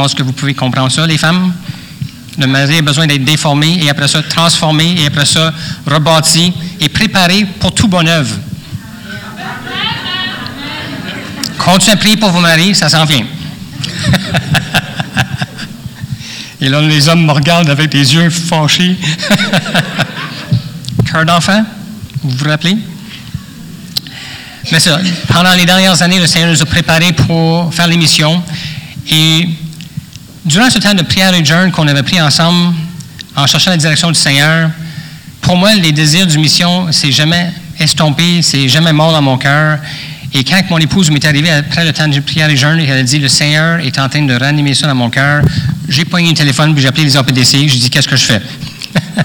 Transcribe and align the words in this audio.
pense 0.00 0.14
que 0.14 0.22
vous 0.22 0.32
pouvez 0.32 0.54
comprendre 0.54 0.90
ça, 0.90 1.06
les 1.06 1.18
femmes. 1.18 1.52
Le 2.38 2.46
mari 2.46 2.78
a 2.78 2.82
besoin 2.82 3.06
d'être 3.06 3.22
déformé 3.22 3.80
et 3.82 3.90
après 3.90 4.08
ça 4.08 4.22
transformé 4.22 4.94
et 4.98 5.04
après 5.04 5.26
ça 5.26 5.52
rebâti 5.86 6.54
et 6.80 6.88
préparé 6.88 7.44
pour 7.58 7.74
tout 7.74 7.86
bon 7.86 8.08
œuvre. 8.08 8.34
Continuez 11.58 11.92
à 11.92 11.96
prier 11.98 12.16
pour 12.16 12.30
vos 12.30 12.40
maris, 12.40 12.74
ça 12.74 12.88
s'en 12.88 13.04
vient. 13.04 13.26
et 16.62 16.70
là, 16.70 16.80
les 16.80 17.06
hommes 17.10 17.26
me 17.26 17.32
regardent 17.32 17.68
avec 17.68 17.90
des 17.90 18.14
yeux 18.14 18.30
fâchés. 18.30 18.96
Cœur 21.12 21.26
d'enfant, 21.26 21.62
vous 22.22 22.38
vous 22.38 22.48
rappelez? 22.48 22.78
Mais 24.72 24.80
ça, 24.80 24.98
pendant 25.28 25.52
les 25.52 25.66
dernières 25.66 26.00
années, 26.00 26.20
le 26.20 26.26
Seigneur 26.26 26.48
nous 26.48 26.62
a 26.62 26.64
préparés 26.64 27.12
pour 27.12 27.74
faire 27.74 27.86
l'émission. 27.86 28.42
Et 29.10 29.46
durant 30.50 30.68
ce 30.68 30.78
temps 30.78 30.94
de 30.94 31.02
prière 31.02 31.32
et 31.32 31.40
de 31.42 31.46
jeûne 31.46 31.70
qu'on 31.70 31.86
avait 31.86 32.02
pris 32.02 32.20
ensemble, 32.20 32.74
en 33.36 33.46
cherchant 33.46 33.70
la 33.70 33.76
direction 33.76 34.08
du 34.08 34.18
Seigneur, 34.18 34.68
pour 35.40 35.56
moi, 35.56 35.74
les 35.74 35.92
désirs 35.92 36.26
du 36.26 36.38
mission, 36.38 36.88
c'est 36.90 37.12
jamais 37.12 37.52
estompé, 37.78 38.42
c'est 38.42 38.68
jamais 38.68 38.92
mort 38.92 39.12
dans 39.12 39.22
mon 39.22 39.38
cœur. 39.38 39.78
Et 40.34 40.42
quand 40.42 40.60
mon 40.68 40.78
épouse 40.78 41.08
m'est 41.10 41.24
arrivée 41.24 41.50
après 41.50 41.84
le 41.84 41.92
temps 41.92 42.08
de 42.08 42.18
prière 42.18 42.50
et 42.50 42.56
jeûne, 42.56 42.80
elle 42.80 42.98
a 42.98 43.02
dit 43.02 43.20
Le 43.20 43.28
Seigneur 43.28 43.78
est 43.78 43.96
en 43.98 44.08
train 44.08 44.22
de 44.22 44.34
ranimer 44.34 44.74
ça 44.74 44.88
dans 44.88 44.94
mon 44.96 45.08
cœur. 45.08 45.42
J'ai 45.88 46.04
poigné 46.04 46.30
le 46.30 46.34
téléphone, 46.36 46.74
puis 46.74 46.82
j'ai 46.82 46.88
appelé 46.88 47.04
les 47.04 47.16
APDC. 47.16 47.68
J'ai 47.68 47.78
dit 47.78 47.88
Qu'est-ce 47.88 48.08
que 48.08 48.16
je 48.16 48.24
fais 48.24 48.42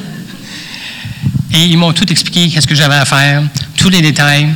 Et 1.54 1.66
ils 1.66 1.78
m'ont 1.78 1.94
tout 1.94 2.10
expliqué, 2.12 2.50
qu'est-ce 2.50 2.68
que 2.68 2.76
j'avais 2.76 2.96
à 2.96 3.06
faire, 3.06 3.42
tous 3.78 3.90
les 3.90 4.02
détails. 4.02 4.48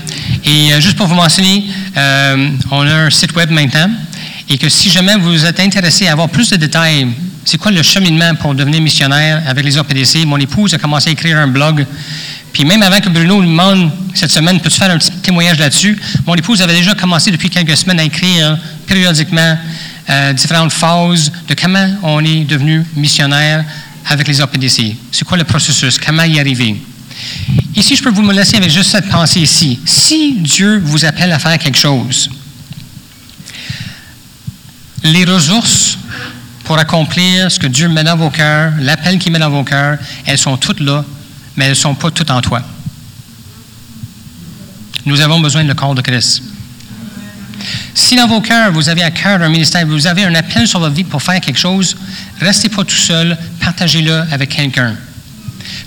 Et 0.45 0.73
euh, 0.73 0.81
juste 0.81 0.97
pour 0.97 1.07
vous 1.07 1.15
mentionner, 1.15 1.65
euh, 1.97 2.49
on 2.71 2.87
a 2.87 2.93
un 2.93 3.09
site 3.09 3.35
web 3.35 3.49
maintenant. 3.49 3.89
Et 4.49 4.57
que 4.57 4.67
si 4.67 4.89
jamais 4.89 5.15
vous 5.15 5.45
êtes 5.45 5.59
intéressé 5.59 6.07
à 6.07 6.13
avoir 6.13 6.29
plus 6.29 6.49
de 6.49 6.55
détails, 6.55 7.07
c'est 7.45 7.57
quoi 7.57 7.71
le 7.71 7.83
cheminement 7.83 8.33
pour 8.35 8.55
devenir 8.55 8.81
missionnaire 8.81 9.43
avec 9.47 9.63
les 9.63 9.77
APDC, 9.77 10.25
mon 10.25 10.37
épouse 10.37 10.73
a 10.73 10.77
commencé 10.77 11.09
à 11.09 11.11
écrire 11.13 11.37
un 11.37 11.47
blog 11.47 11.85
puis 12.53 12.65
même 12.65 12.81
avant 12.81 12.99
que 12.99 13.09
Bruno 13.09 13.41
lui 13.41 13.47
demande 13.47 13.91
cette 14.13 14.31
semaine, 14.31 14.59
peux-tu 14.59 14.79
faire 14.79 14.89
un 14.89 14.97
petit 14.97 15.11
témoignage 15.21 15.59
là-dessus? 15.59 15.99
Mon 16.25 16.35
épouse 16.35 16.61
avait 16.61 16.73
déjà 16.73 16.93
commencé 16.95 17.31
depuis 17.31 17.49
quelques 17.49 17.77
semaines 17.77 17.99
à 17.99 18.03
écrire 18.03 18.57
périodiquement 18.87 19.57
euh, 20.09 20.33
différentes 20.33 20.71
phases 20.71 21.31
de 21.47 21.53
comment 21.53 21.87
on 22.03 22.23
est 22.23 22.45
devenu 22.45 22.83
missionnaire 22.95 23.63
avec 24.07 24.27
les 24.27 24.41
APDC. 24.41 24.95
C'est 25.11 25.25
quoi 25.25 25.37
le 25.37 25.43
processus? 25.43 25.99
Comment 25.99 26.23
y 26.23 26.39
arriver? 26.39 26.75
Ici, 27.75 27.95
je 27.95 28.03
peux 28.03 28.09
vous 28.09 28.23
me 28.23 28.33
laisser 28.33 28.57
avec 28.57 28.71
juste 28.71 28.91
cette 28.91 29.09
pensée 29.09 29.41
ici. 29.41 29.79
Si 29.85 30.33
Dieu 30.39 30.81
vous 30.83 31.05
appelle 31.05 31.31
à 31.31 31.39
faire 31.39 31.57
quelque 31.59 31.77
chose, 31.77 32.29
les 35.03 35.25
ressources 35.25 35.97
pour 36.63 36.77
accomplir 36.77 37.51
ce 37.51 37.59
que 37.59 37.67
Dieu 37.67 37.89
met 37.89 38.03
dans 38.03 38.15
vos 38.17 38.29
cœurs, 38.29 38.73
l'appel 38.79 39.17
qu'il 39.17 39.31
met 39.31 39.39
dans 39.39 39.49
vos 39.49 39.63
cœurs, 39.63 39.97
elles 40.25 40.37
sont 40.37 40.57
toutes 40.57 40.79
là 40.79 41.03
mais 41.59 41.65
elles 41.65 41.71
ne 41.71 41.75
sont 41.75 41.93
pas 41.93 42.09
toutes 42.09 42.31
en 42.31 42.41
toi. 42.41 42.61
Nous 45.05 45.19
avons 45.19 45.41
besoin 45.41 45.63
de 45.63 45.67
le 45.67 45.73
corps 45.73 45.93
de 45.93 46.01
Christ. 46.01 46.41
Si 47.93 48.15
dans 48.15 48.27
vos 48.27 48.39
cœurs, 48.39 48.71
vous 48.71 48.87
avez 48.87 49.03
à 49.03 49.11
cœur 49.11 49.41
un 49.41 49.49
ministère, 49.49 49.85
vous 49.85 50.07
avez 50.07 50.23
un 50.23 50.33
appel 50.35 50.65
sur 50.69 50.79
votre 50.79 50.95
vie 50.95 51.03
pour 51.03 51.21
faire 51.21 51.41
quelque 51.41 51.59
chose, 51.59 51.97
restez 52.39 52.69
pas 52.69 52.85
tout 52.85 52.95
seul, 52.95 53.37
partagez-le 53.59 54.21
avec 54.31 54.51
quelqu'un. 54.51 54.95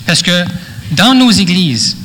Parce 0.05 0.21
que 0.21 0.45
dans 0.91 1.15
nos 1.15 1.31
églises, 1.31 1.97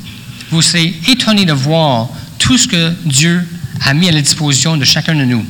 vous 0.51 0.63
serez 0.63 0.99
étonnés 1.07 1.45
de 1.45 1.53
voir 1.53 2.09
tout 2.39 2.57
ce 2.57 2.67
que 2.67 2.95
Dieu 3.05 3.47
a 3.85 3.93
mis 3.93 4.09
à 4.09 4.13
la 4.13 4.23
disposition 4.23 4.79
de 4.79 4.85
chacun 4.87 5.15
de 5.15 5.25
nous. 5.25 5.45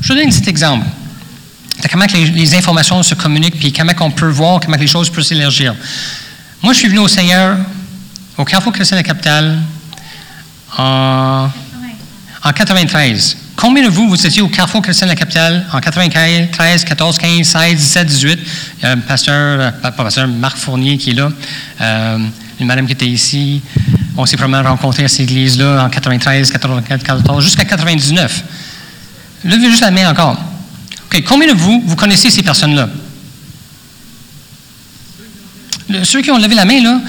Je 0.00 0.08
vous 0.08 0.14
donne 0.14 0.28
un 0.28 0.30
petit 0.30 0.48
exemple 0.48 0.86
de 1.82 1.88
comment 1.88 2.06
les, 2.12 2.54
informations 2.54 3.02
se 3.02 3.14
communiquent, 3.14 3.58
puis 3.58 3.72
comment 3.72 3.92
on 4.00 4.10
peut 4.10 4.28
voir, 4.28 4.60
comment 4.60 4.76
les 4.76 4.86
choses 4.86 5.10
peuvent 5.10 5.24
s'élargir. 5.24 5.74
Moi, 6.62 6.72
je 6.72 6.78
suis 6.78 6.88
venu 6.88 7.00
au 7.00 7.08
Seigneur 7.08 7.56
au 8.36 8.44
Carrefour 8.44 8.72
Chrétien 8.72 8.96
de 8.96 9.02
la 9.02 9.06
Capitale 9.06 9.58
en, 10.76 11.48
en 12.42 12.52
93. 12.52 13.36
Combien 13.56 13.84
de 13.84 13.90
vous, 13.90 14.08
vous 14.08 14.26
étiez 14.26 14.40
au 14.40 14.48
Carrefour 14.48 14.80
Chrétien 14.80 15.06
de 15.06 15.12
la 15.12 15.16
Capitale 15.16 15.66
en 15.72 15.80
93, 15.80 16.84
14, 16.84 17.18
15, 17.18 17.46
16, 17.46 17.76
17, 17.76 18.06
18? 18.06 18.38
Il 18.78 18.82
y 18.82 18.86
a 18.86 18.92
un 18.92 18.98
pasteur, 18.98 19.60
euh, 19.60 19.70
pas 19.70 19.92
pasteur, 19.92 20.26
Marc 20.28 20.56
Fournier 20.56 20.96
qui 20.96 21.10
est 21.10 21.14
là, 21.14 21.30
euh, 21.80 22.18
une 22.58 22.66
madame 22.66 22.86
qui 22.86 22.92
était 22.92 23.06
ici. 23.06 23.60
On 24.16 24.24
s'est 24.24 24.38
probablement 24.38 24.70
rencontrés 24.70 25.04
à 25.04 25.08
cette 25.08 25.20
église-là 25.20 25.84
en 25.84 25.90
93, 25.90 26.50
94, 26.50 27.02
14, 27.02 27.44
jusqu'à 27.44 27.66
99. 27.66 28.44
Levez 29.44 29.70
juste 29.70 29.82
la 29.82 29.90
main 29.90 30.10
encore. 30.10 30.38
OK, 31.06 31.22
combien 31.26 31.48
de 31.52 31.58
vous, 31.58 31.82
vous 31.84 31.96
connaissez 31.96 32.30
ces 32.30 32.42
personnes-là? 32.42 32.88
ceux 36.04 36.22
qui 36.22 36.30
ont 36.30 36.38
levé 36.38 36.54
la 36.54 36.64
main, 36.64 36.80
là, 36.82 37.00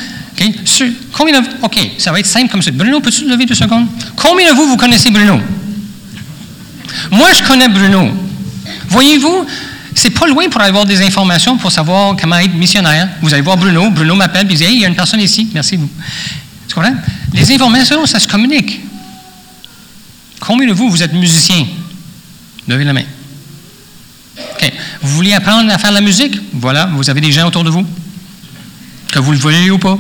combien 1.14 1.40
de 1.40 1.47
OK, 1.62 1.78
ça 1.97 2.12
va 2.12 2.20
être 2.20 2.25
simple 2.25 2.50
comme 2.50 2.62
ça. 2.62 2.72
Bruno, 2.72 3.00
peux-tu 3.00 3.28
lever 3.28 3.46
deux 3.46 3.56
secondes? 3.56 3.88
Combien 4.16 4.52
de 4.52 4.56
vous, 4.56 4.68
vous 4.68 4.78
connaissez 4.78 5.12
Bruno? 5.12 5.40
Moi, 7.12 7.30
je 7.34 7.44
connais 7.44 7.70
Bruno. 7.70 8.09
Voyez-vous, 8.88 9.46
c'est 9.94 10.09
pas 10.09 10.28
loin 10.28 10.50
pour 10.50 10.62
avoir 10.62 10.86
des 10.86 11.02
informations 11.02 11.58
pour 11.58 11.72
savoir 11.72 12.16
comment 12.20 12.38
être 12.38 12.53
missionnaire. 12.53 13.09
Vous 13.22 13.34
allez 13.34 13.44
voir 13.44 13.58
Bruno, 13.58 13.90
Bruno 13.91 14.16
m'appelle, 14.16 14.47
il 14.50 14.58
dit 14.58 14.64
Hey, 14.64 14.75
il 14.75 14.81
y 14.81 14.86
a 14.86 14.88
une 14.88 14.96
personne 14.96 15.20
ici, 15.20 15.47
merci 15.53 15.78
vous. 15.78 15.90
Tu 16.68 16.75
comprends? 16.75 16.96
Les 17.34 17.52
informations, 17.53 18.06
ça 18.06 18.20
se 18.20 18.28
communique. 18.28 18.81
Combien 20.40 20.68
de 20.68 20.74
vous, 20.74 20.90
vous 20.90 21.03
êtes 21.03 21.14
musicien? 21.14 21.66
Levez 22.72 22.86
la 22.86 22.94
main. 22.94 23.04
Vous 25.02 25.16
voulez 25.16 25.34
apprendre 25.34 25.70
à 25.70 25.78
faire 25.78 25.92
la 25.92 26.00
musique? 26.00 26.40
Voilà, 26.54 26.86
vous 26.86 27.09
avez 27.09 27.20
des 27.20 27.32
gens 27.32 27.46
autour 27.46 27.66
de 27.66 27.70
vous? 27.70 27.86
Que 29.12 29.20
vous 29.20 29.34
le 29.34 29.38
voyez 29.38 29.70
ou 29.72 29.78
pas? 29.78 29.98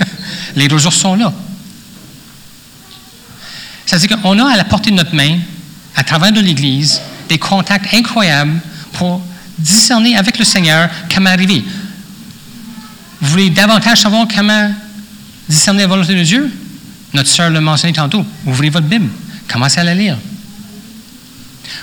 Les 0.54 0.68
ressources 0.68 0.96
sont 0.96 1.14
là. 1.14 1.32
C'est-à-dire 3.86 4.20
qu'on 4.20 4.38
a 4.38 4.52
à 4.52 4.56
la 4.58 4.64
portée 4.64 4.90
de 4.90 4.96
notre 4.96 5.14
main, 5.14 5.38
à 5.96 6.04
travers 6.04 6.30
de 6.30 6.40
l'Église, 6.40 7.00
des 7.30 7.38
contacts 7.38 7.94
incroyables 7.94 8.60
pour 8.92 9.22
discerner 9.56 10.14
avec 10.14 10.38
le 10.38 10.44
Seigneur 10.44 10.90
comment 11.12 11.30
arriver. 11.30 11.64
Vous 13.22 13.30
voulez 13.30 13.48
davantage 13.48 14.02
savoir 14.02 14.26
comment 14.28 14.74
discerner 15.48 15.80
la 15.80 15.86
volonté 15.86 16.14
de 16.14 16.22
Dieu? 16.22 16.52
Notre 17.14 17.30
sœur 17.30 17.48
l'a 17.48 17.62
mentionné 17.62 17.94
tantôt. 17.94 18.26
Ouvrez 18.44 18.68
votre 18.68 18.86
Bible. 18.86 19.08
Commencez 19.48 19.80
à 19.80 19.84
la 19.84 19.94
lire. 19.94 20.18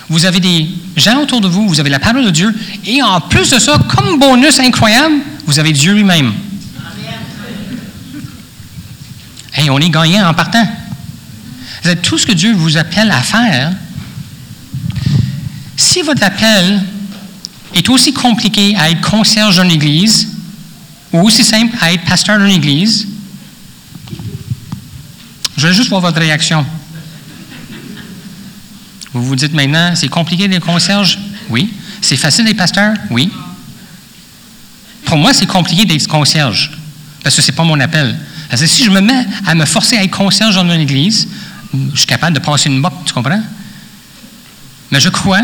Vous 0.08 0.24
avez 0.24 0.40
des 0.40 0.68
gens 0.96 1.20
autour 1.22 1.40
de 1.40 1.48
vous, 1.48 1.68
vous 1.68 1.80
avez 1.80 1.90
la 1.90 1.98
parole 1.98 2.24
de 2.24 2.30
Dieu, 2.30 2.54
et 2.84 3.02
en 3.02 3.20
plus 3.20 3.50
de 3.50 3.58
ça, 3.58 3.78
comme 3.88 4.18
bonus 4.18 4.58
incroyable, 4.58 5.16
vous 5.46 5.58
avez 5.58 5.72
Dieu 5.72 5.94
lui-même. 5.94 6.32
Et 9.56 9.70
on 9.70 9.78
est 9.78 9.90
gagnant 9.90 10.28
en 10.28 10.34
partant. 10.34 10.66
Tout 12.02 12.18
ce 12.18 12.26
que 12.26 12.32
Dieu 12.32 12.52
vous 12.54 12.76
appelle 12.76 13.10
à 13.10 13.22
faire, 13.22 13.72
si 15.76 16.02
votre 16.02 16.22
appel 16.22 16.82
est 17.74 17.88
aussi 17.88 18.12
compliqué 18.12 18.76
à 18.76 18.90
être 18.90 19.00
concierge 19.00 19.60
d'une 19.60 19.70
église, 19.70 20.28
ou 21.12 21.20
aussi 21.20 21.42
simple 21.44 21.76
à 21.80 21.92
être 21.92 22.04
pasteur 22.04 22.38
d'une 22.38 22.50
église, 22.50 23.08
je 25.56 25.66
veux 25.66 25.72
juste 25.72 25.88
voir 25.88 26.00
votre 26.00 26.18
réaction. 26.18 26.64
Vous 29.12 29.24
vous 29.24 29.36
dites 29.36 29.54
maintenant, 29.54 29.94
c'est 29.94 30.08
compliqué 30.08 30.48
d'être 30.48 30.64
concierge? 30.64 31.18
Oui. 31.48 31.72
C'est 32.00 32.16
facile 32.16 32.44
d'être 32.44 32.56
pasteur? 32.56 32.94
Oui. 33.10 33.30
Pour 35.04 35.16
moi, 35.16 35.32
c'est 35.32 35.46
compliqué 35.46 35.84
d'être 35.84 36.06
concierge, 36.06 36.70
parce 37.22 37.34
que 37.34 37.42
ce 37.42 37.50
n'est 37.50 37.56
pas 37.56 37.64
mon 37.64 37.80
appel. 37.80 38.18
Parce 38.50 38.60
que 38.60 38.66
si 38.66 38.84
je 38.84 38.90
me 38.90 39.00
mets 39.00 39.26
à 39.46 39.54
me 39.54 39.64
forcer 39.64 39.96
à 39.96 40.04
être 40.04 40.10
concierge 40.10 40.54
dans 40.54 40.64
une 40.64 40.80
église, 40.80 41.28
je 41.92 41.98
suis 41.98 42.06
capable 42.06 42.34
de 42.34 42.40
passer 42.40 42.68
une 42.68 42.78
mop, 42.78 42.92
tu 43.04 43.12
comprends? 43.12 43.42
Mais 44.90 45.00
je 45.00 45.08
crois 45.08 45.42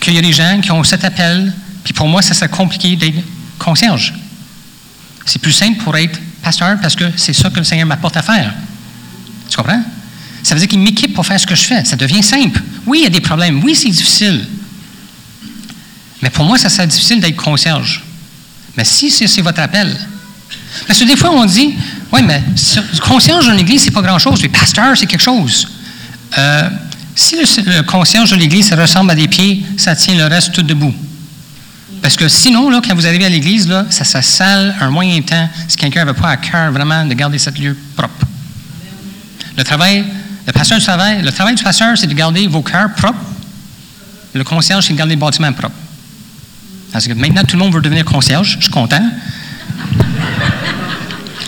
qu'il 0.00 0.14
y 0.14 0.18
a 0.18 0.22
des 0.22 0.32
gens 0.32 0.60
qui 0.60 0.70
ont 0.70 0.82
cet 0.82 1.04
appel, 1.04 1.52
puis 1.84 1.92
pour 1.92 2.08
moi, 2.08 2.22
ça 2.22 2.34
serait 2.34 2.48
compliqué 2.48 2.96
d'être 2.96 3.22
concierge. 3.58 4.14
C'est 5.24 5.40
plus 5.40 5.52
simple 5.52 5.82
pour 5.82 5.96
être 5.96 6.20
pasteur 6.42 6.78
parce 6.80 6.96
que 6.96 7.04
c'est 7.16 7.32
ça 7.32 7.50
que 7.50 7.58
le 7.58 7.64
Seigneur 7.64 7.86
m'apporte 7.86 8.16
à 8.16 8.22
faire. 8.22 8.52
Tu 9.48 9.56
comprends? 9.56 9.82
Ça 10.42 10.54
veut 10.54 10.60
dire 10.60 10.68
qu'il 10.68 10.80
m'équipe 10.80 11.14
pour 11.14 11.24
faire 11.24 11.38
ce 11.38 11.46
que 11.46 11.54
je 11.54 11.62
fais. 11.62 11.84
Ça 11.84 11.96
devient 11.96 12.22
simple. 12.22 12.60
Oui, 12.86 13.00
il 13.00 13.04
y 13.04 13.06
a 13.06 13.10
des 13.10 13.20
problèmes. 13.20 13.62
Oui, 13.62 13.74
c'est 13.74 13.88
difficile. 13.88 14.46
Mais 16.20 16.30
pour 16.30 16.44
moi, 16.44 16.58
ça 16.58 16.68
serait 16.68 16.86
difficile 16.86 17.20
d'être 17.20 17.36
concierge. 17.36 18.02
Mais 18.76 18.84
si 18.84 19.10
c'est 19.10 19.42
votre 19.42 19.60
appel, 19.60 19.96
parce 20.86 20.98
que 20.98 21.04
des 21.04 21.16
fois, 21.16 21.30
on 21.30 21.44
dit, 21.44 21.74
oui, 22.12 22.20
mais 22.22 22.42
concierge 23.00 23.48
d'une 23.48 23.58
église, 23.58 23.82
c'est 23.82 23.90
pas 23.90 24.02
grand-chose. 24.02 24.40
Mais 24.42 24.48
pasteur, 24.48 24.96
c'est 24.96 25.06
quelque 25.06 25.22
chose. 25.22 25.68
Euh, 26.38 26.68
si 27.14 27.36
le, 27.36 27.82
concierge 27.82 28.30
de 28.30 28.36
l'église 28.36 28.72
ressemble 28.72 29.10
à 29.10 29.14
des 29.14 29.28
pieds, 29.28 29.64
ça 29.76 29.94
tient 29.94 30.14
le 30.14 30.26
reste 30.26 30.52
tout 30.52 30.62
debout. 30.62 30.94
Parce 32.00 32.16
que 32.16 32.26
sinon, 32.28 32.70
là, 32.70 32.80
quand 32.86 32.94
vous 32.94 33.06
arrivez 33.06 33.26
à 33.26 33.28
l'église, 33.28 33.68
là, 33.68 33.86
ça 33.90 34.22
sale 34.22 34.74
un 34.80 34.90
moyen 34.90 35.20
temps 35.22 35.48
si 35.68 35.76
quelqu'un 35.76 36.04
n'avait 36.04 36.18
pas 36.18 36.30
à 36.30 36.36
cœur 36.36 36.72
vraiment 36.72 37.04
de 37.04 37.14
garder 37.14 37.38
ce 37.38 37.50
lieu 37.50 37.76
propre. 37.94 38.26
Le 39.56 39.62
travail, 39.62 40.04
le 40.46 40.52
pasteur 40.52 40.80
travail, 40.80 41.22
le 41.22 41.30
travail 41.30 41.54
du 41.54 41.62
pasteur, 41.62 41.96
c'est 41.96 42.06
de 42.06 42.14
garder 42.14 42.46
vos 42.46 42.62
cœurs 42.62 42.92
propres. 42.96 43.18
Le 44.34 44.44
concierge, 44.44 44.86
c'est 44.86 44.92
de 44.92 44.98
garder 44.98 45.14
le 45.14 45.20
bâtiment 45.20 45.52
propre. 45.52 45.74
Parce 46.92 47.06
que 47.06 47.12
maintenant, 47.12 47.44
tout 47.44 47.56
le 47.56 47.62
monde 47.62 47.74
veut 47.74 47.80
devenir 47.80 48.04
concierge. 48.04 48.56
Je 48.58 48.64
suis 48.64 48.72
content. 48.72 49.02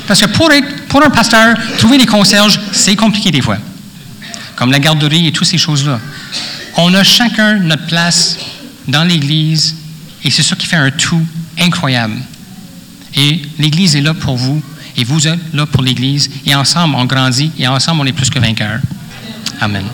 Parce 0.06 0.20
que 0.20 0.26
pour, 0.26 0.50
pour 0.88 1.04
un 1.04 1.10
pasteur, 1.10 1.56
trouver 1.78 1.98
des 1.98 2.06
concierges, 2.06 2.60
c'est 2.72 2.96
compliqué 2.96 3.30
des 3.30 3.40
fois. 3.40 3.58
Comme 4.56 4.70
la 4.70 4.78
garderie 4.78 5.26
et 5.26 5.32
toutes 5.32 5.46
ces 5.46 5.58
choses-là. 5.58 5.98
On 6.76 6.94
a 6.94 7.02
chacun 7.02 7.58
notre 7.58 7.86
place 7.86 8.36
dans 8.86 9.04
l'Église 9.04 9.76
et 10.22 10.30
c'est 10.30 10.42
ça 10.42 10.56
qui 10.56 10.66
fait 10.66 10.76
un 10.76 10.90
tout 10.90 11.24
incroyable. 11.58 12.16
Et 13.16 13.42
l'Église 13.58 13.96
est 13.96 14.00
là 14.00 14.14
pour 14.14 14.36
vous 14.36 14.62
et 14.96 15.04
vous 15.04 15.26
êtes 15.26 15.40
là 15.52 15.66
pour 15.66 15.82
l'Église 15.82 16.30
et 16.46 16.54
ensemble 16.54 16.94
on 16.96 17.04
grandit 17.04 17.50
et 17.58 17.66
ensemble 17.66 18.02
on 18.02 18.06
est 18.06 18.12
plus 18.12 18.30
que 18.30 18.38
vainqueurs. 18.38 18.80
Amen. 19.60 19.84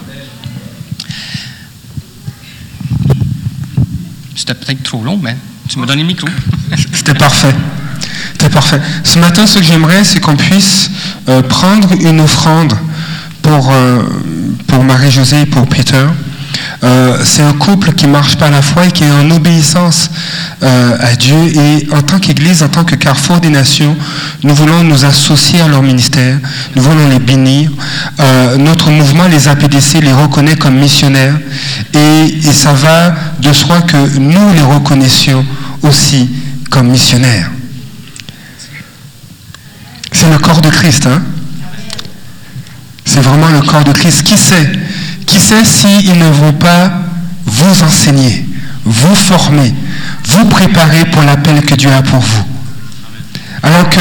C'était 4.35 4.55
peut-être 4.55 4.83
trop 4.83 5.03
long, 5.03 5.19
mais 5.23 5.37
tu 5.69 5.79
me 5.79 5.87
donnes 5.87 5.99
le 5.99 6.05
micro. 6.05 6.27
C'était 6.95 7.15
parfait. 7.15 7.55
C'était 8.33 8.49
parfait. 8.49 8.81
Ce 9.05 9.19
matin, 9.19 9.47
ce 9.47 9.59
que 9.59 9.65
j'aimerais, 9.65 10.03
c'est 10.03 10.21
qu'on 10.21 10.37
puisse 10.37 10.91
euh, 11.29 11.43
prendre 11.43 11.93
une 11.93 12.21
offrande 12.21 12.73
pour, 13.43 13.71
euh, 13.71 14.03
pour 14.67 14.83
Marie-Josée 14.83 15.43
et 15.43 15.47
pour 15.47 15.69
Peter. 15.69 16.07
Euh, 16.83 17.19
c'est 17.25 17.43
un 17.43 17.53
couple 17.53 17.93
qui 17.93 18.07
marche 18.07 18.37
par 18.37 18.51
la 18.51 18.63
foi 18.63 18.87
et 18.87 18.91
qui 18.91 19.05
est 19.05 19.11
en 19.11 19.31
obéissance 19.31 20.11
euh, 20.63 20.97
à 20.99 21.15
Dieu. 21.15 21.37
Et 21.37 21.89
en 21.93 22.03
tant 22.03 22.19
qu'Église, 22.19 22.63
en 22.63 22.69
tant 22.69 22.85
que 22.85 22.95
Carrefour 22.95 23.41
des 23.41 23.51
Nations, 23.51 23.97
nous 24.43 24.55
voulons 24.55 24.83
nous 24.83 25.05
associer 25.05 25.61
à 25.61 25.69
leur 25.69 25.83
ministère. 25.83 26.39
Nous 26.75 26.83
voulons 26.83 27.09
les 27.09 27.19
bénir. 27.19 27.71
Euh, 28.19 28.57
notre 28.57 28.91
mouvement, 28.91 29.27
les 29.29 29.49
APDC, 29.49 30.01
les 30.01 30.13
reconnaît 30.13 30.57
comme 30.57 30.79
missionnaires. 30.79 31.39
Et, 31.93 32.39
et 32.49 32.53
ça 32.53 32.73
va 32.73 33.15
de 33.41 33.53
soi 33.53 33.83
que 33.83 34.19
nous 34.19 34.55
les 34.55 34.63
reconnaissions 34.63 35.45
aussi 35.83 36.31
comme 36.71 36.89
missionnaires. 36.89 37.51
C'est 40.13 40.31
le 40.31 40.39
corps 40.39 40.61
de 40.61 40.71
Christ. 40.71 41.07
Hein? 41.07 41.23
C'est 43.05 43.21
vraiment 43.21 43.49
le 43.49 43.61
corps 43.61 43.85
de 43.85 43.93
Christ. 43.93 44.23
Qui 44.23 44.37
sait 44.37 44.71
sait 45.41 45.65
s'ils 45.65 46.19
ne 46.19 46.31
vont 46.31 46.53
pas 46.53 46.93
vous 47.47 47.83
enseigner, 47.83 48.47
vous 48.85 49.15
former, 49.15 49.75
vous 50.25 50.45
préparer 50.47 51.05
pour 51.07 51.23
l'appel 51.23 51.63
que 51.63 51.75
Dieu 51.75 51.91
a 51.93 52.03
pour 52.03 52.21
vous. 52.21 52.45
Alors 53.63 53.89
que 53.91 54.01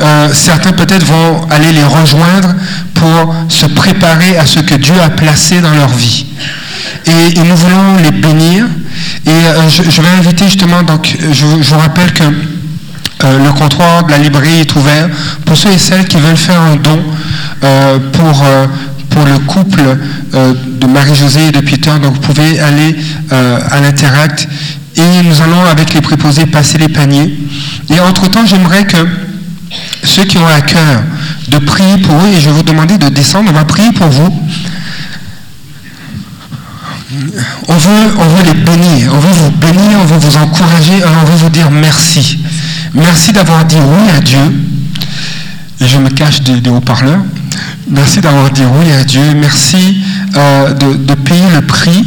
euh, 0.00 0.28
certains 0.32 0.72
peut-être 0.72 1.04
vont 1.04 1.46
aller 1.50 1.72
les 1.72 1.84
rejoindre 1.84 2.54
pour 2.94 3.34
se 3.48 3.66
préparer 3.66 4.36
à 4.36 4.44
ce 4.44 4.60
que 4.60 4.74
Dieu 4.74 4.94
a 5.02 5.08
placé 5.10 5.60
dans 5.60 5.74
leur 5.74 5.88
vie. 5.88 6.26
Et, 7.06 7.38
nous 7.38 7.56
voulons 7.56 7.96
les 8.02 8.10
bénir. 8.10 8.66
Et 9.26 9.30
euh, 9.30 9.68
je, 9.68 10.02
vais 10.02 10.08
inviter 10.18 10.44
justement, 10.44 10.82
donc 10.82 11.16
je, 11.32 11.44
vous 11.46 11.78
rappelle 11.78 12.12
que 12.12 12.24
euh, 12.24 13.44
le 13.44 13.52
comptoir 13.52 14.04
de 14.04 14.10
la 14.10 14.18
librairie 14.18 14.60
est 14.60 14.76
ouvert 14.76 15.08
pour 15.44 15.56
ceux 15.56 15.70
et 15.70 15.78
celles 15.78 16.06
qui 16.06 16.18
veulent 16.18 16.36
faire 16.36 16.60
un 16.60 16.76
don 16.76 17.02
pour 18.12 18.44
pour 19.18 19.26
le 19.26 19.38
couple 19.40 19.82
euh, 20.34 20.54
de 20.80 20.86
Marie-Josée 20.86 21.48
et 21.48 21.50
de 21.50 21.60
Peter. 21.60 21.90
Donc 22.00 22.14
vous 22.14 22.20
pouvez 22.20 22.60
aller 22.60 22.96
euh, 23.32 23.58
à 23.68 23.80
l'interact 23.80 24.48
et 24.94 25.22
nous 25.24 25.42
allons 25.42 25.64
avec 25.64 25.92
les 25.92 26.00
préposés 26.00 26.46
passer 26.46 26.78
les 26.78 26.88
paniers. 26.88 27.36
Et 27.90 27.98
entre-temps, 27.98 28.46
j'aimerais 28.46 28.86
que 28.86 28.96
ceux 30.04 30.22
qui 30.22 30.38
ont 30.38 30.46
à 30.46 30.60
cœur 30.60 31.02
de 31.48 31.58
prier 31.58 31.98
pour 31.98 32.14
eux, 32.14 32.28
et 32.28 32.40
je 32.40 32.48
vais 32.48 32.54
vous 32.54 32.62
demander 32.62 32.96
de 32.96 33.08
descendre, 33.08 33.50
on 33.50 33.54
va 33.54 33.64
prier 33.64 33.90
pour 33.90 34.06
vous. 34.06 34.32
On 37.66 37.76
veut, 37.76 38.14
on 38.18 38.28
veut 38.28 38.44
les 38.44 38.54
bénir, 38.54 39.12
on 39.12 39.18
veut 39.18 39.32
vous 39.32 39.50
bénir, 39.50 39.98
on 40.00 40.04
veut 40.04 40.18
vous 40.18 40.36
encourager, 40.36 40.92
on 41.04 41.24
veut 41.24 41.36
vous 41.38 41.50
dire 41.50 41.72
merci. 41.72 42.38
Merci 42.94 43.32
d'avoir 43.32 43.64
dit 43.64 43.78
oui 43.78 44.10
à 44.16 44.20
Dieu. 44.20 44.38
Et 45.80 45.88
je 45.88 45.98
me 45.98 46.08
cache 46.08 46.40
des 46.42 46.70
haut-parleurs. 46.70 47.22
Merci 47.90 48.20
d'avoir 48.20 48.50
dit 48.50 48.64
oui 48.64 48.92
à 48.92 49.04
Dieu. 49.04 49.22
Merci 49.34 50.02
euh, 50.36 50.72
de, 50.74 51.14
payer 51.14 51.50
le 51.54 51.62
prix. 51.62 52.04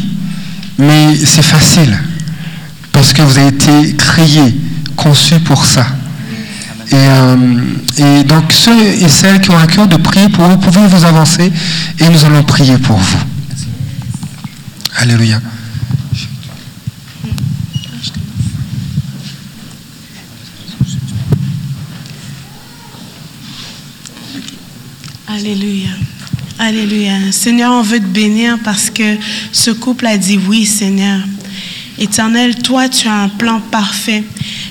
Mais 0.77 1.15
c'est 1.15 1.41
facile. 1.41 1.97
Parce 2.91 3.13
que 3.13 3.21
vous 3.21 3.37
avez 3.37 3.47
été 3.47 3.95
créé, 3.95 4.55
conçu 4.95 5.39
pour 5.39 5.65
ça. 5.65 5.85
Et, 6.91 6.95
euh, 6.95 7.35
et, 7.97 8.23
donc 8.23 8.51
ceux 8.51 8.77
et 8.77 9.07
celles 9.07 9.39
qui 9.41 9.49
ont 9.49 9.57
un 9.57 9.67
cœur 9.67 9.87
de 9.87 9.97
prier 9.97 10.29
pour 10.29 10.45
vous, 10.45 10.57
pouvez 10.57 10.85
vous 10.87 11.05
avancer 11.05 11.51
et 11.99 12.09
nous 12.09 12.25
allons 12.25 12.43
prier 12.43 12.77
pour 12.77 12.97
vous. 12.97 13.19
Alléluia. 14.97 15.39
Alléluia. 25.33 25.91
Alléluia. 26.59 27.31
Seigneur, 27.31 27.71
on 27.71 27.83
veut 27.83 27.99
te 27.99 28.05
bénir 28.05 28.59
parce 28.65 28.89
que 28.89 29.15
ce 29.53 29.71
couple 29.71 30.05
a 30.07 30.17
dit 30.17 30.37
oui, 30.49 30.65
Seigneur. 30.65 31.21
Éternel, 31.97 32.55
toi, 32.61 32.89
tu 32.89 33.07
as 33.07 33.15
un 33.15 33.29
plan 33.29 33.61
parfait. 33.61 34.25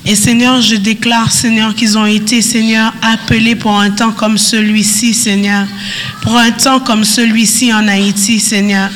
Et 0.06 0.14
Seigneur, 0.14 0.62
je 0.62 0.76
déclare, 0.76 1.30
Seigneur, 1.30 1.74
qu'ils 1.74 1.98
ont 1.98 2.06
été, 2.06 2.40
Seigneur, 2.40 2.92
appelés 3.02 3.54
pour 3.54 3.78
un 3.78 3.90
temps 3.90 4.12
comme 4.12 4.38
celui-ci, 4.38 5.12
Seigneur. 5.12 5.66
Pour 6.22 6.36
un 6.38 6.50
temps 6.52 6.80
comme 6.80 7.04
celui-ci 7.04 7.72
en 7.72 7.86
Haïti, 7.86 8.40
Seigneur. 8.40 8.90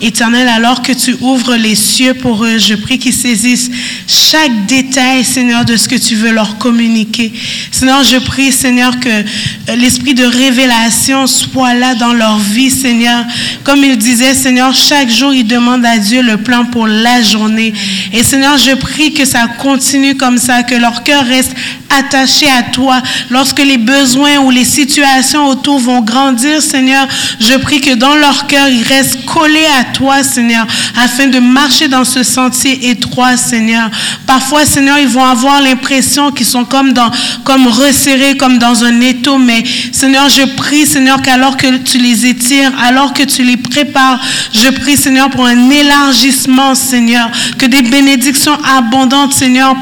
Éternel, 0.00 0.48
alors 0.48 0.82
que 0.82 0.92
tu 0.92 1.16
ouvres 1.20 1.56
les 1.56 1.74
cieux 1.74 2.14
pour 2.14 2.44
eux, 2.44 2.58
je 2.58 2.74
prie 2.74 2.98
qu'ils 2.98 3.14
saisissent 3.14 3.70
chaque 4.06 4.66
détail, 4.66 5.24
Seigneur, 5.24 5.64
de 5.64 5.76
ce 5.76 5.88
que 5.88 5.94
tu 5.94 6.14
veux 6.14 6.30
leur 6.30 6.58
communiquer. 6.58 7.32
Seigneur, 7.70 8.04
je 8.04 8.18
prie, 8.18 8.52
Seigneur, 8.52 9.00
que 9.00 9.08
euh, 9.08 9.76
l'esprit 9.76 10.14
de 10.14 10.24
révélation 10.24 11.26
soit 11.26 11.74
là 11.74 11.94
dans 11.94 12.12
leur 12.12 12.38
vie, 12.38 12.70
Seigneur. 12.70 13.24
Comme 13.62 13.82
il 13.82 13.96
disait, 13.96 14.34
Seigneur, 14.34 14.74
chaque 14.74 15.10
jour, 15.10 15.32
ils 15.32 15.46
demandent 15.46 15.86
à 15.86 15.98
Dieu 15.98 16.22
le 16.22 16.36
plan 16.36 16.66
pour 16.66 16.86
la 16.86 17.22
journée. 17.22 17.72
Et 18.12 18.22
Seigneur, 18.22 18.58
je 18.58 18.74
prie 18.74 19.14
que 19.14 19.24
ça 19.24 19.46
continue 19.46 20.16
comme 20.16 20.36
ça, 20.36 20.43
que 20.62 20.74
leur 20.74 21.02
cœur 21.02 21.24
reste 21.24 21.54
attaché 21.98 22.46
à 22.48 22.62
toi. 22.62 23.00
Lorsque 23.30 23.58
les 23.58 23.78
besoins 23.78 24.38
ou 24.38 24.50
les 24.50 24.64
situations 24.64 25.46
autour 25.46 25.78
vont 25.78 26.00
grandir, 26.00 26.60
Seigneur, 26.62 27.06
je 27.40 27.54
prie 27.54 27.80
que 27.80 27.94
dans 27.94 28.14
leur 28.14 28.46
cœur, 28.46 28.68
ils 28.68 28.82
restent 28.82 29.24
collés 29.24 29.66
à 29.80 29.84
toi, 29.84 30.22
Seigneur, 30.22 30.66
afin 30.96 31.26
de 31.26 31.38
marcher 31.38 31.88
dans 31.88 32.04
ce 32.04 32.22
sentier 32.22 32.90
étroit, 32.90 33.36
Seigneur. 33.36 33.90
Parfois, 34.26 34.64
Seigneur, 34.64 34.98
ils 34.98 35.08
vont 35.08 35.24
avoir 35.24 35.60
l'impression 35.60 36.30
qu'ils 36.30 36.46
sont 36.46 36.64
comme 36.64 36.92
dans, 36.92 37.10
comme 37.44 37.66
resserrés, 37.66 38.36
comme 38.36 38.58
dans 38.58 38.84
un 38.84 39.00
étau, 39.00 39.38
mais 39.38 39.64
Seigneur, 39.92 40.28
je 40.28 40.44
prie, 40.56 40.86
Seigneur, 40.86 41.22
qu'alors 41.22 41.56
que 41.56 41.76
tu 41.78 41.98
les 41.98 42.26
étires, 42.26 42.72
alors 42.82 43.12
que 43.12 43.22
tu 43.22 43.42
les 43.42 43.56
prépares, 43.56 44.20
je 44.52 44.70
prie, 44.70 44.96
Seigneur, 44.96 45.30
pour 45.30 45.46
un 45.46 45.70
élargissement, 45.70 46.74
Seigneur, 46.74 47.30
que 47.58 47.66
des 47.66 47.82
bénédictions 47.82 48.58
abondantes, 48.76 49.32
Seigneur, 49.32 49.76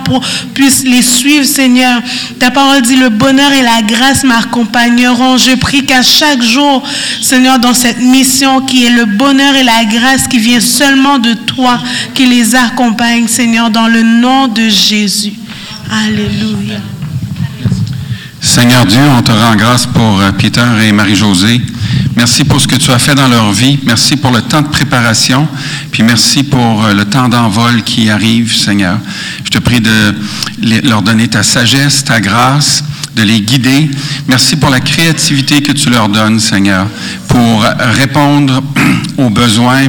puissent 0.54 0.84
les 0.84 1.02
suivre, 1.02 1.44
Seigneur. 1.44 2.01
Ta 2.38 2.50
parole 2.50 2.82
dit, 2.82 2.96
le 2.96 3.08
bonheur 3.08 3.52
et 3.52 3.62
la 3.62 3.82
grâce 3.82 4.24
m'accompagneront. 4.24 5.36
Je 5.36 5.54
prie 5.56 5.84
qu'à 5.84 6.02
chaque 6.02 6.42
jour, 6.42 6.82
Seigneur, 7.20 7.58
dans 7.58 7.74
cette 7.74 8.00
mission 8.00 8.60
qui 8.60 8.86
est 8.86 8.90
le 8.90 9.04
bonheur 9.04 9.54
et 9.54 9.64
la 9.64 9.84
grâce 9.84 10.26
qui 10.26 10.38
vient 10.38 10.60
seulement 10.60 11.18
de 11.18 11.34
toi, 11.34 11.78
qui 12.14 12.26
les 12.26 12.54
accompagne, 12.54 13.26
Seigneur, 13.28 13.70
dans 13.70 13.88
le 13.88 14.02
nom 14.02 14.48
de 14.48 14.68
Jésus. 14.68 15.34
Alléluia. 15.90 16.78
Seigneur 18.40 18.84
Dieu, 18.86 19.00
on 19.16 19.22
te 19.22 19.30
rend 19.30 19.54
grâce 19.54 19.86
pour 19.86 20.20
euh, 20.20 20.32
Peter 20.32 20.64
et 20.82 20.90
Marie-Josée. 20.92 21.60
Merci 22.16 22.44
pour 22.44 22.60
ce 22.60 22.66
que 22.66 22.76
tu 22.76 22.90
as 22.90 22.98
fait 22.98 23.14
dans 23.14 23.28
leur 23.28 23.52
vie. 23.52 23.78
Merci 23.84 24.16
pour 24.16 24.30
le 24.32 24.42
temps 24.42 24.60
de 24.60 24.66
préparation. 24.66 25.48
Puis 25.90 26.02
merci 26.02 26.42
pour 26.42 26.84
euh, 26.84 26.92
le 26.92 27.04
temps 27.04 27.28
d'envol 27.28 27.82
qui 27.84 28.10
arrive, 28.10 28.54
Seigneur. 28.54 28.98
Je 29.44 29.50
te 29.50 29.58
prie 29.58 29.80
de 29.80 30.14
leur 30.62 31.02
donner 31.02 31.28
ta 31.28 31.42
sagesse, 31.42 32.04
ta 32.04 32.20
grâce, 32.20 32.84
de 33.14 33.22
les 33.22 33.40
guider. 33.40 33.90
Merci 34.28 34.56
pour 34.56 34.70
la 34.70 34.80
créativité 34.80 35.62
que 35.62 35.72
tu 35.72 35.90
leur 35.90 36.08
donnes, 36.08 36.40
Seigneur, 36.40 36.86
pour 37.28 37.64
répondre 37.78 38.62
aux 39.18 39.30
besoins 39.30 39.88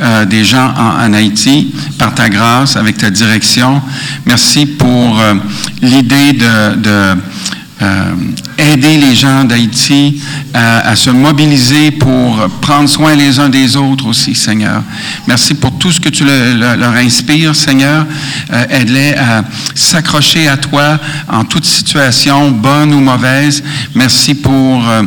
euh, 0.00 0.24
des 0.24 0.44
gens 0.44 0.72
en, 0.76 1.12
Haïti 1.12 1.74
par 1.98 2.14
ta 2.14 2.28
grâce, 2.28 2.76
avec 2.76 2.98
ta 2.98 3.10
direction. 3.10 3.82
Merci 4.26 4.66
pour 4.66 5.18
euh, 5.20 5.34
l'idée 5.82 6.34
de 6.34 7.16
euh, 7.80 8.14
aider 8.58 8.96
les 8.96 9.14
gens 9.14 9.44
d'Haïti 9.44 10.20
à, 10.52 10.96
se 10.96 11.10
mobiliser 11.10 11.92
pour 11.92 12.36
prendre 12.60 12.88
soin 12.88 13.14
les 13.14 13.38
uns 13.38 13.48
des 13.48 13.76
autres 13.76 14.06
aussi, 14.06 14.34
Seigneur. 14.34 14.82
Merci 15.26 15.54
pour 15.54 15.78
tout 15.78 15.92
ce 15.92 16.00
que 16.00 16.08
tu 16.08 16.24
leur 16.24 16.94
inspires, 16.94 17.54
Seigneur. 17.54 18.06
Euh, 18.52 18.64
aide-les 18.70 19.14
à 19.14 19.44
s'accrocher 19.74 20.48
à 20.48 20.56
toi 20.56 20.98
en 21.28 21.44
toute 21.44 21.64
situation, 21.64 22.50
bonne 22.50 22.92
ou 22.92 23.00
mauvaise. 23.00 23.62
Merci 23.94 24.34
pour... 24.34 24.88
Euh, 24.88 25.02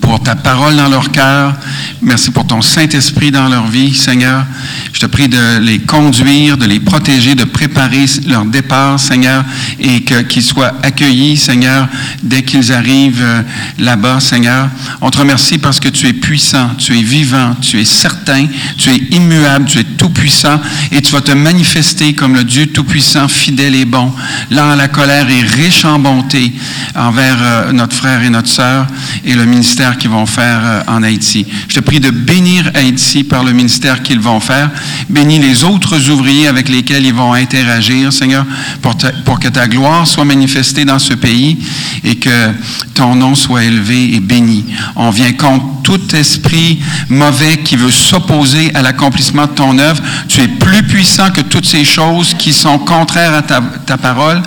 pour 0.00 0.22
ta 0.22 0.36
parole 0.36 0.76
dans 0.76 0.88
leur 0.88 1.10
cœur. 1.10 1.54
Merci 2.00 2.30
pour 2.30 2.46
ton 2.46 2.62
Saint-Esprit 2.62 3.30
dans 3.30 3.48
leur 3.48 3.66
vie, 3.66 3.94
Seigneur. 3.94 4.44
Je 4.92 5.00
te 5.00 5.06
prie 5.06 5.28
de 5.28 5.58
les 5.58 5.80
conduire, 5.80 6.56
de 6.56 6.66
les 6.66 6.80
protéger, 6.80 7.34
de 7.34 7.44
préparer 7.44 8.04
leur 8.26 8.44
départ, 8.44 8.98
Seigneur, 9.00 9.44
et 9.78 10.02
qu'ils 10.02 10.42
soient 10.42 10.74
accueillis, 10.82 11.36
Seigneur, 11.36 11.88
dès 12.22 12.42
qu'ils 12.42 12.72
arrivent 12.72 13.22
euh, 13.22 13.42
là-bas, 13.78 14.20
Seigneur. 14.20 14.68
On 15.00 15.10
te 15.10 15.18
remercie 15.18 15.58
parce 15.58 15.80
que 15.80 15.88
tu 15.88 16.06
es 16.06 16.12
puissant, 16.12 16.70
tu 16.78 16.96
es 16.98 17.02
vivant, 17.02 17.54
tu 17.60 17.80
es 17.80 17.84
certain, 17.84 18.46
tu 18.76 18.90
es 18.90 18.96
immuable, 19.10 19.64
tu 19.66 19.78
es 19.78 19.84
tout-puissant, 19.84 20.60
et 20.90 21.02
tu 21.02 21.12
vas 21.12 21.20
te 21.20 21.32
manifester 21.32 22.14
comme 22.14 22.34
le 22.34 22.44
Dieu 22.44 22.66
tout-puissant, 22.66 23.28
fidèle 23.28 23.74
et 23.74 23.84
bon, 23.84 24.12
lent 24.50 24.70
à 24.70 24.76
la 24.76 24.88
colère 24.88 25.28
et 25.28 25.42
riche 25.42 25.84
en 25.84 25.98
bonté 25.98 26.52
envers 26.94 27.38
euh, 27.40 27.72
notre 27.72 27.96
frère 27.96 28.22
et 28.22 28.30
notre 28.30 28.48
sœur 28.48 28.86
et 29.24 29.34
le 29.34 29.44
ministère 29.44 29.71
qu'ils 29.98 30.10
vont 30.10 30.26
faire 30.26 30.60
euh, 30.62 30.82
en 30.86 31.02
Haïti. 31.02 31.46
Je 31.68 31.76
te 31.76 31.80
prie 31.80 31.98
de 31.98 32.10
bénir 32.10 32.70
Haïti 32.74 33.24
par 33.24 33.42
le 33.42 33.52
ministère 33.52 34.02
qu'ils 34.02 34.20
vont 34.20 34.38
faire. 34.38 34.70
Bénis 35.08 35.38
les 35.38 35.64
autres 35.64 36.10
ouvriers 36.10 36.46
avec 36.46 36.68
lesquels 36.68 37.06
ils 37.06 37.14
vont 37.14 37.32
interagir, 37.32 38.12
Seigneur, 38.12 38.44
pour, 38.82 39.40
que 39.40 39.48
ta 39.48 39.66
gloire 39.66 40.06
soit 40.06 40.24
manifestée 40.24 40.84
dans 40.84 40.98
ce 40.98 41.14
pays 41.14 41.58
et 42.04 42.16
que 42.16 42.50
ton 42.94 43.14
nom 43.14 43.34
soit 43.34 43.64
élevé 43.64 44.14
et 44.14 44.20
béni. 44.20 44.64
On 44.94 45.10
vient 45.10 45.32
contre 45.32 45.64
tout 45.82 46.14
esprit 46.14 46.80
mauvais 47.08 47.56
qui 47.56 47.76
veut 47.76 47.90
s'opposer 47.90 48.70
à 48.74 48.82
l'accomplissement 48.82 49.46
de 49.46 49.52
ton 49.52 49.78
œuvre. 49.78 50.00
Tu 50.28 50.42
es 50.42 50.48
plus 50.48 50.82
puissant 50.84 51.30
que 51.30 51.40
toutes 51.40 51.66
ces 51.66 51.84
choses 51.84 52.34
qui 52.38 52.52
sont 52.52 52.78
contraires 52.78 53.34
à 53.34 53.42
ta, 53.42 53.60
ta 53.86 53.96
parole. 53.96 54.42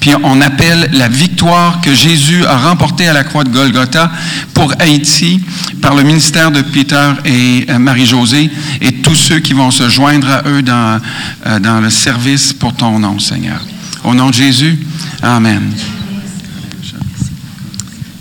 Puis 0.00 0.12
on 0.24 0.40
appelle 0.40 0.88
la 0.92 1.08
victoire 1.08 1.80
que 1.80 1.94
Jésus 1.94 2.44
a 2.44 2.56
remportée 2.56 3.06
à 3.06 3.12
la 3.12 3.22
croix 3.22 3.44
de 3.44 3.50
Golgotha 3.50 4.10
pour 4.54 4.69
Haïti 4.78 5.40
par 5.80 5.94
le 5.94 6.02
ministère 6.02 6.50
de 6.50 6.62
Peter 6.62 7.12
et 7.24 7.66
euh, 7.68 7.78
Marie-Josée 7.78 8.50
et 8.80 8.92
tous 8.94 9.14
ceux 9.14 9.40
qui 9.40 9.52
vont 9.52 9.70
se 9.70 9.88
joindre 9.88 10.28
à 10.28 10.42
eux 10.48 10.62
dans, 10.62 11.00
euh, 11.46 11.58
dans 11.58 11.80
le 11.80 11.90
service 11.90 12.52
pour 12.52 12.74
ton 12.74 12.98
nom, 12.98 13.18
Seigneur. 13.18 13.64
Au 14.04 14.14
nom 14.14 14.28
de 14.28 14.34
Jésus, 14.34 14.78
Amen. 15.22 15.70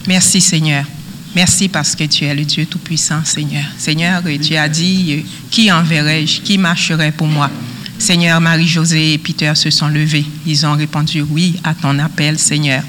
Merci 0.08 0.42
Seigneur. 0.42 0.86
Merci 1.36 1.70
parce 1.70 1.96
que 1.96 2.04
tu 2.04 2.26
es 2.26 2.34
le 2.34 2.44
Dieu 2.44 2.66
Tout-Puissant, 2.66 3.22
Seigneur. 3.24 3.64
Seigneur, 3.78 4.24
tu 4.44 4.56
as 4.56 4.68
dit, 4.68 5.24
qui 5.52 5.72
enverrai-je, 5.72 6.42
qui 6.42 6.58
marcherait 6.58 7.12
pour 7.12 7.28
moi? 7.28 7.50
Seigneur, 8.00 8.40
Marie-Josée 8.40 9.14
et 9.14 9.18
Peter 9.18 9.52
se 9.56 9.70
sont 9.70 9.90
levés. 9.90 10.26
Ils 10.46 10.66
ont 10.66 10.74
répondu 10.76 11.22
oui 11.22 11.60
à 11.66 11.74
ton 11.74 12.00
appel, 12.00 12.40
Seigneur. 12.40 12.82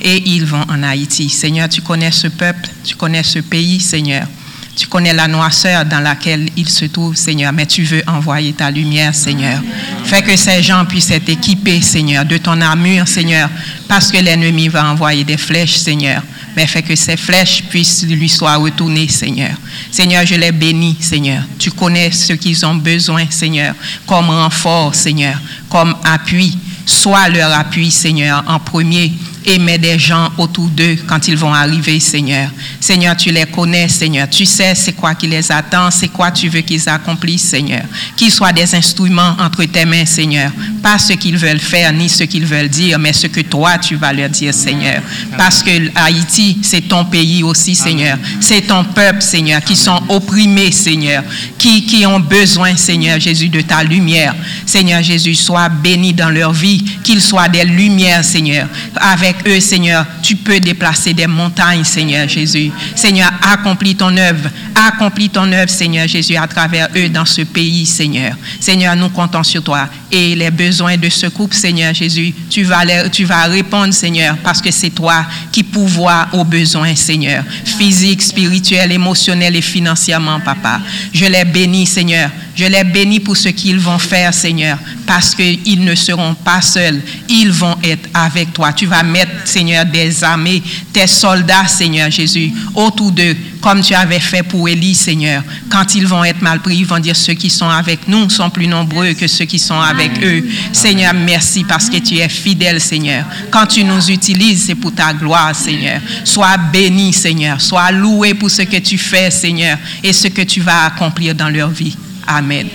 Et 0.00 0.22
ils 0.26 0.46
vont 0.46 0.64
en 0.68 0.82
Haïti. 0.82 1.28
Seigneur, 1.28 1.68
tu 1.68 1.82
connais 1.82 2.10
ce 2.10 2.28
peuple, 2.28 2.68
tu 2.82 2.96
connais 2.96 3.22
ce 3.22 3.40
pays, 3.40 3.78
Seigneur. 3.78 4.26
Tu 4.74 4.88
connais 4.88 5.12
la 5.12 5.28
noirceur 5.28 5.84
dans 5.84 6.00
laquelle 6.00 6.48
ils 6.56 6.68
se 6.68 6.86
trouvent, 6.86 7.14
Seigneur, 7.14 7.52
mais 7.52 7.66
tu 7.66 7.82
veux 7.84 8.02
envoyer 8.08 8.54
ta 8.54 8.70
lumière, 8.70 9.14
Seigneur. 9.14 9.60
Fais 10.04 10.22
que 10.22 10.34
ces 10.34 10.62
gens 10.62 10.84
puissent 10.86 11.10
être 11.10 11.28
équipés, 11.28 11.80
Seigneur, 11.80 12.24
de 12.24 12.38
ton 12.38 12.60
armure, 12.60 13.06
Seigneur, 13.06 13.48
parce 13.86 14.10
que 14.10 14.18
l'ennemi 14.18 14.68
va 14.68 14.90
envoyer 14.90 15.22
des 15.22 15.36
flèches, 15.36 15.76
Seigneur. 15.76 16.22
Mais 16.56 16.66
fais 16.66 16.82
que 16.82 16.94
ces 16.94 17.16
flèches 17.16 17.64
puissent 17.68 18.04
lui 18.04 18.28
soient 18.28 18.56
retournées, 18.56 19.08
Seigneur. 19.08 19.56
Seigneur, 19.90 20.24
je 20.24 20.36
les 20.36 20.52
bénis, 20.52 20.96
Seigneur. 21.00 21.42
Tu 21.58 21.70
connais 21.70 22.10
ce 22.10 22.32
qu'ils 22.34 22.64
ont 22.64 22.76
besoin, 22.76 23.24
Seigneur, 23.30 23.74
comme 24.06 24.30
renfort, 24.30 24.94
Seigneur, 24.94 25.40
comme 25.68 25.96
appui. 26.04 26.56
Sois 26.86 27.28
leur 27.28 27.52
appui, 27.52 27.90
Seigneur, 27.90 28.44
en 28.46 28.60
premier 28.60 29.12
et 29.46 29.58
mets 29.58 29.78
des 29.78 29.98
gens 29.98 30.30
autour 30.38 30.68
d'eux 30.68 30.96
quand 31.06 31.28
ils 31.28 31.36
vont 31.36 31.52
arriver, 31.52 32.00
Seigneur. 32.00 32.50
Seigneur, 32.80 33.16
tu 33.16 33.30
les 33.30 33.46
connais, 33.46 33.88
Seigneur. 33.88 34.28
Tu 34.28 34.46
sais 34.46 34.74
c'est 34.74 34.92
quoi 34.92 35.14
qui 35.14 35.26
les 35.26 35.50
attend, 35.52 35.90
c'est 35.90 36.08
quoi 36.08 36.30
tu 36.30 36.48
veux 36.48 36.60
qu'ils 36.60 36.88
accomplissent, 36.88 37.48
Seigneur. 37.48 37.82
Qu'ils 38.16 38.30
soient 38.30 38.52
des 38.52 38.74
instruments 38.74 39.36
entre 39.38 39.64
tes 39.64 39.84
mains, 39.84 40.06
Seigneur. 40.06 40.50
Pas 40.82 40.98
ce 40.98 41.14
qu'ils 41.14 41.36
veulent 41.36 41.60
faire 41.60 41.92
ni 41.92 42.08
ce 42.08 42.24
qu'ils 42.24 42.46
veulent 42.46 42.68
dire, 42.68 42.98
mais 42.98 43.12
ce 43.12 43.26
que 43.26 43.40
toi 43.40 43.78
tu 43.78 43.96
vas 43.96 44.12
leur 44.12 44.28
dire, 44.28 44.54
Seigneur. 44.54 45.02
Parce 45.36 45.62
que 45.62 45.70
Haïti, 45.94 46.58
c'est 46.62 46.88
ton 46.88 47.04
pays 47.04 47.42
aussi, 47.42 47.74
Seigneur. 47.74 48.18
C'est 48.40 48.62
ton 48.62 48.84
peuple, 48.84 49.22
Seigneur, 49.22 49.62
qui 49.62 49.76
sont 49.76 50.02
opprimés, 50.08 50.72
Seigneur. 50.72 51.22
Qui, 51.58 51.84
qui 51.84 52.06
ont 52.06 52.20
besoin, 52.20 52.76
Seigneur 52.76 53.20
Jésus, 53.20 53.48
de 53.48 53.60
ta 53.60 53.82
lumière. 53.82 54.34
Seigneur 54.66 55.02
Jésus, 55.02 55.34
sois 55.34 55.68
béni 55.68 56.12
dans 56.12 56.30
leur 56.30 56.52
vie, 56.52 56.84
qu'ils 57.02 57.20
soient 57.22 57.48
des 57.48 57.64
lumières, 57.64 58.24
Seigneur. 58.24 58.68
Avec 58.96 59.33
eux, 59.46 59.60
Seigneur, 59.60 60.06
tu 60.22 60.36
peux 60.36 60.60
déplacer 60.60 61.12
des 61.12 61.26
montagnes, 61.26 61.84
Seigneur 61.84 62.28
Jésus. 62.28 62.70
Seigneur, 62.94 63.30
accomplis 63.42 63.94
ton 63.96 64.16
œuvre. 64.16 64.48
Accomplis 64.74 65.30
ton 65.30 65.50
œuvre, 65.52 65.70
Seigneur 65.70 66.08
Jésus, 66.08 66.36
à 66.36 66.46
travers 66.46 66.88
eux 66.96 67.08
dans 67.08 67.24
ce 67.24 67.42
pays, 67.42 67.86
Seigneur. 67.86 68.36
Seigneur, 68.60 68.96
nous 68.96 69.08
comptons 69.10 69.42
sur 69.42 69.62
toi. 69.62 69.88
Et 70.16 70.36
les 70.36 70.52
besoins 70.52 70.96
de 70.96 71.08
ce 71.08 71.26
couple, 71.26 71.56
Seigneur 71.56 71.92
Jésus, 71.92 72.32
tu 72.48 72.62
vas, 72.62 72.84
les- 72.84 73.02
répondre, 73.50 73.92
Seigneur, 73.92 74.36
parce 74.44 74.60
que 74.62 74.70
c'est 74.70 74.90
toi 74.90 75.26
qui 75.50 75.64
pourvois 75.64 76.28
aux 76.32 76.44
besoins, 76.44 76.94
Seigneur. 76.94 77.42
Physique, 77.64 78.22
spirituel, 78.22 78.92
émotionnel 78.92 79.56
et 79.56 79.60
financièrement, 79.60 80.38
Papa. 80.38 80.80
Je 81.12 81.24
les 81.24 81.44
bénis, 81.44 81.86
Seigneur. 81.86 82.30
Je 82.54 82.64
les 82.66 82.84
bénis 82.84 83.18
pour 83.18 83.36
ce 83.36 83.48
qu'ils 83.48 83.80
vont 83.80 83.98
faire, 83.98 84.32
Seigneur, 84.32 84.78
parce 85.04 85.34
qu'ils 85.34 85.84
ne 85.84 85.96
seront 85.96 86.34
pas 86.34 86.60
seuls. 86.60 87.00
Ils 87.28 87.50
vont 87.50 87.74
être 87.82 88.08
avec 88.14 88.52
toi. 88.52 88.72
Tu 88.72 88.86
vas 88.86 89.02
mettre, 89.02 89.32
Seigneur, 89.44 89.84
des 89.84 90.22
armées, 90.22 90.62
tes 90.92 91.08
soldats, 91.08 91.66
Seigneur 91.66 92.08
Jésus, 92.12 92.52
autour 92.76 93.10
d'eux, 93.10 93.36
comme 93.64 93.80
tu 93.80 93.94
avais 93.94 94.20
fait 94.20 94.42
pour 94.42 94.68
Élie, 94.68 94.94
Seigneur. 94.94 95.42
Quand 95.70 95.94
ils 95.94 96.06
vont 96.06 96.22
être 96.22 96.42
mal 96.42 96.60
pris, 96.60 96.76
ils 96.76 96.86
vont 96.86 96.98
dire 96.98 97.16
ceux 97.16 97.32
qui 97.32 97.48
sont 97.48 97.68
avec 97.68 98.06
nous 98.06 98.28
sont 98.28 98.50
plus 98.50 98.66
nombreux 98.66 99.14
que 99.14 99.26
ceux 99.26 99.46
qui 99.46 99.58
sont 99.58 99.80
avec 99.80 100.22
eux. 100.22 100.44
Seigneur, 100.70 101.14
merci 101.14 101.64
parce 101.64 101.88
que 101.88 101.96
tu 101.96 102.18
es 102.18 102.28
fidèle, 102.28 102.78
Seigneur. 102.78 103.24
Quand 103.50 103.64
tu 103.64 103.82
nous 103.82 104.10
utilises, 104.10 104.66
c'est 104.66 104.74
pour 104.74 104.94
ta 104.94 105.14
gloire, 105.14 105.56
Seigneur. 105.56 105.98
Sois 106.24 106.58
béni, 106.74 107.14
Seigneur. 107.14 107.58
Sois 107.58 107.90
loué 107.90 108.34
pour 108.34 108.50
ce 108.50 108.62
que 108.62 108.76
tu 108.76 108.98
fais, 108.98 109.30
Seigneur, 109.30 109.78
et 110.02 110.12
ce 110.12 110.28
que 110.28 110.42
tu 110.42 110.60
vas 110.60 110.84
accomplir 110.84 111.34
dans 111.34 111.48
leur 111.48 111.70
vie. 111.70 111.96
Amen. 112.26 112.66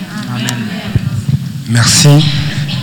Merci. 1.68 2.08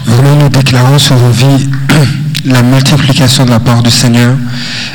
Vraiment, 0.05 0.35
nous 0.43 0.49
déclarons 0.49 0.97
sur 0.97 1.17
vos 1.17 1.31
vies 1.31 1.69
la 2.45 2.61
multiplication 2.61 3.43
de 3.43 3.49
la 3.49 3.59
part 3.59 3.83
du 3.83 3.91
Seigneur. 3.91 4.37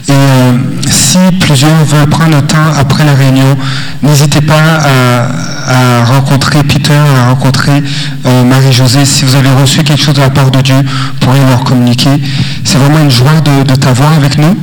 Et 0.09 0.13
euh, 0.13 0.59
si 0.91 1.19
plusieurs 1.39 1.85
veulent 1.85 2.09
prendre 2.09 2.37
le 2.37 2.43
temps 2.43 2.73
après 2.79 3.05
la 3.05 3.15
réunion, 3.15 3.57
n'hésitez 4.03 4.41
pas 4.41 4.55
à, 4.55 6.01
à 6.01 6.05
rencontrer 6.05 6.63
Peter, 6.65 6.93
à 6.95 7.29
rencontrer 7.31 7.83
euh, 8.27 8.45
Marie-Josée. 8.45 9.05
Si 9.05 9.25
vous 9.25 9.37
avez 9.37 9.51
reçu 9.51 9.83
quelque 9.85 10.03
chose 10.03 10.15
de 10.15 10.21
la 10.21 10.31
part 10.31 10.51
de 10.51 10.61
Dieu, 10.61 10.75
vous 10.77 11.19
pourrez 11.21 11.39
leur 11.49 11.63
communiquer. 11.65 12.21
C'est 12.65 12.79
vraiment 12.79 12.99
une 12.99 13.11
joie 13.11 13.41
de, 13.45 13.63
de 13.63 13.75
t'avoir 13.77 14.13
avec 14.15 14.39
nous. 14.39 14.57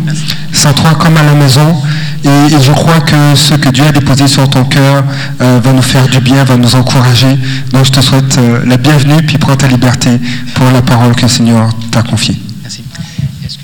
Sans 0.52 0.74
toi 0.74 0.96
comme 1.00 1.16
à 1.16 1.24
la 1.24 1.34
maison. 1.34 1.82
Et, 2.26 2.54
et 2.54 2.62
je 2.62 2.74
crois 2.74 3.00
que 3.00 3.34
ce 3.36 3.54
que 3.54 3.70
Dieu 3.70 3.86
a 3.86 3.92
déposé 3.94 4.28
sur 4.28 4.50
ton 4.50 4.66
cœur 4.66 5.06
euh, 5.42 5.62
va 5.64 5.72
nous 5.72 5.82
faire 5.82 6.06
du 6.10 6.20
bien, 6.20 6.44
va 6.44 6.58
nous 6.58 6.76
encourager. 6.76 7.38
Donc 7.72 7.86
je 7.86 7.92
te 7.92 8.02
souhaite 8.02 8.38
la 8.66 8.76
bienvenue, 8.76 9.24
puis 9.26 9.38
prends 9.38 9.56
ta 9.56 9.68
liberté 9.68 10.20
pour 10.56 10.70
la 10.72 10.82
parole 10.82 11.16
que 11.16 11.22
le 11.22 11.30
Seigneur 11.30 11.70
t'a 11.92 12.02
confiée. 12.04 12.38
Merci. 12.62 12.84
Est-ce 13.46 13.58
que 13.58 13.64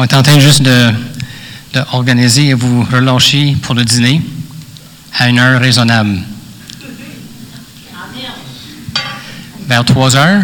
On 0.00 0.04
est 0.04 0.14
en 0.14 0.22
train 0.22 0.38
juste 0.38 0.62
de, 0.62 0.92
et 1.74 2.54
vous 2.54 2.84
relâcher 2.84 3.56
pour 3.62 3.74
le 3.74 3.84
dîner 3.84 4.22
à 5.18 5.28
une 5.28 5.40
heure 5.40 5.60
raisonnable. 5.60 6.20
Vers 9.66 9.84
3 9.84 10.16
heures. 10.16 10.42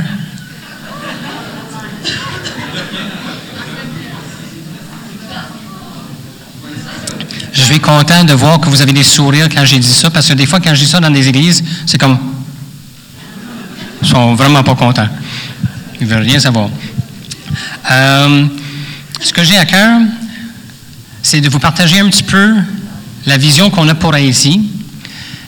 Je 7.53 7.61
suis 7.61 7.79
content 7.79 8.25
de 8.25 8.33
voir 8.33 8.59
que 8.59 8.69
vous 8.69 8.83
avez 8.83 8.93
des 8.93 9.05
sourires 9.05 9.49
quand 9.49 9.65
j'ai 9.65 9.79
dit 9.79 9.87
ça, 9.87 10.11
parce 10.11 10.29
que 10.29 10.35
des 10.35 10.47
fois, 10.47 10.59
quand 10.59 10.75
je 10.75 10.81
dis 10.81 10.89
ça 10.89 10.99
dans 10.99 11.11
des 11.11 11.29
églises, 11.29 11.63
c'est 11.87 11.99
comme. 11.99 12.19
Ils 14.03 14.09
sont 14.09 14.35
vraiment 14.35 14.65
pas 14.65 14.75
contents. 14.75 15.09
Ils 16.01 16.09
veulent 16.09 16.25
rien 16.25 16.41
savoir. 16.41 16.69
Euh, 17.89 18.47
ce 19.25 19.33
que 19.33 19.43
j'ai 19.43 19.57
à 19.57 19.65
cœur, 19.65 20.01
c'est 21.23 21.41
de 21.41 21.49
vous 21.49 21.59
partager 21.59 21.99
un 21.99 22.11
petit 22.11 22.23
peu 22.23 22.55
la 23.25 23.39
vision 23.39 23.71
qu'on 23.71 23.89
a 23.89 23.95
pour 23.95 24.13
Haïti. 24.13 24.61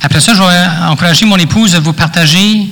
Après 0.01 0.21
ça, 0.21 0.33
je 0.33 0.39
vais 0.39 0.87
encourager 0.87 1.27
mon 1.27 1.37
épouse 1.37 1.75
à 1.75 1.81
vous 1.81 1.93
partager 1.93 2.69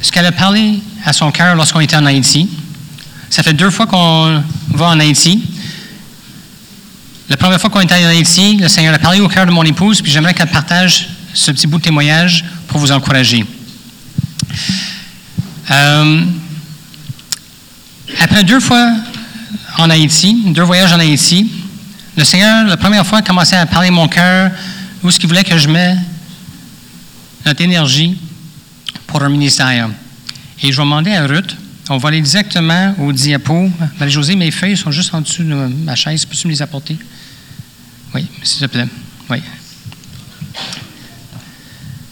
ce 0.00 0.10
qu'elle 0.10 0.24
a 0.24 0.32
parlé 0.32 0.80
à 1.04 1.12
son 1.12 1.30
cœur 1.30 1.54
lorsqu'on 1.56 1.80
était 1.80 1.96
en 1.96 2.06
Haïti. 2.06 2.48
Ça 3.28 3.42
fait 3.42 3.52
deux 3.52 3.68
fois 3.68 3.86
qu'on 3.86 4.42
va 4.70 4.86
en 4.86 4.98
Haïti. 4.98 5.42
La 7.28 7.36
première 7.36 7.60
fois 7.60 7.68
qu'on 7.68 7.80
était 7.80 7.94
en 8.02 8.08
Haïti, 8.08 8.56
le 8.56 8.68
Seigneur 8.68 8.94
a 8.94 8.98
parlé 8.98 9.20
au 9.20 9.28
cœur 9.28 9.44
de 9.44 9.50
mon 9.50 9.64
épouse, 9.64 10.00
puis 10.00 10.10
j'aimerais 10.10 10.32
qu'elle 10.32 10.50
partage 10.50 11.08
ce 11.34 11.50
petit 11.50 11.66
bout 11.66 11.78
de 11.78 11.84
témoignage 11.84 12.46
pour 12.66 12.80
vous 12.80 12.92
encourager. 12.92 13.44
Euh, 15.70 16.24
après 18.20 18.44
deux 18.44 18.60
fois 18.60 18.90
en 19.78 19.90
Haïti, 19.90 20.42
deux 20.46 20.62
voyages 20.62 20.92
en 20.92 20.98
Haïti, 20.98 21.50
le 22.16 22.24
Seigneur, 22.24 22.66
la 22.66 22.76
première 22.76 23.06
fois, 23.06 23.18
a 23.18 23.22
commencé 23.22 23.56
à 23.56 23.66
parler 23.66 23.90
mon 23.90 24.06
cœur, 24.06 24.50
où 25.02 25.08
est-ce 25.08 25.18
qu'il 25.18 25.28
voulait 25.28 25.44
que 25.44 25.58
je 25.58 25.68
mette 25.68 25.98
notre 27.44 27.60
énergie 27.60 28.16
pour 29.06 29.22
un 29.22 29.28
ministère. 29.28 29.88
Et 30.62 30.70
je 30.72 30.76
vais 30.76 30.82
demander 30.82 31.12
à 31.12 31.26
Ruth, 31.26 31.56
on 31.90 31.98
va 31.98 32.08
aller 32.08 32.18
exactement 32.18 32.94
au 32.98 33.12
diapo. 33.12 33.70
Marie-Josée, 33.98 34.36
mes 34.36 34.50
feuilles 34.50 34.76
sont 34.76 34.90
juste 34.90 35.12
en 35.12 35.20
dessous 35.20 35.42
de 35.42 35.54
ma 35.54 35.94
chaise. 35.94 36.24
Peux-tu 36.24 36.46
me 36.46 36.52
les 36.52 36.62
apporter? 36.62 36.96
Oui, 38.14 38.26
s'il 38.42 38.60
te 38.60 38.66
plaît. 38.66 38.88
Oui. 39.28 39.42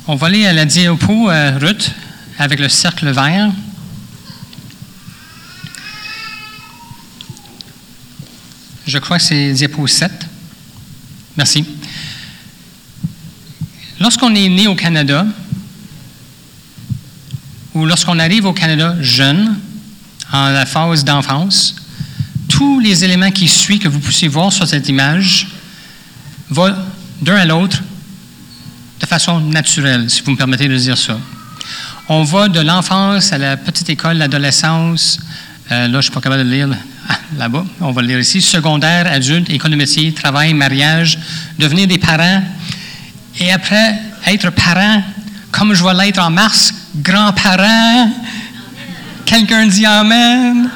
On 0.06 0.16
va 0.16 0.26
aller 0.26 0.46
à 0.46 0.52
la 0.52 0.64
diapo, 0.64 1.30
euh, 1.30 1.58
Ruth, 1.58 1.92
avec 2.38 2.58
le 2.58 2.68
cercle 2.68 3.10
vert. 3.10 3.50
Je 8.86 8.98
crois 8.98 9.18
que 9.18 9.24
c'est 9.24 9.52
diapo 9.52 9.86
7. 9.86 10.10
Merci. 11.36 11.64
Lorsqu'on 14.00 14.34
est 14.34 14.48
né 14.48 14.66
au 14.66 14.74
Canada, 14.74 15.24
ou 17.74 17.86
lorsqu'on 17.86 18.18
arrive 18.18 18.44
au 18.46 18.52
Canada 18.52 18.96
jeune, 19.00 19.56
en 20.32 20.48
la 20.48 20.66
phase 20.66 21.04
d'enfance, 21.04 21.76
tous 22.48 22.80
les 22.80 23.04
éléments 23.04 23.30
qui 23.30 23.46
suivent 23.48 23.78
que 23.78 23.88
vous 23.88 24.00
pouvez 24.00 24.28
voir 24.28 24.52
sur 24.52 24.66
cette 24.66 24.88
image 24.88 25.48
vont 26.50 26.74
d'un 27.20 27.36
à 27.36 27.44
l'autre 27.44 27.82
de 29.00 29.06
façon 29.06 29.40
naturelle, 29.40 30.10
si 30.10 30.22
vous 30.22 30.32
me 30.32 30.36
permettez 30.36 30.68
de 30.68 30.76
dire 30.76 30.98
ça. 30.98 31.18
On 32.08 32.24
va 32.24 32.48
de 32.48 32.60
l'enfance 32.60 33.32
à 33.32 33.38
la 33.38 33.56
petite 33.56 33.88
école, 33.90 34.16
l'adolescence, 34.16 35.20
euh, 35.70 35.86
là 35.86 35.92
je 35.92 35.96
ne 35.96 36.02
suis 36.02 36.10
pas 36.10 36.20
capable 36.20 36.44
de 36.44 36.50
lire 36.50 36.68
là-bas, 37.36 37.64
on 37.80 37.92
va 37.92 38.02
le 38.02 38.08
lire 38.08 38.18
ici, 38.20 38.40
secondaire, 38.40 39.06
adulte, 39.06 39.50
école 39.50 39.72
de 39.72 39.76
métier, 39.76 40.12
travail, 40.12 40.54
mariage, 40.54 41.18
devenir 41.58 41.86
des 41.86 41.98
parents, 41.98 42.42
et 43.40 43.52
après 43.52 43.98
être 44.26 44.50
parent, 44.50 45.02
comme 45.50 45.74
je 45.74 45.84
vais 45.84 45.94
l'être 45.94 46.18
en 46.18 46.30
mars, 46.30 46.72
grand-parent. 46.96 48.10
Quelqu'un 49.24 49.66
dit 49.66 49.86
Amen. 49.86 50.68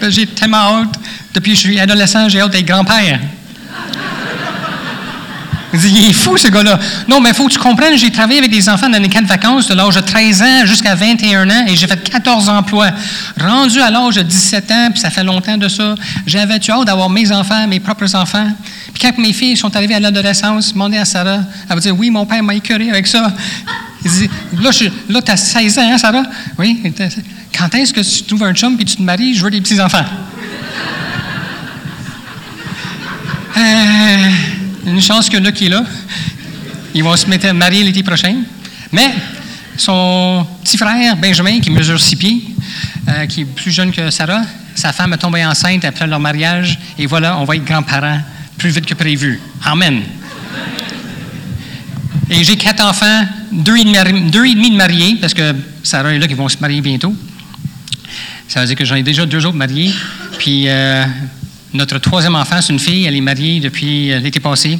Ben, 0.00 0.10
j'ai 0.10 0.26
tellement 0.26 0.82
hâte. 0.82 0.98
Depuis 1.34 1.52
que 1.52 1.56
je 1.56 1.62
suis 1.62 1.80
adolescent, 1.80 2.28
j'ai 2.28 2.40
hâte 2.40 2.52
d'être 2.52 2.66
grand-père. 2.66 3.20
Il 5.74 6.08
est 6.08 6.12
fou, 6.14 6.36
ce 6.38 6.48
gars-là. 6.48 6.78
Non, 7.08 7.20
mais 7.20 7.30
il 7.30 7.34
faut 7.34 7.46
que 7.46 7.52
tu 7.52 7.58
comprennes, 7.58 7.96
j'ai 7.98 8.10
travaillé 8.10 8.38
avec 8.38 8.50
des 8.50 8.68
enfants 8.70 8.88
dans 8.88 9.00
les 9.00 9.08
camps 9.08 9.20
de 9.20 9.26
vacances 9.26 9.68
de 9.68 9.74
l'âge 9.74 9.96
de 9.96 10.00
13 10.00 10.42
ans 10.42 10.66
jusqu'à 10.66 10.94
21 10.94 11.50
ans 11.50 11.64
et 11.66 11.76
j'ai 11.76 11.86
fait 11.86 12.08
14 12.08 12.48
emplois. 12.48 12.90
Rendu 13.38 13.78
à 13.80 13.90
l'âge 13.90 14.14
de 14.14 14.22
17 14.22 14.70
ans, 14.70 14.88
puis 14.90 15.00
ça 15.00 15.10
fait 15.10 15.24
longtemps 15.24 15.58
de 15.58 15.68
ça, 15.68 15.94
j'avais-tu 16.26 16.70
hâte 16.70 16.86
d'avoir 16.86 17.10
mes 17.10 17.30
enfants, 17.32 17.66
mes 17.66 17.80
propres 17.80 18.14
enfants? 18.16 18.48
Puis 18.94 19.02
quand 19.02 19.18
mes 19.18 19.34
filles 19.34 19.58
sont 19.58 19.74
arrivées 19.76 19.94
à 19.96 20.00
l'adolescence, 20.00 20.72
demandé 20.72 20.96
à 20.96 21.04
Sarah, 21.04 21.40
elle 21.68 21.74
va 21.74 21.80
dire 21.80 21.96
Oui, 21.98 22.08
mon 22.08 22.24
père 22.24 22.42
m'a 22.42 22.54
écœuré 22.54 22.88
avec 22.88 23.06
ça. 23.06 23.30
Il 24.04 24.10
dit 24.10 24.30
Là, 24.62 24.70
là 25.10 25.20
tu 25.22 25.30
as 25.30 25.36
16 25.36 25.78
ans, 25.78 25.90
hein, 25.92 25.98
Sarah? 25.98 26.22
Oui. 26.58 26.82
Quand 27.56 27.74
est-ce 27.74 27.92
que 27.92 28.00
tu 28.00 28.22
trouves 28.22 28.44
un 28.44 28.54
chum 28.54 28.74
puis 28.76 28.86
tu 28.86 28.96
te 28.96 29.02
maries? 29.02 29.34
Je 29.34 29.44
veux 29.44 29.50
des 29.50 29.60
petits-enfants? 29.60 30.04
euh, 33.58 34.30
une 34.90 35.02
chance 35.02 35.28
que 35.28 35.50
qui 35.50 35.66
est 35.66 35.70
là. 35.70 35.84
Ils 36.94 37.04
vont 37.04 37.16
se 37.16 37.26
mettre 37.26 37.52
marier 37.52 37.82
l'été 37.84 38.02
prochain. 38.02 38.34
Mais 38.92 39.10
son 39.76 40.46
petit 40.64 40.76
frère, 40.76 41.16
Benjamin, 41.16 41.60
qui 41.60 41.70
mesure 41.70 42.00
six 42.00 42.16
pieds, 42.16 42.42
euh, 43.08 43.26
qui 43.26 43.42
est 43.42 43.44
plus 43.44 43.70
jeune 43.70 43.92
que 43.92 44.10
Sarah, 44.10 44.42
sa 44.74 44.92
femme 44.92 45.12
est 45.12 45.18
tombée 45.18 45.44
enceinte 45.44 45.84
après 45.84 46.06
leur 46.06 46.20
mariage, 46.20 46.78
et 46.98 47.06
voilà, 47.06 47.38
on 47.38 47.44
va 47.44 47.56
être 47.56 47.64
grands-parents 47.64 48.20
plus 48.56 48.70
vite 48.70 48.86
que 48.86 48.94
prévu. 48.94 49.40
Amen. 49.64 50.02
Et 52.30 52.44
j'ai 52.44 52.56
quatre 52.56 52.84
enfants, 52.84 53.24
deux 53.52 53.76
et, 53.76 53.84
demi, 53.84 54.70
de 54.70 54.76
mariés, 54.76 55.16
parce 55.20 55.34
que 55.34 55.54
Sarah 55.82 56.12
est 56.12 56.18
là 56.18 56.26
vont 56.34 56.48
se 56.48 56.58
marier 56.58 56.80
bientôt. 56.80 57.14
Ça 58.48 58.60
veut 58.60 58.66
dire 58.66 58.76
que 58.76 58.84
j'en 58.84 58.96
ai 58.96 59.02
déjà 59.02 59.26
deux 59.26 59.44
autres 59.46 59.56
mariés. 59.56 59.92
Puis 60.38 60.64
euh, 60.68 61.04
notre 61.72 61.98
troisième 61.98 62.34
enfant, 62.34 62.60
c'est 62.62 62.72
une 62.72 62.78
fille, 62.78 63.04
elle 63.04 63.16
est 63.16 63.20
mariée 63.20 63.60
depuis 63.60 64.10
euh, 64.10 64.20
l'été 64.20 64.40
passé. 64.40 64.78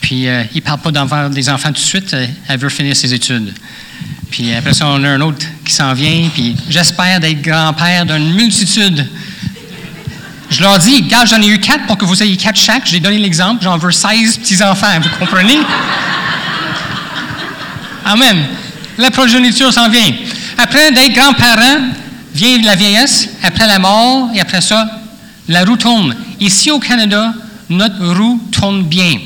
Puis 0.00 0.26
euh, 0.26 0.42
il 0.54 0.58
ne 0.58 0.62
parle 0.62 0.80
pas 0.80 0.90
d'avoir 0.90 1.28
des 1.28 1.48
enfants 1.50 1.68
tout 1.68 1.74
de 1.74 1.78
suite, 1.78 2.14
euh, 2.14 2.26
elle 2.48 2.58
veut 2.58 2.70
finir 2.70 2.96
ses 2.96 3.12
études. 3.12 3.52
Puis 4.30 4.54
après 4.54 4.72
ça, 4.72 4.86
on 4.86 5.04
a 5.04 5.08
un 5.08 5.20
autre 5.20 5.44
qui 5.64 5.72
s'en 5.72 5.92
vient, 5.92 6.28
puis 6.32 6.56
j'espère 6.68 7.20
d'être 7.20 7.42
grand-père 7.42 8.06
d'une 8.06 8.32
multitude. 8.32 9.06
Je 10.48 10.62
leur 10.62 10.78
dis, 10.78 11.02
gars, 11.02 11.26
j'en 11.26 11.40
ai 11.42 11.46
eu 11.46 11.58
quatre 11.58 11.86
pour 11.86 11.98
que 11.98 12.04
vous 12.04 12.22
ayez 12.22 12.36
quatre 12.36 12.58
chaque. 12.58 12.86
J'ai 12.86 13.00
donné 13.00 13.18
l'exemple, 13.18 13.62
j'en 13.62 13.76
veux 13.76 13.92
16 13.92 14.38
petits-enfants, 14.38 14.98
vous 15.00 15.18
comprenez? 15.18 15.58
Amen. 18.04 18.46
La 18.98 19.10
progéniture 19.10 19.72
s'en 19.72 19.88
vient. 19.88 20.12
Après 20.58 20.90
d'être 20.90 21.12
grand-parent, 21.12 21.90
vient 22.34 22.62
la 22.62 22.74
vieillesse, 22.74 23.28
après 23.42 23.66
la 23.66 23.78
mort, 23.78 24.30
et 24.34 24.40
après 24.40 24.60
ça, 24.60 24.88
la 25.48 25.64
roue 25.64 25.76
tourne. 25.76 26.16
Ici 26.40 26.70
au 26.70 26.78
Canada, 26.78 27.34
notre 27.68 28.14
roue 28.14 28.40
tourne 28.50 28.84
bien. 28.84 29.18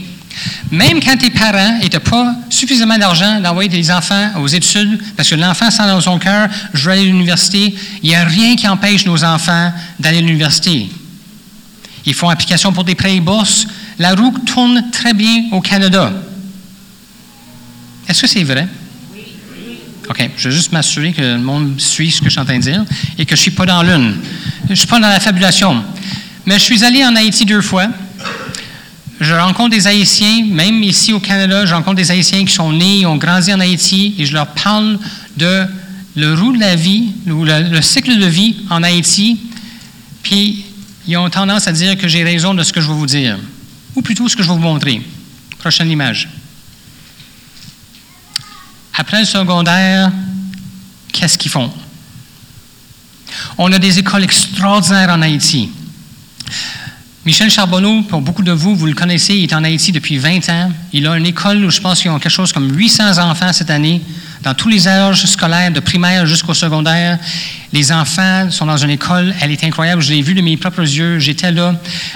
Même 0.71 1.01
quand 1.01 1.17
tes 1.17 1.31
parents 1.31 1.79
n'étaient 1.79 2.01
pas 2.01 2.35
suffisamment 2.51 2.99
d'argent 2.99 3.41
d'envoyer 3.41 3.71
tes 3.71 3.91
enfants 3.93 4.31
aux 4.41 4.49
études, 4.49 5.01
parce 5.17 5.31
que 5.31 5.37
l'enfant 5.37 5.71
sent 5.71 5.87
dans 5.87 6.01
son 6.01 6.19
cœur, 6.19 6.49
je 6.73 6.85
veux 6.85 6.91
aller 6.91 7.03
à 7.03 7.05
l'université, 7.05 7.75
il 8.03 8.09
n'y 8.09 8.17
a 8.17 8.25
rien 8.25 8.57
qui 8.57 8.67
empêche 8.67 9.07
nos 9.07 9.23
enfants 9.23 9.73
d'aller 10.01 10.19
à 10.19 10.23
l'université. 10.23 10.91
Ils 12.05 12.15
font 12.15 12.29
application 12.29 12.73
pour 12.73 12.85
des 12.85 12.95
prêts 12.95 13.17
et 13.17 13.21
bourses. 13.21 13.67
La 13.99 14.15
roue 14.15 14.37
tourne 14.45 14.91
très 14.91 15.15
bien 15.15 15.45
au 15.53 15.61
Canada. 15.61 16.13
Est-ce 18.09 18.23
que 18.23 18.27
c'est 18.27 18.45
vrai? 18.45 18.69
OK. 20.11 20.31
Je 20.37 20.49
vais 20.49 20.55
juste 20.55 20.73
m'assurer 20.73 21.13
que 21.13 21.23
le 21.23 21.39
monde 21.39 21.81
suit 21.81 22.11
ce 22.11 22.19
que 22.19 22.27
je 22.27 22.31
suis 22.31 22.41
en 22.41 22.45
train 22.45 22.59
de 22.59 22.63
dire 22.63 22.85
et 23.17 23.25
que 23.25 23.35
je 23.35 23.41
ne 23.41 23.43
suis 23.43 23.51
pas 23.53 23.65
dans 23.65 23.83
l'une. 23.83 24.17
Je 24.67 24.71
ne 24.71 24.75
suis 24.75 24.87
pas 24.87 25.01
dans 25.01 25.09
la 25.09 25.21
fabulation. 25.21 25.83
Mais 26.47 26.59
je 26.59 26.65
suis 26.65 26.85
allé 26.85 27.05
en 27.05 27.17
Haïti 27.17 27.45
deux 27.45 27.63
fois. 27.63 27.89
Je 29.21 29.33
rencontre 29.33 29.71
des 29.71 29.87
Haïtiens, 29.87 30.45
même 30.51 30.83
ici 30.83 31.13
au 31.13 31.21
Canada, 31.21 31.65
je 31.65 31.73
rencontre 31.73 31.97
des 31.97 32.11
Haïtiens 32.11 32.45
qui 32.45 32.53
sont 32.53 32.73
nés, 32.73 33.07
ont 33.07 33.17
grandi 33.17 33.53
en 33.55 33.61
Haïti, 33.61 34.15
et 34.19 34.27
je 34.27 34.35
leur 34.35 34.49
parle 34.49 34.99
de 35.37 35.65
le 36.17 36.35
roue 36.35 36.53
de 36.53 36.61
la 36.61 36.77
vie, 36.77 37.13
ou 37.27 37.45
le, 37.45 37.81
cycle 37.81 38.19
de 38.19 38.27
vie 38.27 38.57
en 38.71 38.83
Haïti, 38.83 39.41
puis 40.23 40.65
ils 41.07 41.17
ont 41.17 41.31
tendance 41.31 41.67
à 41.69 41.73
dire 41.73 41.97
que 41.97 42.09
j'ai 42.09 42.25
raison 42.25 42.55
de 42.55 42.63
ce 42.63 42.73
que 42.73 42.81
je 42.81 42.89
vais 42.89 42.95
vous 42.95 43.07
dire, 43.07 43.39
ou 43.95 44.03
plutôt 44.03 44.29
ce 44.29 44.37
que 44.37 44.43
je 44.43 44.49
vais 44.49 44.55
vous 44.55 44.61
montrer. 44.61 45.01
Prochaine 45.59 45.91
image. 45.91 46.29
Après 48.97 49.21
le 49.21 49.27
secondaire, 49.27 50.13
qu'est-ce 51.13 51.39
qu'ils 51.39 51.51
font? 51.51 51.73
On 53.57 53.73
a 53.73 53.79
des 53.79 53.99
écoles 53.99 54.25
extraordinaires 54.25 55.11
en 55.11 55.23
Haïti. 55.23 55.71
Michel 57.27 57.51
Charbonneau, 57.51 58.03
pour 58.03 58.21
beaucoup 58.21 58.43
de 58.43 58.53
vous, 58.53 58.77
vous 58.77 58.85
le 58.85 58.93
connaissez, 58.93 59.35
il 59.35 59.45
est 59.45 59.55
en 59.55 59.65
Haïti 59.65 59.93
depuis 59.93 60.19
20 60.19 60.49
ans. 60.51 60.71
Il 60.93 61.07
a 61.07 61.17
une 61.17 61.25
école 61.25 61.65
où 61.65 61.71
je 61.71 61.81
pense 61.81 62.03
qu'ils 62.03 62.11
ont 62.11 62.19
quelque 62.19 62.31
chose 62.31 62.53
comme 62.53 62.71
800 62.77 63.17
enfants 63.19 63.51
cette 63.53 63.71
année, 63.71 64.03
dans 64.45 64.55
tous 64.55 64.69
les 64.69 64.87
âges 64.87 65.25
scolaires, 65.25 65.73
de 65.73 65.81
primaire 65.81 66.27
jusqu'au 66.27 66.55
secondaire. 66.55 67.19
Les 67.73 67.91
enfants 67.91 68.51
sont 68.51 68.67
dans 68.67 68.77
une 68.77 68.91
école, 68.91 69.35
elle 69.41 69.51
est 69.51 69.65
incroyable, 69.65 70.03
je 70.03 70.13
l'ai 70.13 70.23
vue 70.23 70.35
de 70.35 70.43
mes 70.43 70.57
propres 70.57 70.83
yeux, 70.83 71.19
j'étais 71.19 71.51
là. 71.51 71.75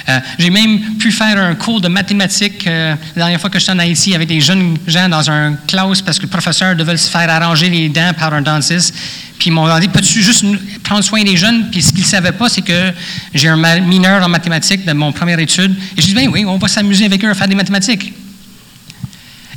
Euh, 0.09 0.21
j'ai 0.39 0.51
même 0.51 0.97
pu 0.99 1.11
faire 1.11 1.39
un 1.39 1.55
cours 1.55 1.81
de 1.81 1.89
mathématiques 1.89 2.67
euh, 2.67 2.95
la 3.17 3.25
dernière 3.25 3.41
fois 3.41 3.51
que 3.51 3.59
j'étais 3.59 3.73
en 3.73 3.79
Haïti 3.79 4.15
avec 4.15 4.29
des 4.29 4.41
jeunes 4.41 4.77
gens 4.87 5.09
dans 5.09 5.29
un 5.31 5.55
classe 5.67 6.03
parce 6.03 6.19
que 6.19 6.25
le 6.25 6.31
professeur 6.31 6.77
devait 6.77 6.97
se 6.97 7.11
faire 7.11 7.29
arranger 7.31 7.71
les 7.71 7.89
dents 7.89 8.13
par 8.17 8.33
un 8.35 8.43
dentiste. 8.43 8.95
Puis 9.39 9.49
ils 9.49 9.53
m'ont 9.53 9.79
dit, 9.79 9.89
peux-tu 9.89 10.23
juste 10.23 10.45
prendre 10.83 11.03
soin 11.03 11.23
des 11.23 11.37
jeunes? 11.37 11.71
Puis 11.71 11.81
ce 11.81 11.93
qu'ils 11.93 12.01
ne 12.01 12.07
savaient 12.07 12.33
pas, 12.33 12.49
c'est 12.49 12.63
que 12.63 12.93
j'ai 13.33 13.49
un 13.49 13.81
mineur 13.81 14.23
en 14.23 14.29
mathématiques 14.29 14.85
de 14.85 14.93
mon 14.93 15.13
première 15.13 15.39
étude. 15.39 15.75
Et 15.97 16.03
j'ai 16.03 16.09
dit, 16.09 16.15
ben 16.15 16.29
oui, 16.29 16.45
on 16.45 16.59
va 16.59 16.69
s'amuser 16.69 17.05
avec 17.05 17.25
eux 17.25 17.31
à 17.31 17.35
faire 17.35 17.49
des 17.49 17.55
mathématiques. 17.55 18.13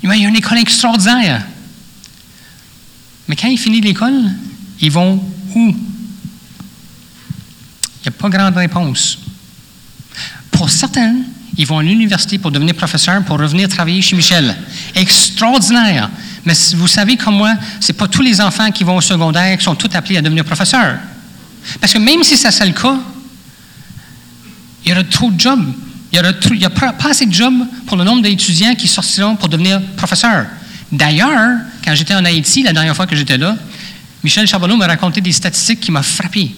Il 0.04 0.10
y 0.10 0.26
a 0.26 0.28
une 0.28 0.36
école 0.36 0.60
extraordinaire. 0.60 1.42
Mais 3.32 3.38
quand 3.38 3.48
ils 3.48 3.58
finissent 3.58 3.86
l'école, 3.86 4.30
ils 4.82 4.92
vont 4.92 5.14
où? 5.56 5.68
Il 5.70 5.74
n'y 8.04 8.10
a 8.10 8.12
pas 8.12 8.28
grande 8.28 8.58
réponse. 8.58 9.20
Pour 10.52 10.70
certains, 10.70 11.16
ils 11.56 11.66
vont 11.66 11.78
à 11.78 11.82
l'université 11.82 12.40
pour 12.40 12.52
devenir 12.52 12.76
professeur, 12.76 13.24
pour 13.24 13.40
revenir 13.40 13.70
travailler 13.70 14.02
chez 14.02 14.18
Michel. 14.18 14.54
Extraordinaire. 14.94 16.10
Mais 16.44 16.52
vous 16.76 16.90
savez 16.90 17.16
comme 17.16 17.38
moi, 17.38 17.54
ce 17.80 17.94
n'est 17.94 17.98
pas 17.98 18.10
tous 18.10 18.22
les 18.22 18.42
enfants 18.42 18.70
qui 18.70 18.84
vont 18.84 18.98
au 18.98 19.02
secondaire 19.02 19.58
qui 19.58 19.64
sont 19.64 19.76
tous 19.76 19.96
appelés 19.96 20.18
à 20.18 20.22
devenir 20.22 20.44
professeurs. 20.44 20.98
Parce 21.80 21.94
que 21.94 22.00
même 22.00 22.26
si 22.26 22.36
ça 22.36 22.52
c'est 22.52 22.66
le 22.66 22.74
cas, 22.74 23.00
il 24.84 24.90
y 24.90 24.92
aura 24.92 25.06
trop 25.06 25.32
de 25.32 25.40
jobs. 25.40 25.72
Il 26.12 26.22
n'y 26.58 26.66
a 26.66 26.70
pas 26.70 26.94
assez 27.10 27.28
de 27.28 27.34
jobs 27.34 27.66
pour 27.86 27.96
le 27.96 28.04
nombre 28.04 28.24
d'étudiants 28.24 28.76
qui 28.76 28.90
sortiront 28.90 29.38
pour 29.38 29.48
devenir 29.48 29.82
professeurs. 29.96 30.48
D'ailleurs, 30.92 31.60
quand 31.84 31.96
j'étais 31.96 32.14
en 32.14 32.26
Haïti, 32.26 32.64
la 32.64 32.74
dernière 32.74 32.96
fois 32.96 33.08
que 33.08 33.16
j'étais 33.16 33.38
là, 33.38 33.58
Michel 34.24 34.48
Charbonneau 34.48 34.78
m'a 34.78 34.88
raconté 34.88 35.22
des 35.22 35.32
statistiques 35.32 35.80
qui 35.80 35.92
m'ont 35.92 36.04
frappé. 36.04 36.52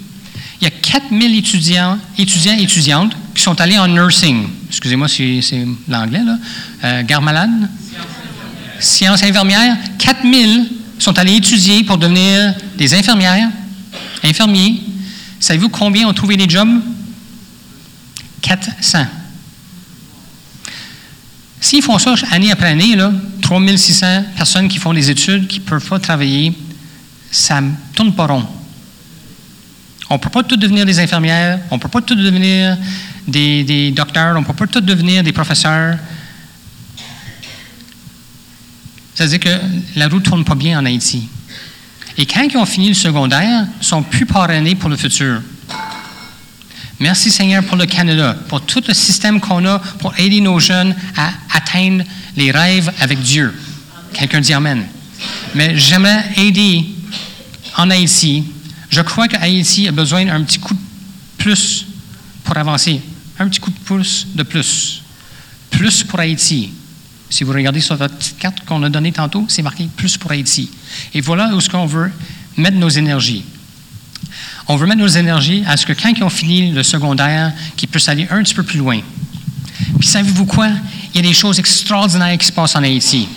Il 0.62 0.64
y 0.64 0.68
a 0.68 0.70
4000 0.70 1.38
étudiants, 1.38 1.98
étudiants 2.18 2.58
et 2.58 2.64
étudiantes 2.64 3.16
qui 3.34 3.42
sont 3.42 3.60
allés 3.60 3.78
en 3.78 3.88
nursing. 3.88 4.48
Excusez-moi 4.70 5.08
si 5.08 5.42
c'est 5.42 5.66
l'anglais, 5.88 6.22
là. 6.24 6.38
Euh, 6.84 7.20
malade? 7.22 7.70
Sciences 8.80 9.24
infirmières. 9.24 9.78
4000 9.98 10.70
sont 11.00 11.18
allés 11.18 11.36
étudier 11.36 11.84
pour 11.84 11.98
devenir 11.98 12.54
des 12.78 12.94
infirmières, 12.94 13.50
infirmiers. 14.24 14.82
Savez-vous 15.40 15.70
combien 15.70 16.08
ont 16.08 16.14
trouvé 16.14 16.38
des 16.38 16.50
jobs? 16.50 16.82
400. 18.42 19.06
S'ils 21.60 21.82
font 21.82 21.98
ça 21.98 22.16
année 22.32 22.52
après 22.52 22.68
année, 22.68 22.96
là, 22.96 23.12
3600 23.44 24.24
personnes 24.36 24.68
qui 24.68 24.80
font 24.80 24.94
des 24.94 25.10
études, 25.10 25.48
qui 25.48 25.60
ne 25.60 25.66
peuvent 25.66 25.88
pas 25.88 26.00
travailler, 26.00 26.54
ça 27.30 27.62
ne 27.62 27.72
tourne 27.94 28.14
pas 28.14 28.26
rond. 28.26 28.46
On 30.10 30.16
ne 30.16 30.20
peut 30.20 30.30
pas 30.30 30.44
tous 30.44 30.58
devenir 30.58 30.86
des 30.86 31.00
infirmières, 31.00 31.60
on 31.70 31.76
ne 31.76 31.82
peut 31.82 31.90
pas 31.90 32.02
tous 32.02 32.16
devenir 32.16 32.78
des, 33.28 33.64
des 33.64 33.92
docteurs, 33.92 34.36
on 34.38 34.42
ne 34.42 34.46
peut 34.46 34.54
pas 34.54 34.68
tous 34.68 34.82
devenir 34.82 35.24
des 35.24 35.34
professeurs. 35.34 35.98
Ça 39.14 39.26
veut 39.26 39.38
dire 39.38 39.40
que 39.40 40.00
la 40.00 40.08
route 40.08 40.24
ne 40.24 40.30
tourne 40.30 40.46
pas 40.46 40.56
bien 40.56 40.80
en 40.80 40.86
Haïti. 40.86 41.28
Et 42.18 42.26
quand 42.26 42.44
ils 42.44 42.58
ont 42.58 42.66
fini 42.66 42.90
le 42.90 42.94
secondaire, 42.94 43.68
ils 43.82 43.86
sont 43.86 44.04
plus 44.04 44.26
parrainés 44.26 44.76
pour 44.76 44.90
le 44.90 44.96
futur. 44.96 45.42
Merci 47.00 47.30
Seigneur 47.32 47.64
pour 47.64 47.76
le 47.76 47.86
Canada, 47.86 48.38
pour 48.48 48.62
tout 48.62 48.84
le 48.88 48.94
système 48.94 49.42
qu'on 49.42 49.66
a 49.66 49.80
pour 50.00 50.18
aider 50.18 50.40
nos 50.40 50.60
jeunes 50.60 50.96
à 51.18 51.32
atteindre 51.54 52.04
les 52.36 52.52
rêves 52.52 52.92
avec 53.00 53.20
Dieu. 53.22 53.54
Quelqu'un 54.14 54.42
dit 54.42 54.54
Amen. 54.54 54.86
Mais 55.56 55.78
j'aimerais 55.78 56.26
aider 56.38 56.86
en 57.78 57.90
Haïti. 57.90 58.44
Je 58.90 59.02
crois 59.02 59.28
que 59.28 59.38
Haïti 59.38 59.88
a 59.88 59.92
besoin 59.92 60.26
d'un 60.26 60.44
petit 60.44 60.60
coup 60.60 60.74
de 60.74 60.80
plus 61.38 61.86
pour 62.44 62.58
avancer. 62.58 63.02
Un 63.40 63.48
petit 63.48 63.60
coup 63.60 63.72
de 63.72 63.80
pouce 63.80 64.28
de 64.34 64.44
plus. 64.44 65.02
Plus 65.72 66.04
pour 66.04 66.20
Haïti. 66.20 66.72
Si 67.30 67.44
vous 67.44 67.52
regardez 67.52 67.82
sur 67.82 67.96
votre 67.96 68.38
carte 68.38 68.64
qu'on 68.66 68.84
a 68.84 68.90
donnée 68.90 69.12
tantôt, 69.12 69.46
c'est 69.48 69.64
marqué 69.64 69.88
plus 69.96 70.18
pour 70.18 70.32
Haïti. 70.32 70.70
Et 71.16 71.22
voilà 71.22 71.48
où 71.56 71.60
ce 71.60 71.70
qu'on 71.70 71.88
veut 71.88 72.12
mettre 72.58 72.78
nos 72.78 72.90
énergies. 72.90 73.44
On 74.68 74.76
veut 74.76 74.86
mettre 74.86 75.02
nos 75.02 75.08
énergies 75.08 75.64
à 75.68 75.76
ce 75.76 75.86
que 75.86 75.94
quand 75.94 76.10
ils 76.10 76.24
ont 76.24 76.30
fini 76.30 76.72
le 76.72 76.84
secondaire, 76.84 77.52
qu'ils 77.76 77.90
puissent 77.90 78.10
aller 78.10 78.28
un 78.30 78.44
petit 78.44 78.54
peu 78.54 78.64
plus 78.64 78.78
loin. 78.78 79.02
Puis 80.00 80.08
savez-vous 80.08 80.46
quoi? 80.46 80.70
Il 81.14 81.22
y 81.22 81.26
a 81.26 81.28
des 81.30 81.34
choses 81.34 81.60
extraordinaires 81.60 82.38
qui 82.38 82.48
se 82.48 82.52
passent 82.52 82.76
en 82.76 82.84
Haïti. 82.84 83.28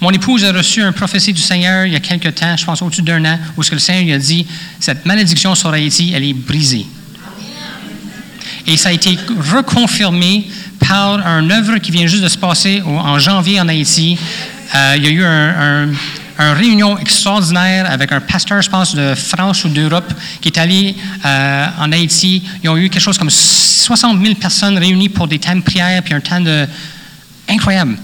Mon 0.00 0.10
épouse 0.10 0.44
a 0.44 0.52
reçu 0.52 0.82
un 0.82 0.92
prophétie 0.92 1.32
du 1.32 1.40
Seigneur 1.40 1.86
il 1.86 1.92
y 1.92 1.96
a 1.96 2.00
quelque 2.00 2.28
temps, 2.28 2.56
je 2.56 2.64
pense 2.64 2.82
au-dessus 2.82 3.02
d'un 3.02 3.24
an, 3.24 3.38
où 3.56 3.62
ce 3.62 3.70
que 3.70 3.76
le 3.76 3.80
Seigneur 3.80 4.04
lui 4.04 4.12
a 4.12 4.18
dit, 4.18 4.46
cette 4.78 5.06
malédiction 5.06 5.54
sur 5.54 5.70
Haïti, 5.70 6.12
elle 6.14 6.24
est 6.24 6.34
brisée. 6.34 6.86
Et 8.66 8.76
ça 8.76 8.90
a 8.90 8.92
été 8.92 9.18
reconfirmé 9.52 10.48
par 10.78 11.26
un 11.26 11.48
œuvre 11.50 11.78
qui 11.78 11.90
vient 11.90 12.06
juste 12.06 12.22
de 12.22 12.28
se 12.28 12.38
passer 12.38 12.82
en 12.82 13.18
janvier 13.18 13.60
en 13.60 13.68
Haïti. 13.68 14.18
Euh, 14.74 14.94
il 14.96 15.04
y 15.04 15.06
a 15.06 15.10
eu 15.10 15.24
un, 15.24 15.88
une 16.40 16.56
réunion 16.56 16.98
extraordinaire 16.98 17.90
avec 17.90 18.12
un 18.12 18.20
pasteur, 18.20 18.62
je 18.62 18.70
pense, 18.70 18.94
de 18.94 19.14
France 19.14 19.64
ou 19.64 19.68
d'Europe 19.68 20.12
qui 20.40 20.48
est 20.48 20.58
allé 20.58 20.96
euh, 21.24 21.66
en 21.78 21.92
Haïti. 21.92 22.42
Ils 22.62 22.68
ont 22.68 22.76
eu 22.76 22.88
quelque 22.88 23.02
chose 23.02 23.18
comme 23.18 23.30
60 23.30 24.22
000 24.22 24.34
personnes 24.36 24.78
réunies 24.78 25.08
pour 25.08 25.28
des 25.28 25.38
temps 25.38 25.54
de 25.54 25.60
prière, 25.60 26.02
puis 26.02 26.14
un 26.14 26.20
temps 26.20 26.40
de... 26.40 26.66
incroyable. 27.48 27.96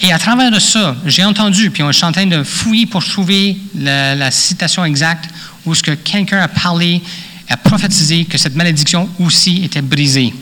Et 0.00 0.12
à 0.12 0.18
travers 0.18 0.50
de 0.50 0.58
ça, 0.58 0.96
j'ai 1.06 1.24
entendu, 1.24 1.70
puis 1.70 1.82
on 1.82 1.90
est 1.90 2.04
en 2.04 2.12
train 2.12 2.26
de 2.26 2.42
fouiller 2.44 2.86
pour 2.86 3.04
trouver 3.04 3.56
la, 3.74 4.30
citation 4.30 4.84
exacte, 4.84 5.28
où 5.64 5.74
ce 5.74 5.82
que 5.82 5.92
quelqu'un 5.92 6.40
a 6.40 6.48
parlé, 6.48 7.02
a 7.48 7.56
prophétisé 7.56 8.24
que 8.24 8.38
cette 8.38 8.54
malédiction 8.54 9.08
aussi 9.18 9.64
était 9.64 9.82
brisée. 9.82 10.32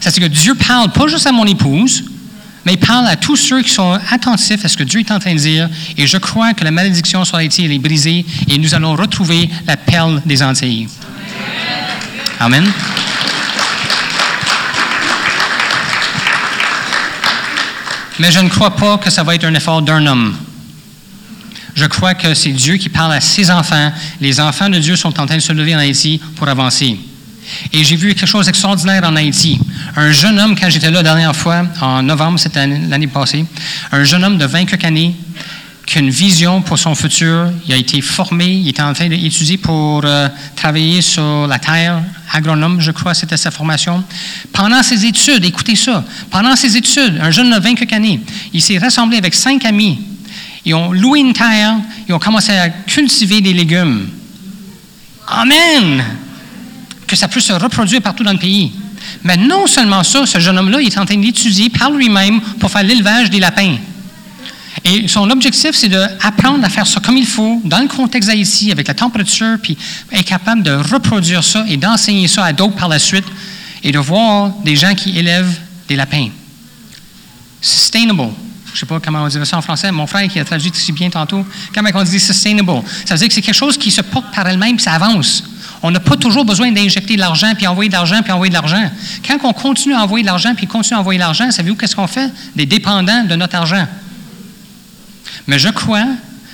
C'est-à-dire 0.00 0.28
que 0.28 0.34
Dieu 0.34 0.54
parle 0.54 0.90
pas 0.90 1.06
juste 1.08 1.26
à 1.26 1.32
mon 1.32 1.44
épouse, 1.44 2.04
mais 2.66 2.72
il 2.72 2.78
parle 2.78 3.06
à 3.06 3.14
tous 3.14 3.36
ceux 3.36 3.62
qui 3.62 3.70
sont 3.70 3.96
attentifs 4.10 4.64
à 4.64 4.68
ce 4.68 4.76
que 4.76 4.82
Dieu 4.82 4.98
est 4.98 5.12
en 5.12 5.20
train 5.20 5.32
de 5.32 5.38
dire. 5.38 5.70
Et 5.96 6.08
je 6.08 6.18
crois 6.18 6.52
que 6.52 6.64
la 6.64 6.72
malédiction 6.72 7.24
sur 7.24 7.36
Haïti, 7.36 7.64
elle 7.64 7.70
est 7.70 7.78
brisée 7.78 8.26
et 8.48 8.58
nous 8.58 8.74
allons 8.74 8.96
retrouver 8.96 9.48
la 9.68 9.76
perle 9.76 10.20
des 10.26 10.42
Antilles. 10.42 10.88
Amen. 12.40 12.68
Mais 18.18 18.32
je 18.32 18.40
ne 18.40 18.48
crois 18.48 18.74
pas 18.74 18.98
que 18.98 19.10
ça 19.10 19.22
va 19.22 19.36
être 19.36 19.44
un 19.44 19.54
effort 19.54 19.80
d'un 19.80 20.04
homme. 20.04 20.36
Je 21.76 21.84
crois 21.84 22.14
que 22.14 22.34
c'est 22.34 22.50
Dieu 22.50 22.78
qui 22.78 22.88
parle 22.88 23.12
à 23.12 23.20
ses 23.20 23.48
enfants. 23.48 23.92
Les 24.20 24.40
enfants 24.40 24.68
de 24.68 24.78
Dieu 24.78 24.96
sont 24.96 25.20
en 25.20 25.26
train 25.26 25.36
de 25.36 25.40
se 25.40 25.52
lever 25.52 25.76
en 25.76 25.78
Haïti 25.78 26.20
pour 26.34 26.48
avancer. 26.48 26.98
Et 27.72 27.84
j'ai 27.84 27.96
vu 27.96 28.14
quelque 28.14 28.26
chose 28.26 28.46
d'extraordinaire 28.46 29.02
en 29.04 29.16
Haïti. 29.16 29.58
Un 29.96 30.10
jeune 30.10 30.38
homme, 30.38 30.58
quand 30.58 30.68
j'étais 30.70 30.90
là 30.90 30.98
la 30.98 31.02
dernière 31.02 31.36
fois, 31.36 31.66
en 31.80 32.02
novembre, 32.02 32.38
c'était 32.38 32.66
l'année 32.66 33.06
passée, 33.06 33.44
un 33.92 34.04
jeune 34.04 34.24
homme 34.24 34.38
de 34.38 34.46
20 34.46 34.64
quelques 34.64 34.84
années 34.84 35.14
qui 35.86 35.98
a 35.98 36.00
une 36.00 36.10
vision 36.10 36.62
pour 36.62 36.78
son 36.78 36.94
futur. 36.94 37.50
Il 37.66 37.72
a 37.72 37.76
été 37.76 38.00
formé, 38.00 38.46
il 38.46 38.68
était 38.68 38.82
en 38.82 38.92
train 38.92 39.08
d'étudier 39.08 39.56
pour 39.56 40.02
euh, 40.04 40.28
travailler 40.56 41.00
sur 41.00 41.46
la 41.46 41.58
terre, 41.60 42.02
agronome, 42.32 42.80
je 42.80 42.90
crois, 42.90 43.14
c'était 43.14 43.36
sa 43.36 43.52
formation. 43.52 44.02
Pendant 44.52 44.82
ses 44.82 45.06
études, 45.06 45.44
écoutez 45.44 45.76
ça, 45.76 46.04
pendant 46.30 46.56
ses 46.56 46.76
études, 46.76 47.20
un 47.22 47.30
jeune 47.30 47.50
de 47.50 47.60
20 47.60 47.76
quelques 47.76 47.92
années, 47.92 48.20
il 48.52 48.60
s'est 48.60 48.78
rassemblé 48.78 49.18
avec 49.18 49.34
cinq 49.34 49.64
amis. 49.64 50.00
Ils 50.64 50.74
ont 50.74 50.92
loué 50.92 51.20
une 51.20 51.32
terre, 51.32 51.76
ils 52.08 52.12
ont 52.12 52.18
commencé 52.18 52.50
à 52.52 52.68
cultiver 52.68 53.40
des 53.40 53.52
légumes. 53.52 54.08
Amen! 55.28 56.04
Que 57.06 57.16
ça 57.16 57.28
puisse 57.28 57.44
se 57.44 57.52
reproduire 57.52 58.02
partout 58.02 58.24
dans 58.24 58.32
le 58.32 58.38
pays. 58.38 58.72
Mais 59.22 59.36
non 59.36 59.66
seulement 59.66 60.02
ça, 60.02 60.26
ce 60.26 60.38
jeune 60.40 60.58
homme-là, 60.58 60.80
il 60.80 60.88
est 60.88 60.98
en 60.98 61.04
train 61.04 61.16
d'étudier 61.16 61.70
par 61.70 61.90
lui-même 61.90 62.40
pour 62.58 62.70
faire 62.70 62.82
l'élevage 62.82 63.30
des 63.30 63.38
lapins. 63.38 63.76
Et 64.84 65.08
son 65.08 65.28
objectif, 65.30 65.72
c'est 65.74 65.88
d'apprendre 65.88 66.64
à 66.64 66.68
faire 66.68 66.86
ça 66.86 67.00
comme 67.00 67.16
il 67.16 67.26
faut, 67.26 67.60
dans 67.64 67.80
le 67.80 67.88
contexte 67.88 68.28
haïti, 68.28 68.70
avec 68.70 68.86
la 68.86 68.94
température, 68.94 69.56
puis 69.62 69.76
être 70.12 70.24
capable 70.24 70.62
de 70.62 70.72
reproduire 70.72 71.42
ça 71.42 71.64
et 71.68 71.76
d'enseigner 71.76 72.28
ça 72.28 72.44
à 72.44 72.52
d'autres 72.52 72.76
par 72.76 72.88
la 72.88 72.98
suite, 72.98 73.24
et 73.82 73.92
de 73.92 73.98
voir 73.98 74.52
des 74.64 74.76
gens 74.76 74.94
qui 74.94 75.18
élèvent 75.18 75.58
des 75.88 75.96
lapins. 75.96 76.28
Sustainable. 77.60 78.28
Je 78.66 78.72
ne 78.72 78.76
sais 78.78 78.86
pas 78.86 79.00
comment 79.00 79.22
on 79.22 79.28
dirait 79.28 79.46
ça 79.46 79.56
en 79.56 79.62
français. 79.62 79.90
Mon 79.90 80.06
frère 80.06 80.28
qui 80.28 80.38
a 80.38 80.44
traduit 80.44 80.70
si 80.74 80.92
bien 80.92 81.08
tantôt, 81.08 81.46
comment 81.74 81.88
on 81.94 82.02
dit 82.04 82.20
sustainable? 82.20 82.82
Ça 83.06 83.14
veut 83.14 83.18
dire 83.18 83.28
que 83.28 83.34
c'est 83.34 83.42
quelque 83.42 83.54
chose 83.54 83.78
qui 83.78 83.90
se 83.90 84.02
porte 84.02 84.34
par 84.34 84.46
elle-même, 84.46 84.78
ça 84.78 84.92
avance. 84.92 85.42
On 85.82 85.90
n'a 85.90 86.00
pas 86.00 86.16
toujours 86.16 86.44
besoin 86.44 86.72
d'injecter 86.72 87.16
de 87.16 87.20
l'argent, 87.20 87.52
puis 87.56 87.66
envoyer 87.66 87.88
de 87.88 87.94
l'argent, 87.94 88.22
puis 88.22 88.32
envoyer 88.32 88.50
de 88.50 88.54
l'argent. 88.54 88.90
Quand 89.26 89.38
on 89.44 89.52
continue 89.52 89.94
à 89.94 90.02
envoyer 90.02 90.22
de 90.22 90.26
l'argent, 90.28 90.54
puis 90.54 90.66
continue 90.66 90.96
à 90.96 91.00
envoyer 91.00 91.18
de 91.18 91.24
l'argent, 91.24 91.50
savez-vous 91.50 91.76
qu'est-ce 91.76 91.96
qu'on 91.96 92.06
fait? 92.06 92.30
Des 92.54 92.66
dépendants 92.66 93.24
de 93.24 93.36
notre 93.36 93.56
argent. 93.56 93.86
Mais 95.46 95.58
je 95.58 95.68
crois 95.68 96.06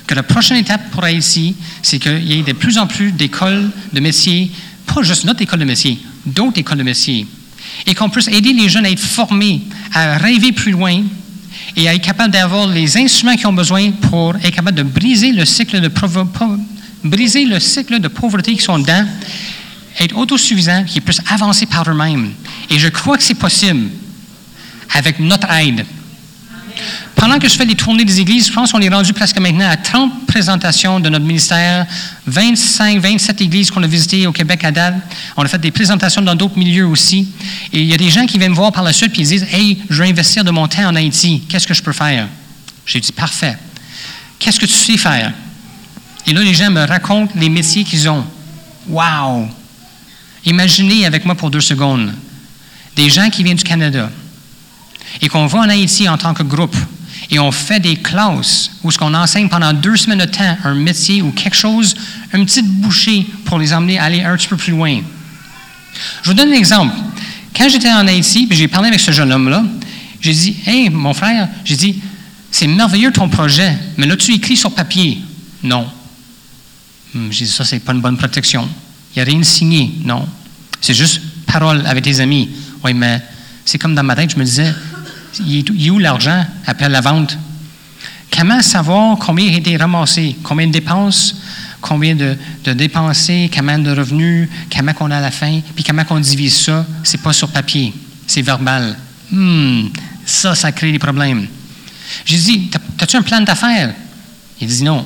que 0.06 0.14
la 0.14 0.22
prochaine 0.22 0.58
étape 0.58 0.90
pour 0.90 1.04
Haïti, 1.04 1.54
c'est 1.82 1.98
qu'il 1.98 2.24
y 2.24 2.38
ait 2.38 2.42
de 2.42 2.52
plus 2.52 2.78
en 2.78 2.86
plus 2.86 3.12
d'écoles 3.12 3.70
de 3.92 4.00
métiers, 4.00 4.50
pas 4.86 5.02
juste 5.02 5.24
notre 5.24 5.42
école 5.42 5.60
de 5.60 5.64
métiers, 5.64 5.98
d'autres 6.26 6.58
écoles 6.58 6.78
de 6.78 6.82
métiers, 6.82 7.26
et 7.86 7.94
qu'on 7.94 8.10
puisse 8.10 8.28
aider 8.28 8.52
les 8.52 8.68
jeunes 8.68 8.84
à 8.84 8.90
être 8.90 9.00
formés, 9.00 9.62
à 9.94 10.18
rêver 10.18 10.52
plus 10.52 10.72
loin, 10.72 11.02
et 11.76 11.88
à 11.88 11.94
être 11.94 12.02
capable 12.02 12.32
d'avoir 12.32 12.66
les 12.66 12.96
instruments 12.96 13.36
qu'ils 13.36 13.46
ont 13.46 13.52
besoin 13.52 13.90
pour 13.92 14.36
être 14.36 14.50
capable 14.50 14.76
de 14.76 14.82
briser 14.82 15.32
le 15.32 15.44
cycle 15.44 15.80
de, 15.80 15.88
briser 17.04 17.44
le 17.44 17.60
cycle 17.60 17.98
de 17.98 18.08
pauvreté 18.08 18.52
qu'ils 18.52 18.62
sont 18.62 18.78
dedans, 18.78 19.04
être 19.98 20.16
autosuffisants, 20.16 20.84
qu'ils 20.84 21.02
puissent 21.02 21.22
avancer 21.28 21.66
par 21.66 21.88
eux-mêmes. 21.88 22.32
Et 22.70 22.78
je 22.78 22.88
crois 22.88 23.16
que 23.16 23.22
c'est 23.22 23.34
possible 23.34 23.88
avec 24.94 25.18
notre 25.18 25.50
aide. 25.50 25.84
Pendant 27.14 27.38
que 27.38 27.48
je 27.48 27.54
fais 27.54 27.64
les 27.64 27.76
tournées 27.76 28.04
des 28.04 28.20
églises, 28.20 28.48
je 28.48 28.52
pense 28.52 28.72
qu'on 28.72 28.80
est 28.80 28.88
rendu 28.88 29.12
presque 29.12 29.38
maintenant 29.38 29.68
à 29.68 29.76
30 29.76 30.26
présentations 30.26 30.98
de 30.98 31.08
notre 31.08 31.24
ministère, 31.24 31.86
25, 32.26 32.98
27 32.98 33.40
églises 33.42 33.70
qu'on 33.70 33.82
a 33.82 33.86
visitées 33.86 34.26
au 34.26 34.32
Québec 34.32 34.64
à 34.64 34.72
date. 34.72 34.94
On 35.36 35.42
a 35.44 35.48
fait 35.48 35.60
des 35.60 35.70
présentations 35.70 36.22
dans 36.22 36.34
d'autres 36.34 36.58
milieux 36.58 36.86
aussi. 36.86 37.28
Et 37.72 37.80
il 37.80 37.86
y 37.86 37.94
a 37.94 37.96
des 37.96 38.10
gens 38.10 38.26
qui 38.26 38.38
viennent 38.38 38.50
me 38.50 38.56
voir 38.56 38.72
par 38.72 38.82
la 38.82 38.92
suite 38.92 39.16
et 39.16 39.20
ils 39.20 39.28
disent 39.28 39.46
Hey, 39.52 39.78
je 39.88 40.02
veux 40.02 40.08
investir 40.08 40.42
de 40.42 40.50
mon 40.50 40.66
temps 40.66 40.88
en 40.88 40.96
Haïti. 40.96 41.44
Qu'est-ce 41.48 41.66
que 41.66 41.74
je 41.74 41.82
peux 41.82 41.92
faire? 41.92 42.26
J'ai 42.86 42.98
dit 42.98 43.12
Parfait. 43.12 43.56
Qu'est-ce 44.40 44.58
que 44.58 44.66
tu 44.66 44.72
sais 44.72 44.96
faire? 44.96 45.32
Et 46.26 46.32
là, 46.32 46.42
les 46.42 46.54
gens 46.54 46.70
me 46.70 46.84
racontent 46.86 47.32
les 47.36 47.48
métiers 47.48 47.84
qu'ils 47.84 48.08
ont. 48.08 48.24
Wow 48.88 49.48
Imaginez 50.44 51.06
avec 51.06 51.24
moi 51.24 51.34
pour 51.34 51.50
deux 51.50 51.60
secondes 51.60 52.12
des 52.96 53.08
gens 53.08 53.30
qui 53.30 53.42
viennent 53.42 53.56
du 53.56 53.64
Canada 53.64 54.10
et 55.20 55.28
qu'on 55.28 55.46
va 55.46 55.60
en 55.60 55.68
Haïti 55.68 56.08
en 56.08 56.18
tant 56.18 56.34
que 56.34 56.42
groupe 56.42 56.76
et 57.30 57.38
on 57.38 57.50
fait 57.50 57.80
des 57.80 57.96
classes 57.96 58.70
où 58.82 58.90
ce 58.90 58.98
qu'on 58.98 59.14
enseigne 59.14 59.48
pendant 59.48 59.72
deux 59.72 59.96
semaines 59.96 60.18
de 60.18 60.24
temps 60.24 60.56
un 60.64 60.74
métier 60.74 61.22
ou 61.22 61.30
quelque 61.30 61.56
chose, 61.56 61.94
une 62.32 62.44
petite 62.44 62.66
bouchée 62.66 63.26
pour 63.44 63.58
les 63.58 63.72
emmener 63.72 63.98
à 63.98 64.04
aller 64.04 64.22
un 64.22 64.36
petit 64.36 64.48
peu 64.48 64.56
plus 64.56 64.72
loin. 64.72 65.00
Je 66.22 66.30
vous 66.30 66.34
donne 66.34 66.50
un 66.50 66.56
exemple. 66.56 66.94
Quand 67.56 67.68
j'étais 67.68 67.90
en 67.90 68.06
Haïti, 68.06 68.48
j'ai 68.50 68.68
parlé 68.68 68.88
avec 68.88 69.00
ce 69.00 69.12
jeune 69.12 69.32
homme-là, 69.32 69.64
j'ai 70.20 70.32
dit, 70.32 70.56
hey, 70.66 70.90
mon 70.90 71.14
frère, 71.14 71.48
j'ai 71.64 71.76
dit, 71.76 72.02
c'est 72.50 72.66
merveilleux 72.66 73.12
ton 73.12 73.28
projet, 73.28 73.76
mais 73.96 74.06
l'as-tu 74.06 74.32
écrit 74.32 74.56
sur 74.56 74.74
papier? 74.74 75.18
Non. 75.62 75.86
Hmm, 77.14 77.30
J'ai 77.30 77.44
dit, 77.44 77.50
ça, 77.50 77.64
c'est 77.64 77.80
pas 77.80 77.92
une 77.92 78.00
bonne 78.00 78.16
protection. 78.16 78.68
Il 79.14 79.18
n'y 79.18 79.22
a 79.22 79.24
rien 79.32 79.42
signé. 79.42 79.92
Non. 80.04 80.26
C'est 80.80 80.94
juste 80.94 81.20
parole 81.46 81.84
avec 81.86 82.04
tes 82.04 82.20
amis. 82.20 82.48
Oui, 82.82 82.94
mais 82.94 83.22
c'est 83.64 83.78
comme 83.78 83.94
dans 83.94 84.02
ma 84.02 84.16
tête, 84.16 84.30
je 84.32 84.36
me 84.36 84.44
disais, 84.44 84.72
il 85.46 85.58
est, 85.58 85.90
où 85.90 85.98
l'argent 85.98 86.44
après 86.66 86.88
la 86.88 87.00
vente? 87.00 87.36
Comment 88.36 88.62
savoir 88.62 89.18
combien 89.18 89.52
a 89.52 89.56
été 89.56 89.76
ramassé, 89.76 90.36
combien 90.42 90.66
de 90.66 90.72
dépenses, 90.72 91.36
combien 91.80 92.14
de, 92.14 92.36
de 92.64 92.72
dépensés, 92.72 93.50
combien 93.54 93.78
de 93.78 93.90
revenus, 93.90 94.48
comment 94.74 94.94
qu'on 94.94 95.10
a 95.10 95.18
à 95.18 95.20
la 95.20 95.30
fin, 95.30 95.60
puis 95.74 95.84
comment 95.84 96.04
qu'on 96.04 96.18
divise 96.20 96.56
ça? 96.56 96.86
C'est 97.04 97.20
pas 97.20 97.32
sur 97.34 97.48
papier, 97.48 97.92
c'est 98.26 98.42
verbal. 98.42 98.96
Hmm, 99.30 99.88
ça, 100.24 100.54
ça 100.54 100.72
crée 100.72 100.92
des 100.92 100.98
problèmes. 100.98 101.46
J'ai 102.24 102.38
dit, 102.38 102.70
as-tu 102.98 103.16
un 103.16 103.22
plan 103.22 103.40
d'affaires? 103.42 103.94
Il 104.60 104.68
dit 104.68 104.82
non. 104.82 105.04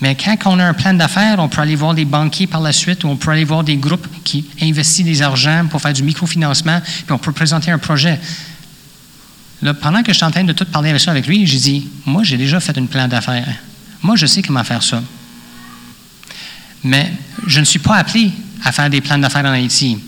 Mais 0.00 0.14
quand 0.14 0.36
on 0.46 0.58
a 0.58 0.64
un 0.64 0.74
plan 0.74 0.94
d'affaires, 0.94 1.38
on 1.38 1.48
peut 1.48 1.60
aller 1.60 1.74
voir 1.74 1.94
des 1.94 2.04
banquiers 2.04 2.46
par 2.46 2.60
la 2.60 2.72
suite 2.72 3.02
ou 3.02 3.08
on 3.08 3.16
peut 3.16 3.32
aller 3.32 3.44
voir 3.44 3.64
des 3.64 3.76
groupes 3.76 4.06
qui 4.22 4.44
investissent 4.62 5.04
des 5.04 5.22
argent 5.22 5.66
pour 5.68 5.80
faire 5.80 5.92
du 5.92 6.04
microfinancement, 6.04 6.80
puis 6.80 7.12
on 7.12 7.18
peut 7.18 7.32
présenter 7.32 7.70
un 7.70 7.78
projet. 7.78 8.20
Là, 9.60 9.74
pendant 9.74 10.02
que 10.02 10.12
je 10.12 10.16
suis 10.16 10.24
en 10.24 10.30
train 10.30 10.44
de 10.44 10.52
tout 10.52 10.64
parler 10.66 10.90
avec 10.90 11.00
ça 11.00 11.10
avec 11.10 11.26
lui, 11.26 11.46
j'ai 11.46 11.58
dit, 11.58 11.88
moi, 12.06 12.22
j'ai 12.22 12.36
déjà 12.36 12.60
fait 12.60 12.78
un 12.78 12.86
plan 12.86 13.08
d'affaires. 13.08 13.56
Moi, 14.02 14.14
je 14.14 14.26
sais 14.26 14.40
comment 14.42 14.62
faire 14.62 14.82
ça. 14.84 15.02
Mais 16.84 17.12
je 17.46 17.58
ne 17.58 17.64
suis 17.64 17.80
pas 17.80 17.96
appelé 17.96 18.30
à 18.64 18.70
faire 18.70 18.88
des 18.88 19.00
plans 19.00 19.18
d'affaires 19.18 19.44
en 19.44 19.52
Haïti. 19.52 19.98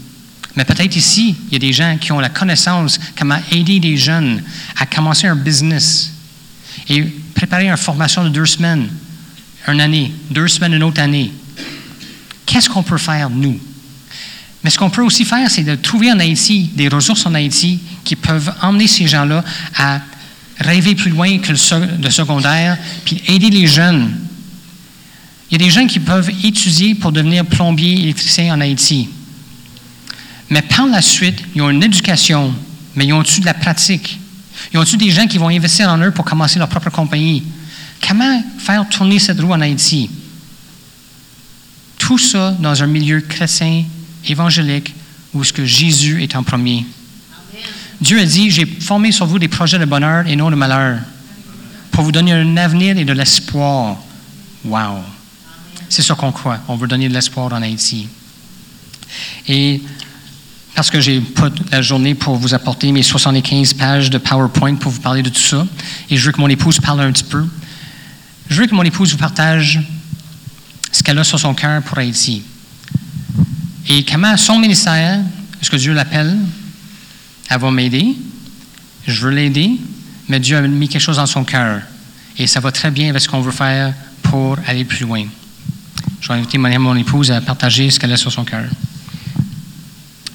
Mais 0.55 0.65
peut-être 0.65 0.95
ici, 0.95 1.37
il 1.49 1.53
y 1.53 1.57
a 1.57 1.59
des 1.59 1.73
gens 1.73 1.97
qui 2.01 2.13
ont 2.13 2.21
la 2.21 2.29
connaissance 2.29 2.99
comment 3.19 3.39
aider 3.51 3.81
des 3.81 3.97
jeunes 3.97 4.43
à 4.79 4.87
commencer 4.87 5.27
un 5.27 5.37
business 5.37 6.13
et 6.89 7.03
préparer 7.35 7.69
une 7.69 7.77
formation 7.77 8.25
de 8.25 8.29
deux 8.29 8.47
semaines, 8.47 8.89
une 9.69 9.81
année, 9.81 10.13
deux 10.31 10.49
semaines, 10.49 10.75
une 10.75 10.83
autre 10.83 11.01
année. 11.01 11.33
Qu'est-ce 12.47 12.69
qu'on 12.69 12.83
peut 12.83 12.99
faire, 12.99 13.31
nous? 13.31 13.59
Mais 14.63 14.71
ce 14.71 14.79
qu'on 14.79 14.91
peut 14.91 15.03
aussi 15.03 15.25
faire, 15.25 15.51
c'est 15.51 15.63
de 15.63 15.75
trouver 15.75 16.13
en 16.13 16.19
Haïti 16.19 16.71
des 16.75 16.89
ressources 16.89 17.25
en 17.27 17.35
Haïti 17.35 17.81
qui 18.05 18.17
peuvent 18.17 18.53
emmener 18.61 18.87
ces 18.87 19.07
gens-là 19.07 19.45
à 19.77 20.01
rêver 20.59 20.95
plus 20.95 21.11
loin 21.11 21.39
que 21.39 21.53
le, 21.53 21.57
sec- 21.57 21.89
le 22.03 22.11
secondaire, 22.11 22.77
puis 23.05 23.23
aider 23.29 23.49
les 23.49 23.67
jeunes. 23.67 24.11
Il 25.51 25.61
y 25.61 25.63
a 25.63 25.67
des 25.67 25.71
gens 25.71 25.87
qui 25.87 25.99
peuvent 25.99 26.31
étudier 26.45 26.95
pour 26.95 27.13
devenir 27.13 27.47
plombier, 27.47 28.03
électricien 28.03 28.55
en 28.55 28.61
Haïti. 28.61 29.09
Mais 30.51 30.63
par 30.63 30.87
la 30.87 31.01
suite, 31.01 31.39
ils 31.55 31.63
ont 31.63 31.71
une 31.71 31.83
éducation, 31.83 32.55
mais 32.95 33.07
ils 33.07 33.13
ont-tu 33.13 33.41
de 33.41 33.47
la 33.47 33.55
pratique? 33.55 34.19
Ils 34.73 34.79
ont-tu 34.79 34.97
des 34.97 35.11
gens 35.11 35.27
qui 35.27 35.39
vont 35.39 35.49
investir 35.49 35.89
en 35.89 35.99
eux 35.99 36.11
pour 36.11 36.25
commencer 36.25 36.59
leur 36.59 36.69
propre 36.69 36.91
compagnie? 36.91 37.43
Comment 38.07 38.43
faire 38.71 38.89
tourner 38.89 39.19
cette 39.19 39.41
roue 39.41 39.53
en 39.53 39.61
Haïti? 39.61 40.09
Tout 41.99 42.19
ça 42.19 42.53
dans 42.53 42.83
un 42.83 42.87
milieu 42.87 43.21
chrétien, 43.21 43.85
évangélique, 44.29 44.95
où 45.35 45.43
ce 45.43 45.53
que 45.53 45.65
Jésus 45.65 46.23
est 46.23 46.37
en 46.37 46.43
premier. 46.43 46.87
Dieu 48.01 48.21
a 48.21 48.25
dit, 48.25 48.51
j'ai 48.51 48.67
formé 48.67 49.13
sur 49.13 49.27
vous 49.27 49.39
des 49.39 49.49
projets 49.49 49.79
de 49.79 49.85
bonheur 49.85 50.27
et 50.27 50.37
non 50.37 50.51
de 50.51 50.57
malheur, 50.57 50.99
pour 51.91 52.05
vous 52.05 52.13
donner 52.13 52.33
un 52.33 52.57
avenir 52.57 52.97
et 52.97 53.05
de 53.05 53.13
l'espoir. 53.13 53.97
Wow! 54.65 55.01
C'est 55.89 56.03
ça 56.03 56.15
qu'on 56.15 56.31
croit. 56.31 56.61
On 56.69 56.77
veut 56.77 56.87
donner 56.87 57.09
de 57.09 57.15
l'espoir 57.15 57.53
en 57.53 57.63
Haïti. 57.63 58.07
Et 59.49 59.83
parce 60.77 60.91
que 60.91 61.01
j'ai 61.01 61.21
pas 61.21 61.51
la 61.73 61.83
journée 61.83 62.15
pour 62.15 62.37
vous 62.37 62.55
apporter 62.55 62.93
mes 62.93 63.03
75 63.03 63.75
pages 63.75 64.11
de 64.11 64.19
PowerPoint 64.19 64.77
pour 64.77 64.93
vous 64.93 65.01
parler 65.01 65.23
de 65.23 65.29
tout 65.29 65.41
ça, 65.41 65.67
et 66.09 66.17
je 66.17 66.25
veux 66.25 66.33
que 66.33 66.41
mon 66.41 66.49
épouse 66.49 66.79
parle 66.79 67.01
un 67.01 67.11
petit 67.11 67.25
peu. 67.25 67.45
Je 68.51 68.61
veux 68.61 68.67
que 68.67 68.75
mon 68.75 68.83
épouse 68.83 69.13
vous 69.13 69.19
partage 69.19 69.81
ce 70.91 71.05
qu'elle 71.05 71.19
a 71.21 71.25
sur 71.25 71.39
son 71.39 71.55
cœur 71.55 71.83
pour 71.83 71.97
Haïti. 71.97 72.43
Et 73.89 74.05
comment 74.05 74.37
son 74.37 74.59
ministère, 74.59 75.21
est-ce 75.63 75.71
que 75.71 75.77
Dieu 75.77 75.93
l'appelle, 75.93 76.37
elle 77.49 77.59
va 77.61 77.71
m'aider, 77.71 78.17
je 79.07 79.21
veux 79.21 79.31
l'aider, 79.31 79.79
mais 80.29 80.41
Dieu 80.41 80.57
a 80.57 80.63
mis 80.63 80.89
quelque 80.89 81.01
chose 81.01 81.17
dans 81.17 81.27
son 81.27 81.45
cœur. 81.45 81.81
Et 82.39 82.49
ça 82.49 82.59
va 82.59 82.73
très 82.73 82.91
bien 82.91 83.11
avec 83.11 83.23
ce 83.23 83.29
qu'on 83.29 83.41
veut 83.41 83.53
faire 83.53 83.95
pour 84.23 84.59
aller 84.67 84.85
plus 84.85 85.05
loin. 85.05 85.25
Je 86.21 86.29
vais 86.29 86.35
inviter 86.35 86.59
mon, 86.59 86.77
mon 86.81 86.97
épouse 86.97 87.31
à 87.31 87.41
partager 87.41 87.89
ce 87.89 88.01
qu'elle 88.01 88.13
a 88.13 88.17
sur 88.17 88.33
son 88.33 88.45
cœur. 88.45 88.65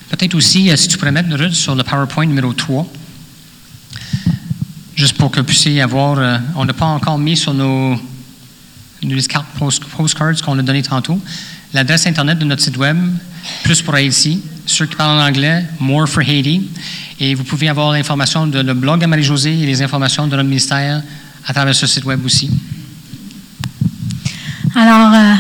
Peut-être 0.10 0.36
aussi, 0.36 0.72
euh, 0.72 0.78
si 0.78 0.88
tu 0.88 0.98
pourrais 0.98 1.12
mettre 1.12 1.36
Ruth 1.36 1.54
sur 1.54 1.76
le 1.76 1.84
PowerPoint 1.84 2.26
numéro 2.26 2.54
3, 2.54 2.88
juste 4.96 5.18
pour 5.18 5.32
que 5.32 5.40
vous 5.40 5.46
puissiez 5.46 5.82
avoir. 5.82 6.18
euh, 6.18 6.38
on 6.56 6.66
n'a 6.66 6.74
pas 6.74 6.86
encore 6.86 7.18
mis 7.18 7.38
sur 7.38 7.54
nos, 7.54 7.96
nos 9.04 9.18
postcards 9.98 10.42
qu'on 10.44 10.58
a 10.60 10.62
données 10.62 10.84
tantôt 10.84 11.20
l'adresse 11.76 12.08
Internet 12.08 12.40
de 12.40 12.46
notre 12.46 12.62
site 12.62 12.78
web, 12.78 12.98
plus 13.64 13.82
pour 13.82 13.94
Haïti. 13.94 14.42
Ceux 14.66 14.86
qui 14.86 14.96
parlent 14.96 15.20
en 15.20 15.28
anglais, 15.28 15.66
More 15.80 16.08
for 16.08 16.24
Haiti. 16.24 16.70
Et 17.20 17.36
vous 17.36 17.44
pouvez 17.44 17.68
avoir 17.68 17.92
l'information 17.92 18.48
de 18.48 18.60
le 18.60 18.74
blog 18.74 19.04
à 19.04 19.08
Marie-Josée 19.08 19.60
et 19.62 19.66
les 19.66 19.82
informations 19.82 20.26
de 20.26 20.36
notre 20.36 20.48
ministère 20.48 21.04
à 21.46 21.54
travers 21.54 21.76
ce 21.76 21.86
site 21.86 22.06
web 22.06 22.26
aussi. 22.26 22.50
Alors, 24.74 25.14
euh, 25.14 25.34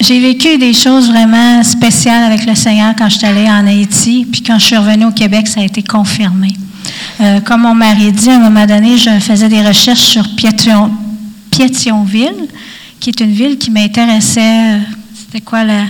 j'ai 0.00 0.20
vécu 0.20 0.58
des 0.58 0.72
choses 0.72 1.08
vraiment 1.08 1.62
spéciales 1.62 2.24
avec 2.24 2.44
le 2.44 2.54
Seigneur 2.56 2.94
quand 2.98 3.08
je 3.08 3.18
suis 3.18 3.26
allée 3.26 3.48
en 3.48 3.66
Haïti, 3.66 4.26
puis 4.30 4.42
quand 4.42 4.58
je 4.58 4.66
suis 4.66 4.76
revenue 4.76 5.06
au 5.06 5.12
Québec, 5.12 5.46
ça 5.46 5.60
a 5.60 5.64
été 5.64 5.82
confirmé. 5.82 6.56
Euh, 7.20 7.40
comme 7.40 7.62
mon 7.62 7.74
mari 7.74 8.12
dit, 8.12 8.28
à 8.28 8.36
un 8.36 8.50
moment 8.50 8.66
donné, 8.66 8.98
je 8.98 9.10
faisais 9.20 9.48
des 9.48 9.66
recherches 9.66 10.00
sur 10.02 10.22
Piétion- 10.36 10.90
Piétionville, 11.50 12.46
qui 13.00 13.10
est 13.10 13.20
une 13.20 13.32
ville 13.32 13.56
qui 13.56 13.70
m'intéressait. 13.70 14.74
euh, 14.74 14.78
C'était 15.14 15.40
quoi 15.40 15.64
la... 15.64 15.84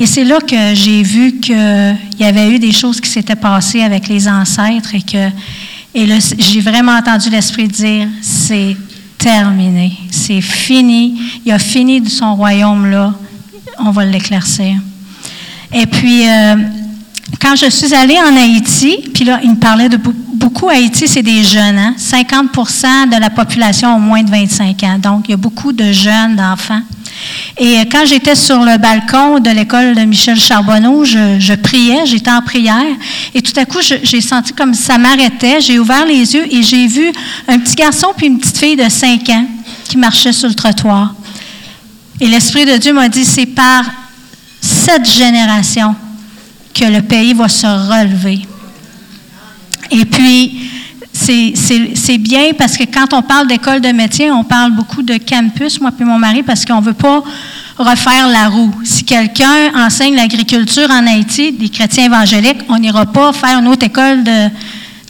Et 0.00 0.06
c'est 0.06 0.24
là 0.24 0.38
que 0.40 0.74
j'ai 0.74 1.02
vu 1.02 1.40
qu'il 1.40 1.96
y 2.20 2.24
avait 2.24 2.50
eu 2.54 2.58
des 2.58 2.70
choses 2.72 3.00
qui 3.00 3.10
s'étaient 3.10 3.34
passées 3.34 3.82
avec 3.82 4.06
les 4.08 4.28
ancêtres 4.28 4.94
et 4.94 5.02
que 5.02 5.28
là, 6.06 6.18
j'ai 6.38 6.60
vraiment 6.60 6.92
entendu 6.92 7.30
l'Esprit 7.30 7.66
dire, 7.66 8.06
c'est 8.22 8.76
terminé, 9.16 9.92
c'est 10.12 10.40
fini, 10.40 11.20
il 11.44 11.50
a 11.50 11.58
fini 11.58 12.00
de 12.00 12.08
son 12.08 12.36
royaume 12.36 12.88
là, 12.88 13.12
on 13.80 13.90
va 13.90 14.04
l'éclaircir. 14.04 14.76
Et 15.74 15.86
puis, 15.86 16.28
euh, 16.28 16.54
quand 17.40 17.56
je 17.56 17.68
suis 17.68 17.92
allée 17.92 18.18
en 18.18 18.36
Haïti, 18.36 18.98
puis 19.12 19.24
là, 19.24 19.40
il 19.42 19.50
me 19.50 19.56
parlait 19.56 19.88
de 19.88 19.96
beau- 19.96 20.14
beaucoup, 20.38 20.68
Haïti, 20.68 21.08
c'est 21.08 21.22
des 21.22 21.42
jeunes, 21.42 21.78
hein? 21.78 21.94
50% 21.98 23.10
de 23.10 23.20
la 23.20 23.30
population 23.30 23.96
ont 23.96 24.00
moins 24.00 24.22
de 24.22 24.30
25 24.30 24.82
ans, 24.84 24.98
donc 24.98 25.24
il 25.26 25.32
y 25.32 25.34
a 25.34 25.36
beaucoup 25.36 25.72
de 25.72 25.92
jeunes, 25.92 26.36
d'enfants. 26.36 26.80
Et 27.58 27.78
euh, 27.78 27.84
quand 27.90 28.06
j'étais 28.06 28.36
sur 28.36 28.60
le 28.60 28.78
balcon 28.78 29.40
de 29.40 29.50
l'école 29.50 29.94
de 29.94 30.02
Michel 30.02 30.38
Charbonneau, 30.38 31.04
je, 31.04 31.38
je 31.40 31.54
priais, 31.54 32.06
j'étais 32.06 32.30
en 32.30 32.40
prière, 32.40 32.84
et 33.34 33.42
tout 33.42 33.58
à 33.58 33.64
coup, 33.64 33.78
j'ai 33.80 34.20
senti 34.20 34.52
comme 34.52 34.74
ça 34.74 34.96
m'arrêtait, 34.96 35.60
j'ai 35.60 35.78
ouvert 35.78 36.06
les 36.06 36.34
yeux 36.34 36.46
et 36.52 36.62
j'ai 36.62 36.86
vu 36.86 37.10
un 37.48 37.58
petit 37.58 37.74
garçon 37.74 38.08
puis 38.16 38.28
une 38.28 38.38
petite 38.38 38.58
fille 38.58 38.76
de 38.76 38.88
5 38.88 39.28
ans 39.30 39.46
qui 39.88 39.98
marchaient 39.98 40.32
sur 40.32 40.48
le 40.48 40.54
trottoir. 40.54 41.14
Et 42.20 42.26
l'Esprit 42.26 42.64
de 42.64 42.76
Dieu 42.76 42.92
m'a 42.92 43.08
dit, 43.08 43.24
c'est 43.24 43.46
par 43.46 43.84
cette 44.60 45.10
génération 45.10 45.94
que 46.74 46.84
le 46.84 47.02
pays 47.02 47.32
va 47.32 47.48
se 47.48 47.66
relever. 47.66 48.46
Et 49.90 50.04
puis, 50.04 50.70
c'est- 51.12 52.18
bien 52.18 52.52
parce 52.56 52.76
que 52.76 52.84
quand 52.84 53.12
on 53.12 53.22
parle 53.22 53.46
d'école 53.48 53.80
de 53.80 53.88
métier, 53.88 54.30
on 54.30 54.44
parle 54.44 54.72
beaucoup 54.72 55.02
de 55.02 55.18
campus, 55.18 55.80
moi 55.80 55.90
puis 55.92 56.04
mon 56.04 56.18
mari, 56.18 56.42
parce 56.42 56.64
qu'on 56.64 56.80
ne 56.80 56.86
veut 56.86 56.92
pas 56.94 57.22
refaire 57.78 58.28
la 58.28 58.48
roue. 58.48 58.72
Si 58.84 59.04
quelqu'un 59.04 59.72
enseigne 59.76 60.14
l'agriculture 60.16 60.90
en 60.90 61.06
Haïti, 61.06 61.52
des 61.52 61.68
chrétiens 61.68 62.06
évangéliques, 62.06 62.58
on 62.68 62.78
n'ira 62.78 63.06
pas 63.06 63.32
faire 63.32 63.58
une 63.58 63.68
autre 63.68 63.84
école 63.86 64.24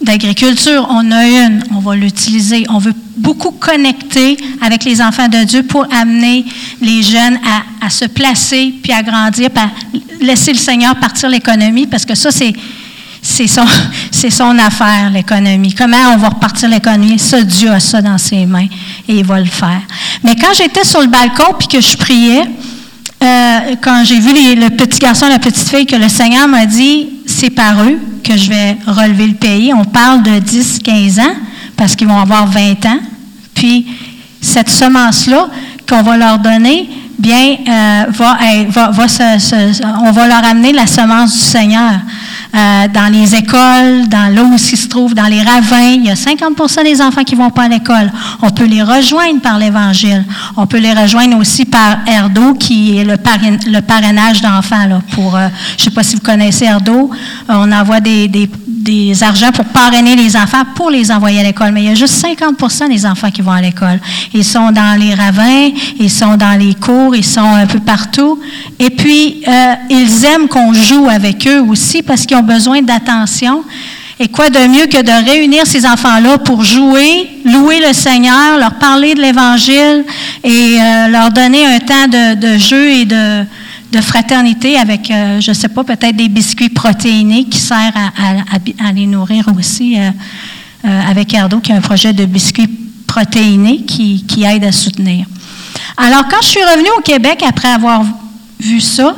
d'agriculture. 0.01 0.87
On 0.89 1.11
a 1.11 1.27
une, 1.27 1.63
on 1.75 1.79
va 1.79 1.95
l'utiliser. 1.95 2.65
On 2.69 2.77
veut 2.77 2.93
beaucoup 3.17 3.51
connecter 3.51 4.37
avec 4.61 4.85
les 4.85 5.01
enfants 5.01 5.27
de 5.27 5.43
Dieu 5.43 5.63
pour 5.63 5.85
amener 5.93 6.45
les 6.81 7.01
jeunes 7.03 7.37
à, 7.81 7.85
à 7.85 7.89
se 7.89 8.05
placer, 8.05 8.73
puis 8.83 8.93
à 8.93 9.01
grandir, 9.03 9.49
puis 9.49 9.63
à 9.63 9.71
laisser 10.23 10.53
le 10.53 10.57
Seigneur 10.59 10.95
partir 10.95 11.27
l'économie, 11.29 11.87
parce 11.87 12.05
que 12.05 12.15
ça, 12.15 12.31
c'est 12.31 12.53
c'est 13.21 13.47
son, 13.47 14.57
affaire, 14.57 15.09
l'économie. 15.11 15.73
Comment 15.73 16.13
on 16.13 16.17
va 16.17 16.29
repartir 16.29 16.69
l'économie? 16.69 17.19
Ça, 17.19 17.41
Dieu 17.41 17.69
a 17.71 17.79
ça 17.79 18.01
dans 18.01 18.17
ses 18.17 18.45
mains 18.45 18.67
et 19.07 19.19
il 19.19 19.25
va 19.25 19.39
le 19.39 19.45
faire. 19.45 19.81
Mais 20.23 20.35
quand 20.35 20.53
j'étais 20.57 20.85
sur 20.85 21.01
le 21.01 21.07
balcon 21.07 21.53
puis 21.57 21.67
que 21.67 21.81
je 21.81 21.97
priais, 21.97 22.43
euh, 23.21 23.75
quand 23.81 24.03
j'ai 24.05 24.19
vu 24.19 24.31
le 24.55 24.69
petit 24.69 24.99
garçon 24.99 25.27
et 25.27 25.29
la 25.29 25.39
petite 25.39 25.67
fille, 25.67 25.85
que 25.85 25.95
le 25.95 26.07
Seigneur 26.07 26.47
m'a 26.47 26.65
dit, 26.65 27.09
c'est 27.25 27.49
par 27.49 27.83
eux 27.83 27.99
que 28.23 28.37
je 28.37 28.49
vais 28.49 28.77
relever 28.87 29.27
le 29.27 29.35
pays. 29.35 29.73
On 29.73 29.83
parle 29.83 30.23
de 30.23 30.39
10, 30.39 30.79
15 30.79 31.19
ans, 31.19 31.35
parce 31.75 31.95
qu'ils 31.95 32.07
vont 32.07 32.19
avoir 32.19 32.47
20 32.47 32.85
ans. 32.85 32.99
Puis, 33.53 33.85
cette 34.41 34.69
semence-là 34.69 35.49
qu'on 35.87 36.01
va 36.01 36.15
leur 36.15 36.39
donner, 36.39 36.89
bien, 37.17 37.57
euh, 37.67 38.05
on 40.01 40.11
va 40.11 40.27
leur 40.27 40.45
amener 40.45 40.71
la 40.71 40.87
semence 40.87 41.33
du 41.33 41.39
Seigneur. 41.39 41.99
Euh, 42.55 42.87
dans 42.93 43.11
les 43.11 43.35
écoles, 43.35 44.07
dans 44.09 44.33
là 44.33 44.43
où 44.43 44.53
ils 44.53 44.59
se 44.59 44.87
trouvent, 44.87 45.13
dans 45.13 45.27
les 45.27 45.41
ravins. 45.41 45.91
Il 45.95 46.05
y 46.05 46.09
a 46.09 46.15
50% 46.15 46.83
des 46.83 47.01
enfants 47.01 47.23
qui 47.23 47.35
vont 47.35 47.51
pas 47.51 47.63
à 47.63 47.67
l'école. 47.67 48.11
On 48.41 48.49
peut 48.49 48.65
les 48.65 48.81
rejoindre 48.81 49.39
par 49.41 49.59
l'Évangile. 49.59 50.25
On 50.57 50.65
peut 50.65 50.79
les 50.79 50.93
rejoindre 50.93 51.37
aussi 51.37 51.65
par 51.65 51.99
Erdo, 52.07 52.53
qui 52.55 52.97
est 52.97 53.03
le, 53.05 53.17
parrain- 53.17 53.57
le 53.67 53.81
parrainage 53.81 54.41
d'enfants. 54.41 54.99
Pour, 55.11 55.35
euh, 55.35 55.47
je 55.77 55.83
sais 55.85 55.91
pas 55.91 56.03
si 56.03 56.15
vous 56.15 56.21
connaissez 56.21 56.65
Erdo. 56.65 57.11
Euh, 57.49 57.53
on 57.53 57.71
envoie 57.71 57.99
des, 57.99 58.27
des 58.89 59.23
argents 59.23 59.51
pour 59.51 59.65
parrainer 59.65 60.15
les 60.15 60.35
enfants 60.35 60.63
pour 60.75 60.89
les 60.89 61.11
envoyer 61.11 61.39
à 61.39 61.43
l'école. 61.43 61.71
Mais 61.71 61.83
il 61.83 61.89
y 61.89 61.91
a 61.91 61.95
juste 61.95 62.15
50 62.15 62.89
des 62.89 63.05
enfants 63.05 63.29
qui 63.29 63.41
vont 63.41 63.51
à 63.51 63.61
l'école. 63.61 63.99
Ils 64.33 64.43
sont 64.43 64.71
dans 64.71 64.99
les 64.99 65.13
ravins, 65.13 65.69
ils 65.99 66.09
sont 66.09 66.35
dans 66.35 66.57
les 66.59 66.73
cours, 66.73 67.15
ils 67.15 67.25
sont 67.25 67.41
un 67.41 67.67
peu 67.67 67.79
partout. 67.79 68.39
Et 68.79 68.89
puis, 68.89 69.43
euh, 69.47 69.73
ils 69.89 70.25
aiment 70.25 70.47
qu'on 70.47 70.73
joue 70.73 71.07
avec 71.09 71.47
eux 71.47 71.61
aussi 71.61 72.01
parce 72.01 72.25
qu'ils 72.25 72.37
ont 72.37 72.43
besoin 72.43 72.81
d'attention. 72.81 73.63
Et 74.21 74.27
quoi 74.27 74.49
de 74.49 74.67
mieux 74.67 74.87
que 74.87 75.01
de 75.01 75.25
réunir 75.29 75.65
ces 75.65 75.85
enfants-là 75.85 76.39
pour 76.39 76.63
jouer, 76.63 77.29
louer 77.45 77.79
le 77.87 77.93
Seigneur, 77.93 78.57
leur 78.59 78.73
parler 78.73 79.13
de 79.13 79.21
l'Évangile 79.21 80.03
et 80.43 80.77
euh, 80.77 81.07
leur 81.07 81.31
donner 81.31 81.65
un 81.65 81.79
temps 81.79 82.07
de, 82.07 82.35
de 82.35 82.57
jeu 82.57 82.89
et 82.89 83.05
de, 83.05 83.45
de 83.91 84.01
fraternité 84.01 84.77
avec, 84.77 85.09
euh, 85.09 85.41
je 85.41 85.49
ne 85.51 85.55
sais 85.55 85.67
pas, 85.69 85.83
peut-être 85.83 86.15
des 86.15 86.29
biscuits 86.29 86.69
protéinés 86.69 87.45
qui 87.45 87.57
servent 87.57 87.91
à, 87.95 88.87
à- 88.87 88.91
les 88.93 89.07
nourrir 89.07 89.45
aussi 89.57 89.97
euh, 89.99 90.11
euh, 90.85 91.01
avec 91.09 91.33
Erdo, 91.33 91.59
qui 91.59 91.71
a 91.71 91.75
un 91.75 91.81
projet 91.81 92.13
de 92.13 92.25
biscuits 92.25 92.69
protéinés 93.07 93.83
qui, 93.85 94.23
qui 94.27 94.43
aide 94.43 94.63
à 94.63 94.71
soutenir. 94.71 95.25
Alors, 95.97 96.27
quand 96.29 96.37
je 96.41 96.47
suis 96.47 96.63
revenue 96.63 96.89
au 96.97 97.01
Québec 97.01 97.43
après 97.47 97.69
avoir 97.69 98.03
vu 98.59 98.79
ça, 98.79 99.15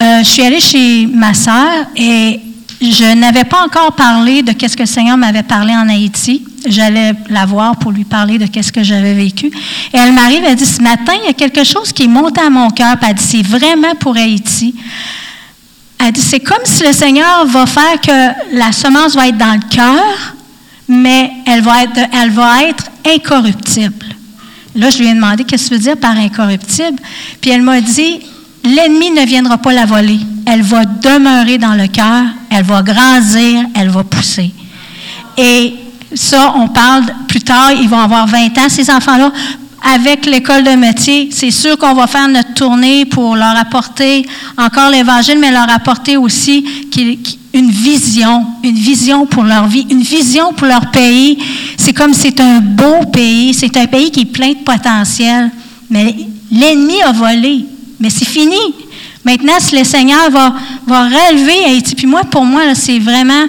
je 0.00 0.22
suis 0.24 0.42
allée 0.42 0.60
chez 0.60 1.06
ma 1.06 1.34
sœur 1.34 1.86
et 1.96 2.40
je 2.80 3.14
n'avais 3.14 3.44
pas 3.44 3.64
encore 3.64 3.92
parlé 3.94 4.42
de 4.42 4.52
qu'est-ce 4.52 4.76
que 4.76 4.82
le 4.82 4.88
Seigneur 4.88 5.16
m'avait 5.16 5.42
parlé 5.42 5.72
en 5.74 5.88
Haïti. 5.88 6.44
J'allais 6.66 7.14
la 7.28 7.46
voir 7.46 7.76
pour 7.76 7.90
lui 7.92 8.04
parler 8.04 8.38
de 8.38 8.46
qu'est-ce 8.46 8.72
que 8.72 8.82
j'avais 8.82 9.14
vécu. 9.14 9.46
Et 9.46 9.96
elle 9.96 10.12
m'arrive, 10.12 10.42
elle 10.46 10.56
dit, 10.56 10.66
ce 10.66 10.80
matin, 10.80 11.12
il 11.22 11.26
y 11.26 11.30
a 11.30 11.32
quelque 11.32 11.64
chose 11.64 11.92
qui 11.92 12.04
est 12.04 12.08
monté 12.08 12.40
à 12.40 12.50
mon 12.50 12.70
cœur. 12.70 12.96
Elle 13.06 13.14
dit, 13.14 13.24
c'est 13.24 13.42
vraiment 13.42 13.94
pour 13.98 14.16
Haïti. 14.16 14.74
Elle 15.98 16.12
dit, 16.12 16.20
c'est 16.20 16.40
comme 16.40 16.64
si 16.64 16.84
le 16.84 16.92
Seigneur 16.92 17.46
va 17.46 17.66
faire 17.66 18.00
que 18.00 18.56
la 18.56 18.72
semence 18.72 19.14
va 19.14 19.28
être 19.28 19.38
dans 19.38 19.54
le 19.54 19.68
cœur, 19.68 20.34
mais 20.88 21.30
elle 21.46 21.62
va 21.62 21.84
être, 21.84 22.00
elle 22.12 22.30
va 22.30 22.64
être 22.64 22.84
incorruptible. 23.06 24.06
Là, 24.74 24.90
je 24.90 24.98
lui 24.98 25.08
ai 25.08 25.14
demandé 25.14 25.44
qu'est-ce 25.44 25.64
que 25.64 25.68
tu 25.68 25.74
veux 25.74 25.80
dire 25.80 25.96
par 25.96 26.16
incorruptible? 26.16 26.98
Puis 27.40 27.50
elle 27.50 27.62
m'a 27.62 27.80
dit, 27.80 28.20
l'ennemi 28.64 29.10
ne 29.10 29.24
viendra 29.26 29.58
pas 29.58 29.72
la 29.72 29.84
voler. 29.84 30.20
Elle 30.46 30.62
va 30.62 30.84
demeurer 30.84 31.58
dans 31.58 31.74
le 31.74 31.86
cœur, 31.86 32.24
elle 32.50 32.64
va 32.64 32.82
grandir, 32.82 33.64
elle 33.74 33.90
va 33.90 34.02
pousser. 34.02 34.52
Et 35.36 35.74
ça, 36.14 36.54
on 36.56 36.68
parle 36.68 37.04
plus 37.28 37.40
tard, 37.40 37.72
ils 37.72 37.88
vont 37.88 37.98
avoir 37.98 38.26
20 38.26 38.58
ans, 38.58 38.68
ces 38.68 38.90
enfants-là. 38.90 39.32
Avec 39.94 40.26
l'école 40.26 40.62
de 40.62 40.70
métier, 40.70 41.28
c'est 41.32 41.50
sûr 41.50 41.76
qu'on 41.76 41.94
va 41.94 42.06
faire 42.06 42.28
notre 42.28 42.54
tournée 42.54 43.04
pour 43.04 43.34
leur 43.34 43.56
apporter 43.56 44.24
encore 44.56 44.90
l'Évangile, 44.90 45.38
mais 45.40 45.50
leur 45.50 45.68
apporter 45.68 46.16
aussi 46.16 46.64
une 47.52 47.70
vision, 47.70 48.46
une 48.62 48.76
vision 48.76 49.26
pour 49.26 49.42
leur 49.42 49.66
vie, 49.66 49.84
une 49.90 50.02
vision 50.02 50.52
pour 50.52 50.68
leur 50.68 50.92
pays. 50.92 51.36
C'est 51.76 51.92
comme 51.92 52.14
c'est 52.14 52.40
un 52.40 52.60
beau 52.60 53.06
pays, 53.12 53.54
c'est 53.54 53.76
un 53.76 53.86
pays 53.86 54.12
qui 54.12 54.20
est 54.20 54.24
plein 54.32 54.50
de 54.50 54.58
potentiel, 54.64 55.50
mais 55.90 56.14
l'ennemi 56.50 57.02
a 57.02 57.10
volé, 57.10 57.66
mais 57.98 58.10
c'est 58.10 58.28
fini. 58.28 58.56
Maintenant, 59.24 59.54
si 59.58 59.76
le 59.76 59.84
Seigneur 59.84 60.30
va, 60.30 60.54
va 60.86 61.04
relever 61.04 61.64
Haïti, 61.64 61.96
puis 61.96 62.06
moi, 62.06 62.22
pour 62.22 62.44
moi, 62.44 62.74
c'est 62.74 63.00
vraiment 63.00 63.46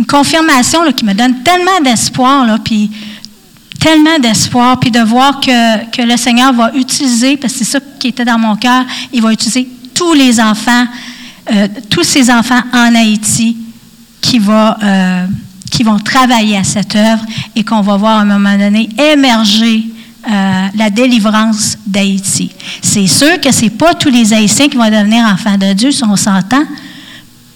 une 0.00 0.06
confirmation 0.06 0.80
qui 0.96 1.04
me 1.04 1.12
donne 1.12 1.42
tellement 1.42 1.78
d'espoir, 1.84 2.46
puis 2.64 2.90
tellement 3.78 4.18
d'espoir, 4.18 4.80
puis 4.80 4.90
de 4.90 5.00
voir 5.00 5.40
que, 5.40 6.02
le 6.02 6.16
Seigneur 6.16 6.54
va 6.54 6.72
utiliser, 6.74 7.36
parce 7.36 7.52
que 7.52 7.58
c'est 7.58 7.64
ça 7.72 7.80
qui 7.98 8.08
était 8.08 8.24
dans 8.24 8.38
mon 8.38 8.56
cœur, 8.56 8.84
il 9.12 9.20
va 9.20 9.30
utiliser 9.30 9.68
tous 9.94 10.14
les 10.14 10.40
enfants, 10.40 10.86
euh, 11.52 11.68
tous 11.90 12.04
ces 12.04 12.30
enfants 12.30 12.62
en 12.72 12.94
Haïti 12.94 13.58
euh, 14.34 15.26
qui 15.70 15.82
vont 15.82 15.98
travailler 15.98 16.56
à 16.56 16.64
cette 16.64 16.96
œuvre 16.96 17.24
et 17.54 17.62
qu'on 17.62 17.82
va 17.82 17.96
voir 17.98 18.18
à 18.18 18.22
un 18.22 18.24
moment 18.24 18.56
donné 18.56 18.88
émerger 19.12 19.84
euh, 20.30 20.66
la 20.74 20.88
délivrance 20.88 21.76
d'Haïti. 21.86 22.50
C'est 22.80 23.06
sûr 23.06 23.38
que 23.38 23.52
ce 23.52 23.64
n'est 23.64 23.70
pas 23.70 23.92
tous 23.92 24.10
les 24.10 24.32
Haïtiens 24.32 24.68
qui 24.68 24.78
vont 24.78 24.90
devenir 24.90 25.26
enfants 25.26 25.58
de 25.58 25.74
Dieu, 25.74 25.90
si 25.90 26.04
on 26.04 26.16
s'entend. 26.16 26.64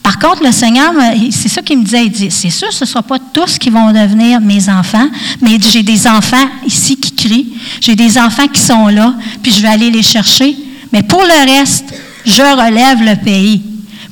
Par 0.05 0.19
contre, 0.19 0.45
le 0.45 0.53
Seigneur, 0.53 0.93
c'est 1.31 1.49
ça 1.49 1.63
qu'il 1.63 1.79
me 1.79 1.83
disait, 1.83 2.05
il 2.05 2.13
dit, 2.13 2.31
c'est 2.31 2.51
sûr, 2.51 2.71
ce 2.71 2.85
ne 2.85 2.89
sera 2.89 3.03
pas 3.03 3.19
tous 3.19 3.57
qui 3.59 3.71
vont 3.71 3.91
devenir 3.91 4.39
mes 4.39 4.69
enfants, 4.69 5.09
mais 5.41 5.59
j'ai 5.59 5.83
des 5.83 6.07
enfants 6.07 6.47
ici 6.67 6.95
qui 6.97 7.11
crient, 7.13 7.55
j'ai 7.81 7.97
des 7.97 8.19
enfants 8.19 8.47
qui 8.47 8.61
sont 8.61 8.89
là, 8.89 9.15
puis 9.43 9.51
je 9.51 9.63
vais 9.63 9.69
aller 9.69 9.91
les 9.91 10.03
chercher. 10.03 10.55
Mais 10.93 11.03
pour 11.03 11.23
le 11.23 11.59
reste, 11.59 11.87
je 12.27 12.43
relève 12.43 13.03
le 13.03 13.17
pays. 13.17 13.63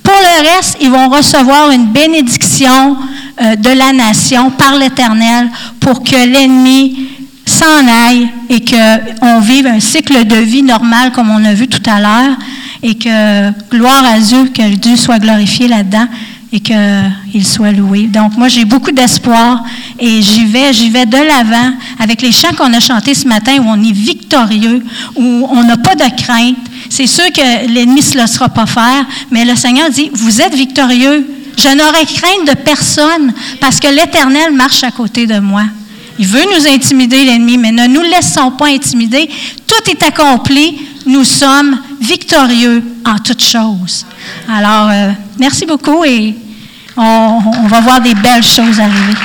Pour 0.03 0.15
le 0.15 0.57
reste, 0.57 0.79
ils 0.81 0.91
vont 0.91 1.11
recevoir 1.11 1.71
une 1.71 1.89
bénédiction 1.89 2.97
euh, 3.43 3.55
de 3.57 3.71
la 3.71 3.93
nation 3.93 4.51
par 4.51 4.77
l'Éternel 4.77 5.51
pour 5.79 6.03
que 6.03 6.17
l'ennemi 6.17 7.09
s'en 7.45 7.87
aille 7.89 8.29
et 8.49 8.65
qu'on 8.65 9.41
vive 9.41 9.67
un 9.67 9.81
cycle 9.81 10.25
de 10.27 10.37
vie 10.37 10.63
normal 10.63 11.13
comme 11.13 11.31
on 11.31 11.45
a 11.45 11.55
vu 11.55 11.69
tout 11.69 11.83
à 11.91 12.01
l'heure 12.01 12.37
et 12.83 12.95
que 12.95 13.51
gloire 13.71 14.05
à 14.05 14.19
Dieu, 14.19 14.51
que 14.55 14.75
Dieu 14.75 14.97
soit 14.97 15.19
glorifié 15.19 15.69
là-dedans 15.69 16.07
et 16.53 16.61
qu'il 16.61 17.47
soit 17.47 17.73
loué. 17.73 18.03
Donc 18.03 18.37
moi 18.37 18.49
j'ai 18.49 18.65
beaucoup 18.65 18.93
d'espoir 18.93 19.65
et 19.99 20.21
j'y 20.21 20.45
vais, 20.45 20.73
j'y 20.73 20.91
vais 20.91 21.07
de 21.07 21.17
l'avant 21.17 21.73
avec 21.99 22.21
les 22.21 22.33
chants 22.33 22.55
qu'on 22.57 22.73
a 22.75 22.81
chantés 22.81 23.15
ce 23.15 23.27
matin 23.27 23.57
où 23.59 23.65
on 23.67 23.83
est 23.83 23.93
victorieux, 23.93 24.85
où 25.17 25.49
on 25.51 25.65
n'a 25.65 25.79
pas 25.79 25.95
de 25.95 26.23
crainte. 26.23 26.57
C'est 26.91 27.07
sûr 27.07 27.25
que 27.33 27.73
l'ennemi 27.73 28.01
ne 28.01 28.03
se 28.03 28.19
laissera 28.19 28.51
pas 28.51 28.67
faire, 28.67 29.07
mais 29.31 29.45
le 29.45 29.57
Seigneur 29.57 29.89
dit, 29.89 30.11
vous 30.13 30.43
êtes 30.43 30.55
victorieux. 30.55 31.27
Je 31.57 31.69
n'aurai 31.69 32.05
crainte 32.07 32.49
de 32.49 32.55
personne 32.55 33.33
parce 33.61 33.81
que 33.81 33.89
l'Éternel 33.89 34.53
marche 34.53 34.85
à 34.85 34.91
côté 34.91 35.27
de 35.27 35.39
moi. 35.39 35.65
Il 36.23 36.29
veut 36.29 36.45
nous 36.57 36.69
intimider, 36.69 37.25
l'ennemi, 37.25 37.59
mais 37.59 37.73
ne 37.73 37.89
nous 37.89 38.03
laissons 38.03 38.53
pas 38.53 38.67
intimider. 38.69 39.29
Tout 39.67 39.91
est 39.91 40.01
accompli. 40.05 40.81
Nous 41.05 41.25
sommes 41.25 41.81
victorieux 42.01 42.81
en 43.05 43.19
toutes 43.19 43.43
choses. 43.43 44.07
Alors, 44.49 44.89
euh, 44.89 45.11
merci 45.41 45.67
beaucoup 45.67 46.05
et 46.05 46.37
on, 46.97 47.41
on 47.65 47.67
va 47.67 47.81
voir 47.81 48.01
des 48.01 48.15
belles 48.15 48.45
choses 48.45 48.79
arriver. 48.79 49.19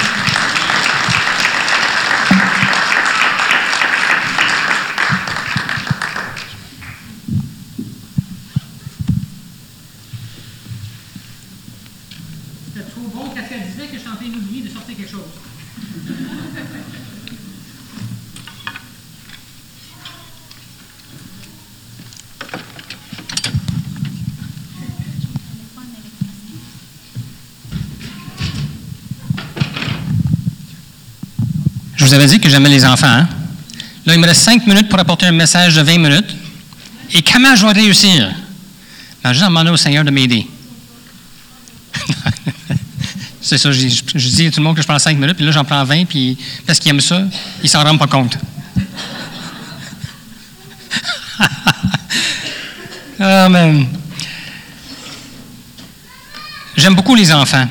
C'était 12.73 12.89
trop 12.89 13.01
bon 13.13 13.29
quand 13.35 13.43
elle 13.51 13.67
disait 13.71 13.85
que 13.85 13.93
je 13.93 13.99
suis 13.99 14.09
en 14.09 14.15
train 14.15 14.25
d'oublier 14.25 14.63
de 14.63 14.69
sortir 14.73 14.97
quelque 14.97 15.11
chose. 15.11 15.21
Je 31.97 32.05
vous 32.13 32.13
avais 32.13 32.16
dit 32.27 32.39
que 32.39 32.49
j'aimais 32.49 32.69
les 32.69 32.85
enfants. 32.85 33.07
hein? 33.07 33.27
Là, 34.05 34.13
il 34.13 34.19
me 34.19 34.25
reste 34.25 34.41
cinq 34.41 34.65
minutes 34.65 34.87
pour 34.87 34.99
apporter 34.99 35.25
un 35.25 35.31
message 35.31 35.75
de 35.75 35.81
20 35.81 35.97
minutes. 35.97 36.35
Et 37.13 37.21
comment 37.21 37.55
je 37.55 37.65
vais 37.65 37.73
réussir? 37.73 38.33
Ben, 39.23 39.33
demandé 39.33 39.69
au 39.69 39.77
Seigneur 39.77 40.05
de 40.05 40.11
m'aider. 40.11 40.47
C'est 43.41 43.57
ça, 43.57 43.71
je, 43.71 43.79
dis 43.85 44.47
à 44.47 44.51
tout 44.51 44.59
le 44.59 44.63
monde 44.63 44.75
que 44.75 44.81
je 44.81 44.87
prends 44.87 44.99
5 44.99 45.17
minutes, 45.17 45.35
puis 45.37 45.45
là, 45.45 45.51
j'en 45.51 45.63
prends 45.63 45.83
20, 45.83 46.05
puis 46.05 46.37
parce 46.65 46.79
qu'ils 46.79 46.89
aiment 46.91 47.01
ça, 47.01 47.21
ils 47.63 47.69
s'en 47.69 47.83
rendent 47.83 47.99
pas 47.99 48.07
compte. 48.07 48.37
Amen. 53.19 53.87
J'aime 56.75 56.95
beaucoup 56.95 57.15
les 57.15 57.31
enfants. 57.31 57.67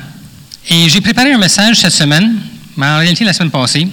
Et 0.68 0.89
j'ai 0.89 1.01
préparé 1.01 1.33
un 1.33 1.39
message 1.39 1.80
cette 1.80 1.93
semaine, 1.93 2.37
mais 2.76 2.87
en 2.87 2.99
réalité 2.99 3.24
la 3.24 3.33
semaine 3.33 3.51
passée. 3.51 3.89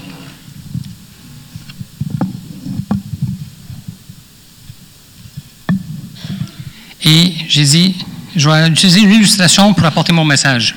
Et 7.04 7.34
j'ai 7.50 7.66
dit, 7.66 7.96
je 8.36 8.50
vais 8.50 8.68
utiliser 8.68 9.02
une 9.02 9.12
illustration 9.12 9.74
pour 9.74 9.86
apporter 9.86 10.14
mon 10.14 10.24
message. 10.24 10.76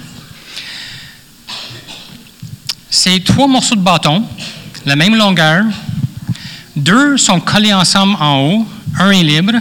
C'est 2.91 3.23
trois 3.25 3.47
morceaux 3.47 3.77
de 3.77 3.81
bâton, 3.81 4.25
la 4.85 4.97
même 4.97 5.15
longueur. 5.15 5.65
Deux 6.75 7.17
sont 7.17 7.41
collés 7.41 7.73
ensemble 7.73 8.17
en 8.21 8.41
haut, 8.41 8.69
un 8.99 9.11
est 9.11 9.23
libre, 9.23 9.55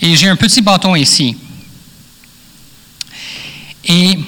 et 0.00 0.14
j'ai 0.14 0.28
un 0.28 0.36
petit 0.36 0.62
bâton 0.62 0.94
ici. 0.94 1.36
Et 3.84 4.18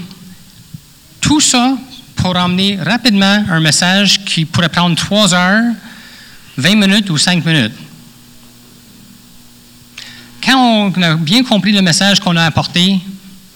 Tout 1.20 1.40
ça 1.40 1.76
pour 2.16 2.36
emmener 2.36 2.76
rapidement 2.82 3.44
un 3.48 3.60
message 3.60 4.24
qui 4.24 4.44
pourrait 4.44 4.68
prendre 4.68 4.96
3 4.96 5.32
heures, 5.32 5.72
20 6.56 6.74
minutes 6.74 7.10
ou 7.10 7.16
5 7.16 7.44
minutes. 7.44 7.72
Quand 10.50 10.90
on 10.96 11.02
a 11.02 11.14
bien 11.14 11.44
compris 11.44 11.70
le 11.70 11.80
message 11.80 12.18
qu'on 12.18 12.34
a 12.34 12.44
apporté, 12.44 12.98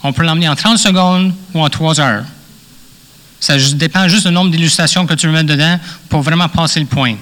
on 0.05 0.12
peut 0.12 0.22
l'emmener 0.22 0.49
en 0.49 0.55
30 0.55 0.78
secondes 0.78 1.34
ou 1.53 1.61
en 1.61 1.68
3 1.68 1.99
heures. 1.99 2.24
Ça 3.40 3.59
dépend 3.72 4.07
juste 4.07 4.28
du 4.28 4.32
nombre 4.32 4.53
d'illustrations 4.53 5.05
que 5.05 5.14
tu 5.14 5.26
veux 5.26 5.32
mettre 5.32 5.49
dedans 5.49 5.80
pour 6.09 6.22
vraiment 6.22 6.49
passer 6.49 6.78
le 6.78 6.86
point. 6.86 7.16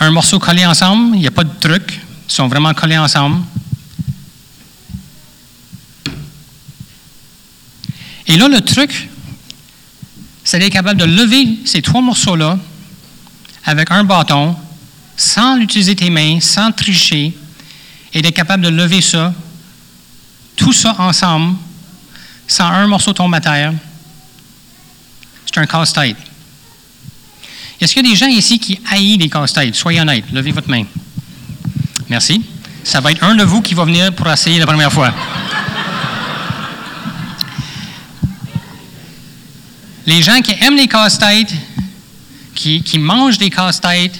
Un 0.00 0.10
morceau 0.10 0.40
collé 0.40 0.66
ensemble, 0.66 1.14
il 1.14 1.20
n'y 1.20 1.28
a 1.28 1.30
pas 1.30 1.44
de 1.44 1.60
truc, 1.60 2.00
ils 2.28 2.32
sont 2.32 2.48
vraiment 2.48 2.74
collés 2.74 2.98
ensemble. 2.98 3.40
Et 8.26 8.36
là, 8.36 8.48
le 8.48 8.60
truc, 8.62 9.08
c'est 10.42 10.58
d'être 10.58 10.72
capable 10.72 10.98
de 10.98 11.04
lever 11.04 11.60
ces 11.66 11.82
trois 11.82 12.00
morceaux-là 12.00 12.58
avec 13.64 13.92
un 13.92 14.02
bâton, 14.02 14.56
sans 15.20 15.58
utiliser 15.58 15.94
tes 15.94 16.08
mains, 16.08 16.40
sans 16.40 16.72
tricher, 16.72 17.36
et 18.14 18.22
d'être 18.22 18.34
capable 18.34 18.64
de 18.64 18.70
lever 18.70 19.02
ça, 19.02 19.34
tout 20.56 20.72
ça 20.72 20.96
ensemble, 20.98 21.56
sans 22.48 22.64
un 22.64 22.86
morceau 22.86 23.12
tomber 23.12 23.36
à 23.36 23.40
terre. 23.40 23.74
C'est 25.44 25.60
un 25.60 25.66
casse-tête. 25.66 26.16
Est-ce 27.78 27.92
qu'il 27.92 28.02
y 28.02 28.08
a 28.08 28.10
des 28.10 28.16
gens 28.16 28.28
ici 28.28 28.58
qui 28.58 28.80
haïssent 28.90 29.18
les 29.18 29.28
casse-têtes? 29.28 29.74
Soyez 29.74 30.00
honnêtes, 30.00 30.24
levez 30.32 30.52
votre 30.52 30.70
main. 30.70 30.84
Merci. 32.08 32.42
Ça 32.82 33.00
va 33.00 33.12
être 33.12 33.22
un 33.22 33.34
de 33.34 33.44
vous 33.44 33.60
qui 33.60 33.74
va 33.74 33.84
venir 33.84 34.14
pour 34.14 34.26
essayer 34.26 34.58
la 34.58 34.66
première 34.66 34.90
fois. 34.90 35.12
Les 40.06 40.22
gens 40.22 40.40
qui 40.40 40.52
aiment 40.62 40.76
les 40.76 40.88
casse-têtes, 40.88 41.52
qui, 42.54 42.82
qui 42.82 42.98
mangent 42.98 43.36
des 43.36 43.50
casse-têtes, 43.50 44.18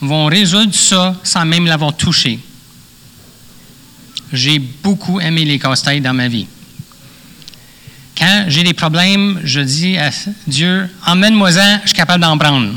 vont 0.00 0.26
résoudre 0.26 0.74
ça 0.74 1.14
sans 1.22 1.44
même 1.44 1.66
l'avoir 1.66 1.96
touché. 1.96 2.38
J'ai 4.32 4.58
beaucoup 4.58 5.20
aimé 5.20 5.44
les 5.44 5.58
casse-têtes 5.58 6.02
dans 6.02 6.14
ma 6.14 6.28
vie. 6.28 6.46
Quand 8.16 8.44
j'ai 8.48 8.62
des 8.62 8.74
problèmes, 8.74 9.40
je 9.44 9.60
dis 9.60 9.96
à 9.96 10.10
Dieu, 10.46 10.88
emmène-moi-en, 11.06 11.80
je 11.82 11.88
suis 11.88 11.96
capable 11.96 12.22
d'en 12.22 12.36
prendre. 12.36 12.72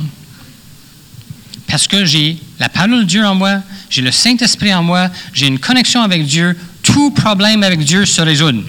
Parce 1.68 1.88
que 1.88 2.06
j'ai 2.06 2.38
la 2.60 2.70
parole 2.70 3.00
de 3.00 3.04
Dieu 3.04 3.26
en 3.26 3.36
moi, 3.36 3.62
j'ai 3.90 4.02
le 4.02 4.12
Saint-Esprit 4.12 4.74
en 4.74 4.84
moi, 4.84 5.10
j'ai 5.34 5.48
une 5.48 5.60
connexion 5.60 6.02
avec 6.02 6.26
Dieu, 6.26 6.58
tout 6.82 7.12
problème 7.12 7.64
avec 7.64 7.80
Dieu 7.80 8.06
se 8.06 8.22
résout. 8.22 8.64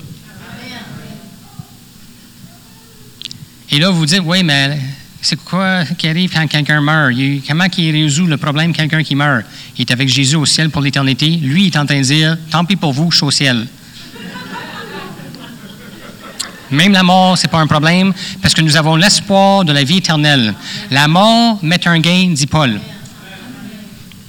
Et 3.71 3.79
là, 3.79 3.91
vous 3.91 4.07
dites, 4.07 4.23
oui, 4.25 4.43
mais 4.43 4.79
c'est 5.25 5.43
quoi 5.43 5.85
qui 5.97 6.07
arrive 6.07 6.33
quand 6.33 6.47
quelqu'un 6.47 6.83
meurt? 6.83 7.15
Comment 7.49 7.65
il 7.79 7.91
résout 7.93 8.27
le 8.27 8.37
problème 8.37 8.75
quelqu'un 8.75 9.03
qui 9.03 9.15
meurt? 9.15 9.47
Il 9.77 9.81
est 9.81 9.91
avec 9.91 10.09
Jésus 10.09 10.37
au 10.37 10.45
ciel 10.45 10.69
pour 10.69 10.83
l'éternité. 10.83 11.29
Lui, 11.29 11.67
est 11.67 11.77
en 11.77 11.87
train 11.87 11.99
de 11.99 12.05
dire, 12.05 12.37
tant 12.51 12.65
pis 12.65 12.77
pour 12.77 12.93
vous, 12.93 13.11
je 13.11 13.17
suis 13.17 13.27
au 13.27 13.31
ciel. 13.31 13.67
Même 16.71 16.93
la 16.93 17.03
mort, 17.03 17.39
ce 17.39 17.45
n'est 17.45 17.51
pas 17.51 17.61
un 17.61 17.67
problème, 17.67 18.13
parce 18.43 18.53
que 18.53 18.61
nous 18.61 18.77
avons 18.77 18.97
l'espoir 18.97 19.65
de 19.65 19.73
la 19.73 19.83
vie 19.83 19.99
éternelle. 19.99 20.55
La 20.91 21.09
mort 21.09 21.59
met 21.63 21.89
un 21.89 21.99
gain, 22.01 22.33
dit 22.33 22.47
Paul. 22.47 22.79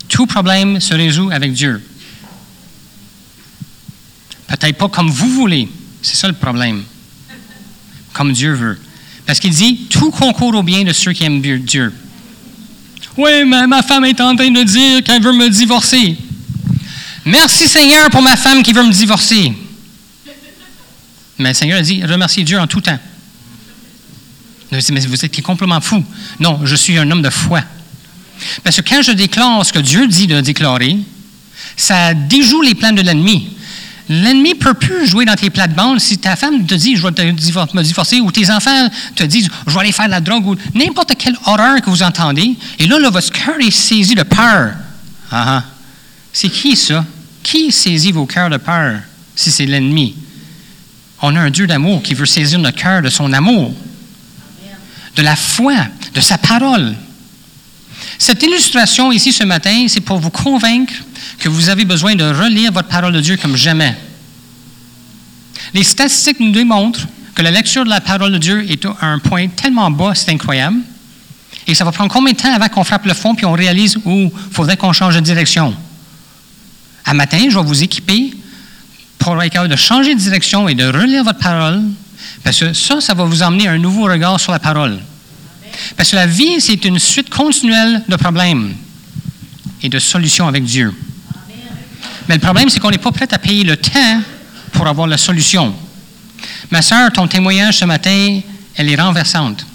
Tout 0.08 0.28
problème 0.28 0.80
se 0.80 0.94
résout 0.94 1.30
avec 1.30 1.52
Dieu. 1.52 1.84
Peut-être 4.48 4.78
pas 4.78 4.88
comme 4.88 5.10
vous 5.10 5.30
voulez, 5.30 5.68
c'est 6.02 6.16
ça 6.16 6.28
le 6.28 6.36
problème. 6.36 6.84
Comme 8.14 8.32
Dieu 8.32 8.54
veut. 8.54 8.80
Parce 9.26 9.40
qu'il 9.40 9.52
dit, 9.52 9.88
tout 9.90 10.12
concourt 10.12 10.56
au 10.56 10.64
bien 10.64 10.84
de 10.84 10.94
ceux 10.94 11.14
qui 11.14 11.24
aiment 11.24 11.42
Dieu. 11.42 11.94
Oui, 13.18 13.44
mais 13.46 13.66
ma 13.66 13.82
femme 13.82 14.06
est 14.06 14.20
en 14.22 14.36
train 14.36 14.52
de 14.52 14.64
dire 14.64 15.04
qu'elle 15.04 15.22
veut 15.22 15.34
me 15.34 15.50
divorcer. 15.50 16.18
Merci 17.26 17.68
Seigneur 17.68 18.10
pour 18.10 18.22
ma 18.22 18.36
femme 18.36 18.62
qui 18.62 18.72
veut 18.72 18.84
me 18.84 18.92
divorcer. 18.92 19.54
Mais 21.40 21.50
le 21.50 21.56
Seigneur 21.56 21.80
a 21.80 21.82
dit, 21.82 22.04
remerciez 22.06 22.44
Dieu 22.44 22.60
en 22.60 22.68
tout 22.68 22.82
temps. 22.82 23.00
Mais 24.72 24.80
vous 24.80 25.26
êtes 25.26 25.42
complètement 25.42 25.82
fou. 25.82 26.04
Non, 26.40 26.62
je 26.64 26.76
suis 26.76 26.98
un 26.98 27.10
homme 27.10 27.22
de 27.22 27.30
foi. 27.30 27.62
Parce 28.64 28.76
que 28.76 28.82
quand 28.82 29.02
je 29.02 29.12
déclare 29.12 29.66
ce 29.66 29.72
que 29.72 29.80
Dieu 29.80 30.08
dit 30.08 30.28
de 30.28 30.42
déclarer, 30.42 30.98
ça 31.78 32.14
déjoue 32.14 32.62
les 32.62 32.76
plans 32.76 32.92
de 32.92 33.02
l'ennemi. 33.02 33.50
L'ennemi 34.08 34.52
ne 34.52 34.56
peut 34.56 34.76
plus 34.76 35.08
jouer 35.08 35.26
dans 35.26 35.36
tes 35.36 35.50
plates-bandes 35.50 36.00
si 36.00 36.20
ta 36.20 36.36
femme 36.36 36.66
te 36.66 36.76
dit 36.76 36.96
je 36.96 37.02
vais 37.02 37.12
te 37.12 37.22
me 37.24 37.82
divorcer 37.82 38.22
ou 38.22 38.32
tes 38.32 38.52
enfants 38.52 38.90
te 39.16 39.24
disent 39.24 39.50
je 39.66 39.74
vais 39.74 39.80
aller 39.80 39.92
faire 39.92 40.08
la 40.08 40.22
drogue 40.22 40.46
ou 40.46 40.56
n'importe 40.76 41.16
quelle 41.18 41.36
horreur 41.46 41.82
que 41.82 41.90
vous 41.90 42.04
entendez. 42.04 42.56
Et 42.78 42.86
là, 42.86 43.00
là 43.00 43.10
votre 43.10 43.32
cœur 43.32 43.56
est 43.60 43.72
saisi 43.72 44.14
de 44.14 44.24
peur. 44.24 44.74
Ah, 45.32 45.58
ah. 45.58 45.64
C'est 46.32 46.50
qui 46.50 46.76
ça? 46.76 47.04
Qui 47.42 47.72
saisit 47.72 48.12
vos 48.12 48.26
cœurs 48.26 48.50
de 48.50 48.58
peur 48.58 49.00
si 49.36 49.52
c'est 49.52 49.66
l'ennemi? 49.66 50.16
On 51.22 51.36
a 51.36 51.40
un 51.40 51.50
Dieu 51.50 51.66
d'amour 51.66 52.04
qui 52.04 52.14
veut 52.14 52.26
saisir 52.26 52.60
notre 52.60 52.78
cœur 52.78 53.02
de 53.02 53.10
son 53.10 53.34
amour, 53.34 53.74
de 55.16 55.22
la 55.24 55.36
foi, 55.36 55.76
de 56.14 56.20
sa 56.20 56.38
parole. 56.38 56.96
Cette 58.20 58.44
illustration 58.44 59.12
ici 59.12 59.32
ce 59.32 59.44
matin, 59.44 59.86
c'est 59.88 60.02
pour 60.02 60.20
vous 60.20 60.30
convaincre 60.30 60.94
que 61.40 61.50
vous 61.50 61.70
avez 61.70 61.86
besoin 61.86 62.16
de 62.16 62.24
relire 62.24 62.72
votre 62.72 62.88
parole 62.88 63.14
de 63.14 63.22
Dieu 63.22 63.38
comme 63.38 63.56
jamais. 63.56 63.96
Les 65.74 65.84
statistiques 65.84 66.40
nous 66.40 66.52
démontrent 66.52 67.08
que 67.34 67.42
la 67.42 67.52
lecture 67.52 67.84
de 67.84 67.90
la 67.90 68.02
parole 68.02 68.32
de 68.32 68.38
Dieu 68.38 68.66
est 68.70 68.86
à 68.86 69.08
un 69.08 69.20
point 69.20 69.48
tellement 69.48 69.92
bas, 69.92 70.14
c'est 70.16 70.32
incroyable. 70.32 70.78
Et 71.68 71.76
ça 71.76 71.84
va 71.84 71.92
prendre 71.92 72.12
combien 72.12 72.34
de 72.34 72.38
temps 72.38 72.54
avant 72.54 72.68
qu'on 72.70 72.84
frappe 72.84 73.06
le 73.06 73.14
fond 73.14 73.36
puis 73.36 73.46
on 73.46 73.54
réalise 73.54 73.98
où 74.06 74.32
il 74.34 74.54
faudrait 74.54 74.78
qu'on 74.78 74.94
change 74.94 75.16
de 75.16 75.20
direction? 75.20 75.76
À 77.04 77.14
matin, 77.14 77.48
je 77.50 77.58
vais 77.58 77.66
vous 77.66 77.84
équiper 77.84 78.34
pour 79.20 79.42
être 79.42 79.52
capable 79.52 79.72
de 79.72 79.76
changer 79.76 80.14
de 80.14 80.20
direction 80.20 80.70
et 80.70 80.76
de 80.76 80.86
relire 80.86 81.24
votre 81.24 81.40
parole, 81.40 81.82
parce 82.44 82.60
que 82.60 82.74
ça, 82.74 83.02
ça 83.02 83.14
va 83.14 83.26
vous 83.26 83.42
emmener 83.42 83.68
un 83.68 83.78
nouveau 83.78 84.04
regard 84.04 84.40
sur 84.40 84.52
la 84.52 84.60
parole. 84.60 85.00
Parce 85.98 86.12
que 86.12 86.16
la 86.16 86.28
vie, 86.28 86.62
c'est 86.62 86.86
une 86.86 87.00
suite 87.00 87.30
continuelle 87.30 88.04
de 88.08 88.16
problèmes 88.16 88.74
et 89.82 89.90
de 89.90 90.00
solutions 90.00 90.48
avec 90.48 90.64
Dieu. 90.64 90.94
Mais 92.28 92.36
le 92.36 92.42
problème, 92.42 92.70
c'est 92.70 92.80
qu'on 92.80 92.92
n'est 92.92 92.98
pas 92.98 93.12
prêt 93.12 93.28
à 93.32 93.38
payer 93.38 93.64
le 93.64 93.78
temps 93.78 94.22
pour 94.74 94.88
avoir 94.88 95.08
la 95.08 95.18
solution. 95.18 95.76
Ma 96.72 96.82
sœur, 96.82 97.12
ton 97.12 97.28
témoignage 97.28 97.78
ce 97.78 97.86
matin, 97.86 98.40
elle 98.76 98.90
est 98.90 99.00
renversante. 99.00 99.66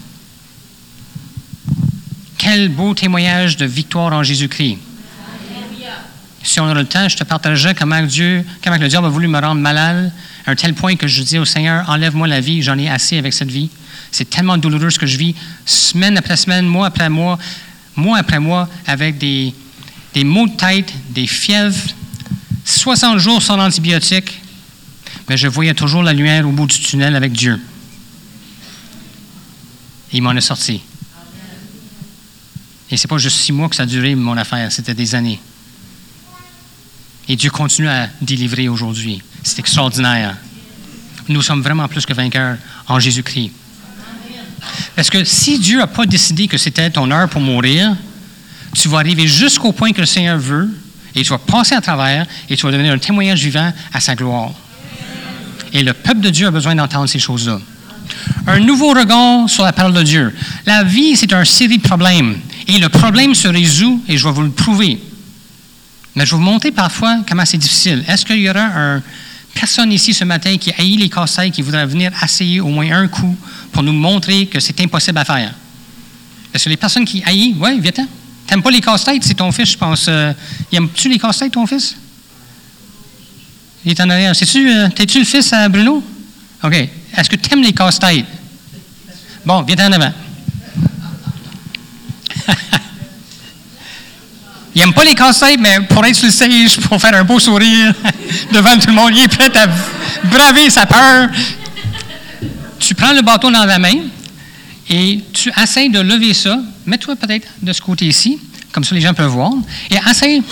Quel 2.36 2.68
beau 2.68 2.94
témoignage 2.94 3.56
de 3.56 3.66
victoire 3.66 4.12
en 4.12 4.22
Jésus-Christ. 4.22 4.78
Si 6.42 6.58
on 6.58 6.66
a 6.66 6.74
le 6.74 6.86
temps, 6.86 7.06
je 7.06 7.16
te 7.16 7.24
partagerai 7.24 7.74
comment 7.74 8.00
Dieu, 8.02 8.44
comment 8.64 8.78
le 8.78 8.88
diable 8.88 9.06
a 9.06 9.10
voulu 9.10 9.28
me 9.28 9.38
rendre 9.38 9.60
malade, 9.60 10.10
à 10.46 10.50
un 10.50 10.54
tel 10.54 10.72
point 10.72 10.96
que 10.96 11.06
je 11.06 11.22
dis 11.22 11.38
au 11.38 11.44
Seigneur, 11.44 11.88
enlève-moi 11.88 12.26
la 12.26 12.40
vie, 12.40 12.62
j'en 12.62 12.78
ai 12.78 12.88
assez 12.88 13.18
avec 13.18 13.34
cette 13.34 13.50
vie. 13.50 13.68
C'est 14.10 14.28
tellement 14.30 14.56
douloureux 14.56 14.88
ce 14.88 14.98
que 14.98 15.06
je 15.06 15.18
vis, 15.18 15.34
semaine 15.66 16.16
après 16.16 16.36
semaine, 16.36 16.66
mois 16.66 16.86
après 16.86 17.10
mois, 17.10 17.38
mois 17.94 18.18
après 18.18 18.40
mois, 18.40 18.68
avec 18.86 19.18
des, 19.18 19.54
des 20.14 20.24
maux 20.24 20.48
de 20.48 20.56
tête, 20.56 20.90
des 21.10 21.26
fièvres, 21.26 21.76
60 22.80 23.18
jours 23.18 23.42
sans 23.42 23.58
antibiotiques, 23.58 24.40
mais 25.28 25.36
je 25.36 25.48
voyais 25.48 25.74
toujours 25.74 26.02
la 26.02 26.14
lumière 26.14 26.48
au 26.48 26.50
bout 26.50 26.66
du 26.66 26.80
tunnel 26.80 27.14
avec 27.14 27.32
Dieu. 27.32 27.60
Et 30.10 30.16
il 30.16 30.22
m'en 30.22 30.30
a 30.30 30.40
sorti. 30.40 30.80
Et 32.90 32.96
c'est 32.96 33.06
pas 33.06 33.18
juste 33.18 33.36
six 33.36 33.52
mois 33.52 33.68
que 33.68 33.76
ça 33.76 33.82
a 33.82 33.86
duré, 33.86 34.14
mon 34.14 34.34
affaire, 34.38 34.72
c'était 34.72 34.94
des 34.94 35.14
années. 35.14 35.38
Et 37.28 37.36
Dieu 37.36 37.50
continue 37.50 37.86
à 37.86 38.08
délivrer 38.22 38.70
aujourd'hui. 38.70 39.22
C'est 39.42 39.58
extraordinaire. 39.58 40.38
Nous 41.28 41.42
sommes 41.42 41.60
vraiment 41.60 41.86
plus 41.86 42.06
que 42.06 42.14
vainqueurs 42.14 42.56
en 42.88 42.98
Jésus-Christ. 42.98 43.52
Parce 44.96 45.10
que 45.10 45.22
si 45.24 45.58
Dieu 45.58 45.76
n'a 45.76 45.86
pas 45.86 46.06
décidé 46.06 46.48
que 46.48 46.56
c'était 46.56 46.88
ton 46.88 47.10
heure 47.10 47.28
pour 47.28 47.42
mourir, 47.42 47.94
tu 48.74 48.88
vas 48.88 48.98
arriver 49.00 49.28
jusqu'au 49.28 49.72
point 49.72 49.92
que 49.92 50.00
le 50.00 50.06
Seigneur 50.06 50.38
veut, 50.38 50.70
et 51.14 51.22
tu 51.22 51.30
vas 51.30 51.38
passer 51.38 51.74
à 51.74 51.80
travers, 51.80 52.26
et 52.48 52.56
tu 52.56 52.66
vas 52.66 52.72
devenir 52.72 52.92
un 52.92 52.98
témoignage 52.98 53.42
vivant 53.42 53.72
à 53.92 54.00
sa 54.00 54.14
gloire. 54.14 54.52
Et 55.72 55.82
le 55.82 55.92
peuple 55.92 56.20
de 56.20 56.30
Dieu 56.30 56.46
a 56.46 56.50
besoin 56.50 56.74
d'entendre 56.74 57.08
ces 57.08 57.18
choses-là. 57.18 57.60
Un 58.46 58.60
nouveau 58.60 58.90
regard 58.90 59.48
sur 59.48 59.64
la 59.64 59.72
parole 59.72 59.92
de 59.92 60.02
Dieu. 60.02 60.34
La 60.66 60.82
vie, 60.82 61.16
c'est 61.16 61.32
une 61.32 61.44
série 61.44 61.78
de 61.78 61.82
problèmes. 61.82 62.38
Et 62.66 62.78
le 62.78 62.88
problème 62.88 63.34
se 63.34 63.48
résout, 63.48 64.02
et 64.08 64.16
je 64.16 64.26
vais 64.26 64.32
vous 64.32 64.42
le 64.42 64.50
prouver. 64.50 65.00
Mais 66.14 66.26
je 66.26 66.32
vais 66.32 66.36
vous 66.36 66.42
montrer 66.42 66.72
parfois 66.72 67.18
comment 67.28 67.44
c'est 67.44 67.58
difficile. 67.58 68.04
Est-ce 68.08 68.24
qu'il 68.24 68.40
y 68.40 68.50
aura 68.50 68.60
une 68.60 69.02
personne 69.54 69.92
ici 69.92 70.12
ce 70.12 70.24
matin 70.24 70.56
qui 70.56 70.72
haït 70.76 70.96
les 70.96 71.08
casse 71.08 71.40
qui 71.52 71.62
voudrait 71.62 71.86
venir 71.86 72.10
essayer 72.22 72.60
au 72.60 72.68
moins 72.68 72.90
un 72.90 73.08
coup 73.08 73.36
pour 73.72 73.82
nous 73.82 73.92
montrer 73.92 74.46
que 74.46 74.58
c'est 74.58 74.80
impossible 74.80 75.18
à 75.18 75.24
faire? 75.24 75.54
Parce 76.52 76.64
que 76.64 76.68
les 76.70 76.76
personnes 76.76 77.04
qui 77.04 77.22
haïssent, 77.24 77.54
oui, 77.60 77.78
viens-t'en. 77.80 78.06
T'aimes 78.50 78.62
pas 78.62 78.70
les 78.72 78.80
casse-têtes, 78.80 79.22
c'est 79.22 79.34
ton 79.34 79.52
fils, 79.52 79.70
je 79.70 79.78
pense. 79.78 80.06
Euh, 80.08 80.32
Aimes-tu 80.72 81.08
les 81.08 81.20
casse-têtes, 81.20 81.52
ton 81.52 81.68
fils? 81.68 81.94
Il 83.84 83.92
est 83.92 84.00
en 84.00 84.10
arrière. 84.10 84.32
Euh, 84.32 84.88
t'es-tu 84.88 85.20
le 85.20 85.24
fils 85.24 85.52
à 85.52 85.68
Bruno? 85.68 86.02
OK. 86.64 86.74
Est-ce 87.16 87.30
que 87.30 87.36
tu 87.36 87.52
aimes 87.52 87.62
les 87.62 87.72
casse-têtes? 87.72 88.26
Bon, 89.46 89.62
viens 89.62 89.86
en 89.86 89.92
avant. 89.92 90.12
il 94.74 94.80
n'aime 94.80 94.94
pas 94.94 95.04
les 95.04 95.14
casse-têtes, 95.14 95.60
mais 95.60 95.82
pour 95.82 96.04
être 96.04 96.16
sur 96.16 96.26
le 96.26 96.32
stage, 96.32 96.80
pour 96.80 97.00
faire 97.00 97.14
un 97.14 97.22
beau 97.22 97.38
sourire 97.38 97.94
devant 98.52 98.76
tout 98.76 98.88
le 98.88 98.94
monde, 98.94 99.12
il 99.12 99.22
est 99.22 99.28
prêt 99.28 99.56
à 99.56 99.68
braver 100.26 100.68
sa 100.70 100.86
peur. 100.86 101.28
Tu 102.80 102.96
prends 102.96 103.12
le 103.12 103.22
bâton 103.22 103.52
dans 103.52 103.64
la 103.64 103.78
main 103.78 103.94
et 104.88 105.20
tu 105.32 105.52
essaies 105.56 105.88
de 105.88 106.00
lever 106.00 106.34
ça. 106.34 106.58
Mets-toi 106.90 107.14
peut-être 107.14 107.46
de 107.62 107.72
ce 107.72 107.80
côté-ci, 107.80 108.40
comme 108.72 108.82
ça 108.82 108.96
les 108.96 109.00
gens 109.00 109.14
peuvent 109.14 109.30
voir. 109.30 109.52
Et 109.92 109.94
essaie. 110.10 110.42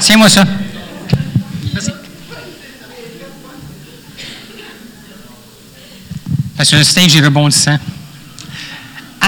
Tiens-moi 0.00 0.28
ça. 0.28 0.44
Merci. 1.72 1.90
Parce 6.56 6.70
que 6.70 6.76
le 6.76 7.24
rebondissant. 7.24 7.78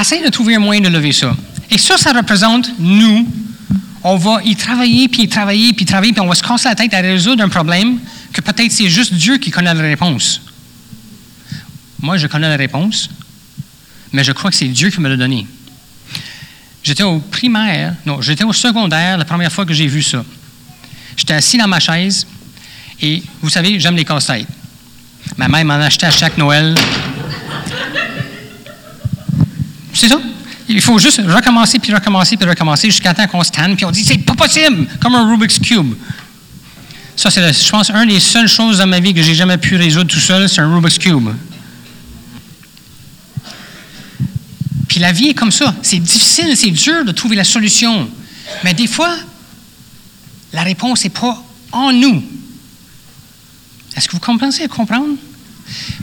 Essaye 0.01 0.25
de 0.25 0.31
trouver 0.31 0.57
un 0.57 0.59
moyen 0.59 0.81
de 0.81 0.89
lever 0.89 1.13
ça. 1.13 1.37
Et 1.71 1.79
ça, 1.79 1.97
ça 1.97 2.13
représente 2.13 2.73
nous. 2.81 3.46
On 4.09 4.15
va 4.19 4.41
y 4.45 4.55
travailler, 4.55 5.09
puis 5.09 5.23
y 5.23 5.29
travailler, 5.29 5.73
puis 5.73 5.85
travailler, 5.85 6.13
puis 6.13 6.21
on 6.21 6.29
va 6.29 6.37
se 6.37 6.43
casser 6.43 6.69
la 6.69 6.77
tête 6.77 6.95
à 6.95 7.01
résoudre 7.01 7.43
un 7.43 7.49
problème 7.49 7.99
que 8.33 8.41
peut-être 8.41 8.71
c'est 8.71 8.89
juste 8.89 9.13
Dieu 9.13 9.39
qui 9.39 9.51
connaît 9.51 9.75
la 9.75 9.83
réponse. 9.83 10.43
Moi, 12.01 12.17
je 12.17 12.29
connais 12.29 12.49
la 12.49 12.57
réponse, 12.57 13.11
mais 14.13 14.23
je 14.23 14.31
crois 14.31 14.51
que 14.51 14.57
c'est 14.57 14.69
Dieu 14.69 14.91
qui 14.91 15.01
me 15.01 15.09
l'a 15.09 15.17
donné. 15.17 15.45
J'étais 16.85 17.03
au 17.03 17.19
primaire, 17.19 17.97
non, 18.07 18.23
j'étais 18.23 18.45
au 18.45 18.53
secondaire 18.53 19.19
la 19.19 19.25
première 19.25 19.51
fois 19.51 19.67
que 19.67 19.75
j'ai 19.75 19.89
vu 19.89 20.05
ça. 20.05 20.25
J'étais 21.17 21.35
assis 21.35 21.59
dans 21.59 21.67
ma 21.67 21.81
chaise 21.81 22.29
et 23.03 23.25
vous 23.43 23.51
savez, 23.51 23.81
j'aime 23.81 23.97
les 23.97 24.05
casse-têtes. 24.05 24.47
Ma 25.37 25.49
mère 25.49 25.65
m'en 25.65 25.75
achetait 25.75 26.07
à 26.07 26.13
chaque 26.13 26.39
Noël. 26.39 26.77
C'est 29.93 30.09
ça? 30.09 30.21
Il 30.69 30.81
faut 30.81 30.99
juste 30.99 31.21
recommencer, 31.27 31.79
puis 31.79 31.95
recommencer, 31.95 32.37
puis 32.37 32.49
recommencer 32.49 32.91
jusqu'à 32.91 33.15
temps 33.15 33.27
qu'on 33.27 33.45
se 33.45 33.53
tanne, 33.53 33.77
puis 33.77 33.85
on 33.85 33.91
dit 33.91 34.05
c'est 34.05 34.19
pas 34.19 34.35
possible, 34.35 34.87
comme 35.01 35.15
un 35.15 35.29
Rubik's 35.31 35.59
Cube. 35.59 35.95
Ça, 37.17 37.31
c'est, 37.31 37.53
je 37.53 37.71
pense, 37.71 37.91
une 37.91 38.09
des 38.09 38.21
seules 38.21 38.49
choses 38.49 38.79
dans 38.79 38.87
ma 38.87 39.01
vie 39.01 39.15
que 39.15 39.23
j'ai 39.23 39.35
jamais 39.35 39.57
pu 39.59 39.77
résoudre 39.77 40.11
tout 40.11 40.21
seul, 40.21 40.49
c'est 40.49 40.61
un 40.61 40.75
Rubik's 40.75 40.99
Cube. 40.99 41.29
Puis 44.89 45.01
la 45.01 45.13
vie 45.13 45.29
est 45.29 45.35
comme 45.35 45.53
ça. 45.53 45.75
C'est 45.83 45.99
difficile, 45.99 46.57
c'est 46.57 46.71
dur 46.71 47.05
de 47.05 47.13
trouver 47.13 47.37
la 47.37 47.45
solution. 47.45 48.09
Mais 48.65 48.75
des 48.75 48.87
fois, 48.87 49.15
la 50.53 50.63
réponse 50.63 51.05
n'est 51.05 51.11
pas 51.11 51.43
en 51.73 51.93
nous. 51.93 52.23
Est-ce 53.97 54.09
que 54.09 54.13
vous 54.13 54.21
commencez 54.21 54.65
à 54.65 54.69
comprendre? 54.69 55.17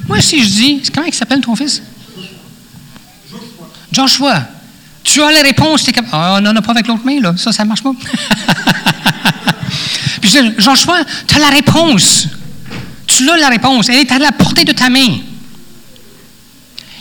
Moi, 0.07 0.19
si 0.21 0.43
je 0.43 0.49
dis, 0.49 0.81
comment 0.93 1.05
il 1.05 1.13
s'appelle 1.13 1.41
ton 1.41 1.55
fils? 1.55 1.81
Joshua. 3.93 4.47
Tu 5.03 5.21
as 5.21 5.31
la 5.31 5.41
réponse, 5.41 5.83
capable. 5.83 6.09
Ah, 6.11 6.39
non, 6.41 6.53
non, 6.53 6.61
pas 6.61 6.71
avec 6.71 6.87
l'autre 6.87 7.05
main, 7.05 7.19
là. 7.19 7.33
Ça, 7.37 7.51
ça 7.51 7.63
marche 7.65 7.83
pas. 7.83 7.91
Puis 10.21 10.29
je 10.31 10.39
dis, 10.39 10.53
Joshua, 10.57 11.03
tu 11.27 11.35
as 11.35 11.39
la 11.39 11.49
réponse. 11.49 12.27
Tu 13.05 13.29
as 13.29 13.37
la 13.37 13.49
réponse. 13.49 13.89
Elle 13.89 13.97
est 13.99 14.11
à 14.11 14.17
la 14.17 14.31
portée 14.31 14.63
de 14.65 14.71
ta 14.71 14.89
main. 14.89 15.19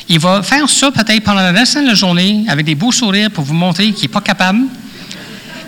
Il 0.09 0.18
va 0.18 0.43
faire 0.43 0.68
ça 0.68 0.90
peut-être 0.90 1.24
pendant 1.24 1.40
le 1.40 1.57
reste 1.57 1.78
de 1.78 1.86
la 1.86 1.95
journée 1.95 2.45
avec 2.49 2.66
des 2.66 2.74
beaux 2.74 2.93
sourires 2.93 3.30
pour 3.30 3.45
vous 3.45 3.55
montrer 3.55 3.93
qu'il 3.93 4.03
n'est 4.03 4.12
pas 4.12 4.20
capable. 4.20 4.61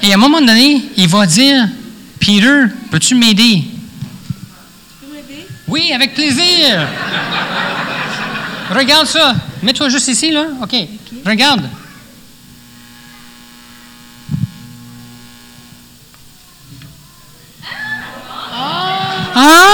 Et 0.03 0.11
à 0.11 0.16
un 0.16 0.18
moment 0.18 0.41
donné, 0.41 0.85
il 0.97 1.09
va 1.09 1.25
dire 1.25 1.68
Peter, 2.20 2.64
peux-tu 2.91 3.14
m'aider? 3.14 3.64
Oui, 5.66 5.93
avec 5.95 6.14
plaisir. 6.14 6.87
Regarde 8.70 9.07
ça. 9.07 9.35
Mets-toi 9.64 9.88
juste 9.88 10.08
ici, 10.08 10.30
là. 10.30 10.44
OK. 10.62 10.76
Regarde. 11.24 11.70
Ah! 19.34 19.70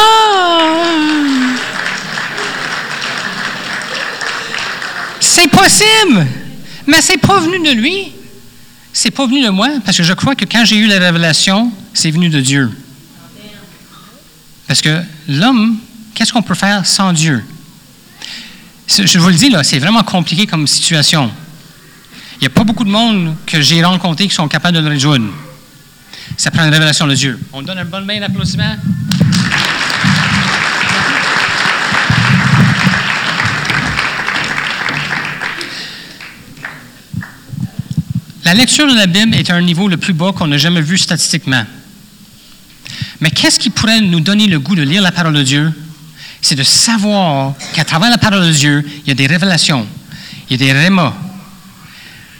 C'est 5.18 5.48
possible, 5.48 6.24
mais 6.86 7.02
c'est 7.02 7.18
pas 7.18 7.40
venu 7.40 7.58
de 7.58 7.72
lui. 7.72 8.12
C'est 8.92 9.10
pas 9.10 9.26
venu 9.26 9.42
de 9.42 9.48
moi, 9.48 9.70
parce 9.84 9.96
que 9.96 10.04
je 10.04 10.12
crois 10.12 10.36
que 10.36 10.44
quand 10.44 10.64
j'ai 10.64 10.76
eu 10.76 10.86
la 10.86 11.00
révélation, 11.00 11.72
c'est 11.94 12.12
venu 12.12 12.28
de 12.28 12.40
Dieu. 12.40 12.70
Parce 14.68 14.80
que 14.80 15.02
l'homme, 15.26 15.78
qu'est-ce 16.14 16.32
qu'on 16.32 16.42
peut 16.42 16.54
faire 16.54 16.86
sans 16.86 17.12
Dieu? 17.12 17.44
Je 18.98 19.18
vous 19.20 19.28
le 19.28 19.34
dis, 19.34 19.50
là, 19.50 19.62
c'est 19.62 19.78
vraiment 19.78 20.02
compliqué 20.02 20.46
comme 20.46 20.66
situation. 20.66 21.30
Il 22.36 22.40
n'y 22.40 22.46
a 22.48 22.50
pas 22.50 22.64
beaucoup 22.64 22.82
de 22.82 22.90
monde 22.90 23.36
que 23.46 23.60
j'ai 23.60 23.84
rencontré 23.84 24.26
qui 24.26 24.34
sont 24.34 24.48
capables 24.48 24.76
de 24.76 24.82
le 24.82 24.88
résoudre. 24.88 25.26
Ça 26.36 26.50
prend 26.50 26.64
une 26.64 26.72
révélation 26.72 27.06
de 27.06 27.14
Dieu. 27.14 27.38
On 27.52 27.62
donne 27.62 27.78
une 27.78 27.84
bonne 27.84 28.04
main 28.04 28.18
d'applaudissement. 28.18 28.76
La 38.44 38.54
lecture 38.54 38.88
de 38.88 38.96
la 38.96 39.06
Bible 39.06 39.36
est 39.36 39.50
à 39.50 39.54
un 39.54 39.62
niveau 39.62 39.86
le 39.86 39.98
plus 39.98 40.14
bas 40.14 40.32
qu'on 40.32 40.48
n'a 40.48 40.58
jamais 40.58 40.80
vu 40.80 40.98
statistiquement. 40.98 41.64
Mais 43.20 43.30
qu'est-ce 43.30 43.60
qui 43.60 43.70
pourrait 43.70 44.00
nous 44.00 44.20
donner 44.20 44.48
le 44.48 44.58
goût 44.58 44.74
de 44.74 44.82
lire 44.82 45.02
la 45.02 45.12
parole 45.12 45.34
de 45.34 45.42
Dieu? 45.42 45.72
C'est 46.42 46.54
de 46.54 46.62
savoir 46.62 47.54
qu'à 47.74 47.84
travers 47.84 48.10
la 48.10 48.18
parole 48.18 48.46
de 48.46 48.52
Dieu, 48.52 48.84
il 49.04 49.08
y 49.08 49.10
a 49.10 49.14
des 49.14 49.26
révélations, 49.26 49.86
il 50.48 50.60
y 50.60 50.62
a 50.62 50.66
des 50.66 50.72
rémas. 50.72 51.14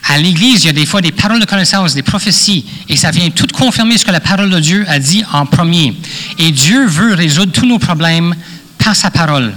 À 0.09 0.19
l'Église, 0.19 0.65
il 0.65 0.67
y 0.67 0.71
a 0.71 0.73
des 0.73 0.87
fois 0.87 1.01
des 1.01 1.13
paroles 1.13 1.41
de 1.41 1.45
connaissance, 1.45 1.95
des 1.95 2.03
prophéties, 2.03 2.65
et 2.89 2.97
ça 2.97 3.11
vient 3.11 3.31
tout 3.31 3.47
confirmer 3.53 3.99
ce 3.99 4.05
que 4.05 4.11
la 4.11 4.21
parole 4.21 4.51
de 4.51 4.59
Dieu 4.59 4.85
a 4.89 4.99
dit 4.99 5.23
en 5.33 5.47
premier. 5.47 5.95
Et 6.39 6.51
Dieu 6.51 6.87
veut 6.87 7.15
résoudre 7.15 7.53
tous 7.53 7.67
nos 7.67 7.79
problèmes 7.79 8.35
par 8.79 8.97
sa 8.97 9.11
parole. 9.11 9.53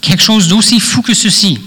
Quelque 0.00 0.22
chose 0.22 0.48
d'aussi 0.48 0.80
fou 0.80 1.02
que 1.02 1.14
ceci. 1.14 1.58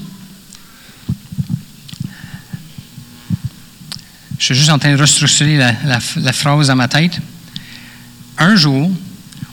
Je 4.41 4.45
suis 4.45 4.55
juste 4.55 4.71
en 4.71 4.79
train 4.79 4.91
de 4.95 4.99
restructurer 4.99 5.57
la, 5.57 5.99
phrase 6.33 6.67
dans 6.67 6.75
ma 6.75 6.87
tête. 6.87 7.19
Un 8.39 8.55
jour, 8.55 8.89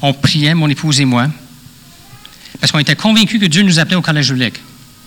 on 0.03 0.12
priait, 0.12 0.55
mon 0.55 0.68
épouse 0.68 1.01
et 1.01 1.05
moi, 1.05 1.28
parce 2.61 2.72
qu'on 2.72 2.78
était 2.78 2.96
convaincus 2.96 3.40
que 3.40 3.46
Dieu 3.46 3.62
nous 3.62 3.78
appelait 3.78 3.96
au 3.96 4.03
collège 4.03 4.28
public. 4.28 4.55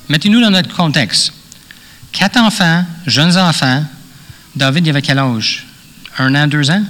Mettez-nous 0.09 0.41
dans 0.41 0.49
notre 0.49 0.73
contexte. 0.75 1.33
Quatre 2.11 2.37
enfants, 2.37 2.85
jeunes 3.07 3.37
enfants. 3.37 3.83
David, 4.55 4.85
il 4.85 4.89
avait 4.89 5.01
quel 5.01 5.19
âge? 5.19 5.65
Un 6.17 6.35
an, 6.35 6.47
deux 6.47 6.69
ans? 6.69 6.83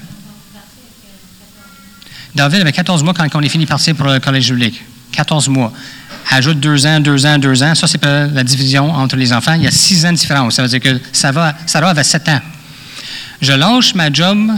David 2.33 2.61
avait 2.61 2.71
14 2.71 3.03
mois 3.03 3.13
quand 3.13 3.27
on 3.35 3.41
est 3.41 3.49
fini 3.49 3.65
par 3.65 3.77
partir 3.77 3.95
pour 3.95 4.07
le 4.07 4.19
collège 4.19 4.47
public. 4.49 4.81
14 5.11 5.49
mois. 5.49 5.71
Ajoute 6.29 6.59
deux 6.59 6.85
ans, 6.85 6.99
deux 6.99 7.25
ans, 7.25 7.37
deux 7.37 7.61
ans. 7.61 7.75
Ça, 7.75 7.87
c'est 7.87 8.03
la 8.03 8.43
division 8.43 8.91
entre 8.91 9.15
les 9.15 9.33
enfants. 9.33 9.53
Il 9.53 9.63
y 9.63 9.67
a 9.67 9.71
six 9.71 10.05
ans 10.05 10.11
de 10.11 10.17
différence. 10.17 10.55
Ça 10.55 10.63
veut 10.63 10.69
dire 10.69 10.79
que 10.79 10.99
Sarah, 11.11 11.53
Sarah 11.65 11.89
avait 11.89 12.03
sept 12.03 12.27
ans. 12.29 12.39
Je 13.41 13.53
lâche 13.53 13.95
ma 13.95 14.11
job 14.11 14.51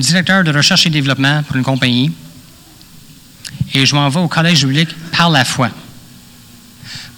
directeur 0.00 0.44
de 0.44 0.52
recherche 0.52 0.86
et 0.86 0.90
développement 0.90 1.42
pour 1.42 1.56
une 1.56 1.64
compagnie 1.64 2.12
et 3.72 3.84
je 3.84 3.94
m'en 3.94 4.08
vais 4.08 4.20
au 4.20 4.28
collège 4.28 4.60
public 4.60 4.88
par 5.10 5.30
la 5.30 5.44
foi. 5.44 5.70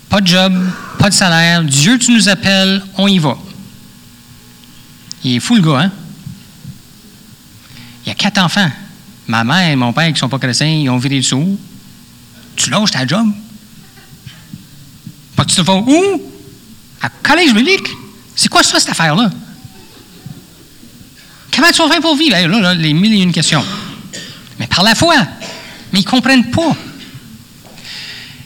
Pas 0.08 0.20
de 0.20 0.26
job, 0.26 0.54
pas 0.98 1.10
de 1.10 1.14
salaire. 1.14 1.62
Dieu, 1.62 1.98
tu 1.98 2.12
nous 2.12 2.28
appelles, 2.28 2.82
on 2.96 3.08
y 3.08 3.18
va. 3.18 3.36
Il 5.24 5.36
est 5.36 5.40
fou 5.40 5.56
le 5.56 5.62
gars, 5.62 5.80
hein? 5.80 5.92
Il 8.04 8.08
y 8.08 8.12
a 8.12 8.14
quatre 8.14 8.38
enfants. 8.38 8.70
Ma 9.26 9.42
mère 9.42 9.70
et 9.70 9.76
mon 9.76 9.92
père 9.92 10.06
qui 10.06 10.12
ne 10.12 10.18
sont 10.18 10.28
pas 10.28 10.38
chrétiens, 10.38 10.68
ils 10.68 10.88
ont 10.88 10.98
viré 10.98 11.16
le 11.16 11.22
sou. 11.22 11.58
Tu 12.54 12.70
lâches 12.70 12.92
ta 12.92 13.06
job? 13.06 13.26
Pas 15.34 15.44
tu 15.44 15.56
te 15.56 15.60
vas 15.60 15.74
où? 15.74 16.22
À 17.02 17.08
collège 17.08 17.52
public? 17.52 17.82
C'est 18.34 18.48
quoi 18.48 18.62
ça, 18.62 18.78
cette 18.78 18.90
affaire-là? 18.90 19.30
Comment 21.56 21.70
tu 21.70 21.88
faire 21.88 22.00
pour 22.02 22.16
vivre? 22.16 22.32
Là, 22.32 22.46
là, 22.46 22.74
les 22.74 22.92
mille 22.92 23.14
et 23.14 23.22
une 23.22 23.32
questions. 23.32 23.64
Mais 24.58 24.66
par 24.66 24.84
la 24.84 24.94
foi. 24.94 25.16
Mais 25.90 26.00
ils 26.00 26.04
ne 26.04 26.10
comprennent 26.10 26.50
pas. 26.50 26.76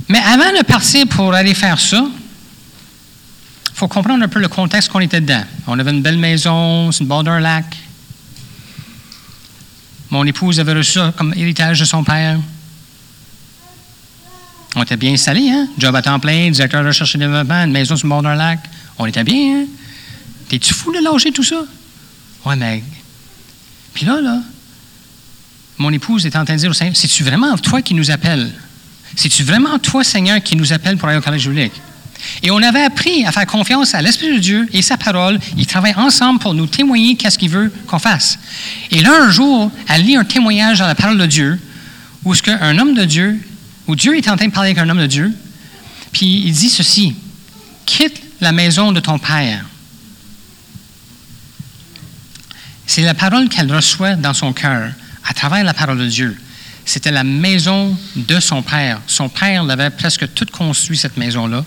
Mais 0.08 0.20
avant 0.20 0.56
de 0.56 0.64
partir 0.64 1.08
pour 1.08 1.34
aller 1.34 1.54
faire 1.54 1.80
ça, 1.80 2.04
il 2.06 3.74
faut 3.74 3.88
comprendre 3.88 4.22
un 4.22 4.28
peu 4.28 4.38
le 4.38 4.46
contexte 4.46 4.90
qu'on 4.90 5.00
était 5.00 5.20
dedans. 5.20 5.42
On 5.66 5.76
avait 5.78 5.90
une 5.90 6.02
belle 6.02 6.18
maison, 6.18 6.92
c'est 6.92 7.00
une 7.00 7.08
bord 7.08 7.24
lac. 7.24 7.64
Mon 10.10 10.24
épouse 10.24 10.60
avait 10.60 10.74
reçu 10.74 10.92
ça 10.92 11.12
comme 11.16 11.34
héritage 11.34 11.80
de 11.80 11.84
son 11.84 12.04
père. 12.04 12.38
On 14.76 14.82
était 14.84 14.96
bien 14.96 15.12
installés, 15.12 15.50
hein? 15.50 15.68
Job 15.78 15.96
à 15.96 16.02
temps 16.02 16.20
plein, 16.20 16.50
directeur 16.50 16.82
de 16.82 16.88
recherche 16.88 17.16
et 17.16 17.18
développement, 17.18 17.64
une 17.64 17.72
maison 17.72 17.96
sur 17.96 18.06
le 18.06 18.34
lac. 18.34 18.60
On 18.98 19.06
était 19.06 19.24
bien, 19.24 19.62
hein? 19.62 19.66
T'es-tu 20.48 20.74
fou 20.74 20.92
de 20.92 20.98
lâcher 21.02 21.32
tout 21.32 21.42
ça? 21.42 21.62
Ouais, 22.44 22.54
mais. 22.54 22.84
Puis 23.94 24.06
là, 24.06 24.20
là, 24.20 24.40
mon 25.78 25.92
épouse 25.92 26.26
est 26.26 26.36
en 26.36 26.44
train 26.44 26.54
de 26.54 26.60
dire 26.60 26.70
au 26.70 26.74
Seigneur, 26.74 26.96
c'est-tu 26.96 27.24
vraiment 27.24 27.56
toi 27.56 27.82
qui 27.82 27.94
nous 27.94 28.10
appelles? 28.10 28.52
C'est-tu 29.16 29.42
vraiment 29.42 29.78
toi, 29.78 30.04
Seigneur, 30.04 30.42
qui 30.42 30.56
nous 30.56 30.72
appelle 30.72 30.96
pour 30.96 31.08
aller 31.08 31.18
au 31.18 31.22
collège 31.22 31.48
biblique? 31.48 31.72
Et 32.42 32.50
on 32.50 32.62
avait 32.62 32.82
appris 32.82 33.24
à 33.24 33.32
faire 33.32 33.46
confiance 33.46 33.94
à 33.94 34.02
l'Esprit 34.02 34.34
de 34.34 34.38
Dieu 34.38 34.68
et 34.72 34.82
sa 34.82 34.96
parole. 34.96 35.38
Ils 35.56 35.66
travaillent 35.66 35.94
ensemble 35.96 36.38
pour 36.38 36.54
nous 36.54 36.66
témoigner 36.66 37.16
qu'est-ce 37.16 37.38
qu'il 37.38 37.50
veut 37.50 37.72
qu'on 37.86 37.98
fasse. 37.98 38.38
Et 38.90 39.00
là, 39.00 39.22
un 39.22 39.30
jour, 39.30 39.70
elle 39.88 40.02
lit 40.02 40.16
un 40.16 40.24
témoignage 40.24 40.78
dans 40.78 40.86
la 40.86 40.94
parole 40.94 41.18
de 41.18 41.26
Dieu 41.26 41.58
où 42.24 42.34
ce 42.34 42.42
qu'un 42.42 42.78
homme 42.78 42.94
de 42.94 43.04
Dieu, 43.04 43.40
où 43.86 43.96
Dieu 43.96 44.16
est 44.16 44.28
en 44.28 44.36
train 44.36 44.46
de 44.46 44.52
parler 44.52 44.70
avec 44.70 44.78
un 44.78 44.88
homme 44.90 45.00
de 45.00 45.06
Dieu, 45.06 45.32
puis 46.12 46.42
il 46.44 46.52
dit 46.52 46.68
ceci, 46.68 47.14
quitte 47.86 48.20
la 48.40 48.52
maison 48.52 48.92
de 48.92 49.00
ton 49.00 49.18
père. 49.18 49.64
C'est 52.90 53.02
la 53.02 53.14
parole 53.14 53.48
qu'elle 53.48 53.72
reçoit 53.72 54.16
dans 54.16 54.34
son 54.34 54.52
cœur 54.52 54.90
à 55.24 55.32
travers 55.32 55.62
la 55.62 55.72
parole 55.72 55.96
de 55.96 56.08
Dieu. 56.08 56.36
C'était 56.84 57.12
la 57.12 57.22
maison 57.22 57.96
de 58.16 58.40
son 58.40 58.62
père. 58.62 59.00
Son 59.06 59.28
père 59.28 59.62
l'avait 59.62 59.90
presque 59.90 60.34
tout 60.34 60.46
construit, 60.50 60.96
cette 60.98 61.16
maison-là. 61.16 61.64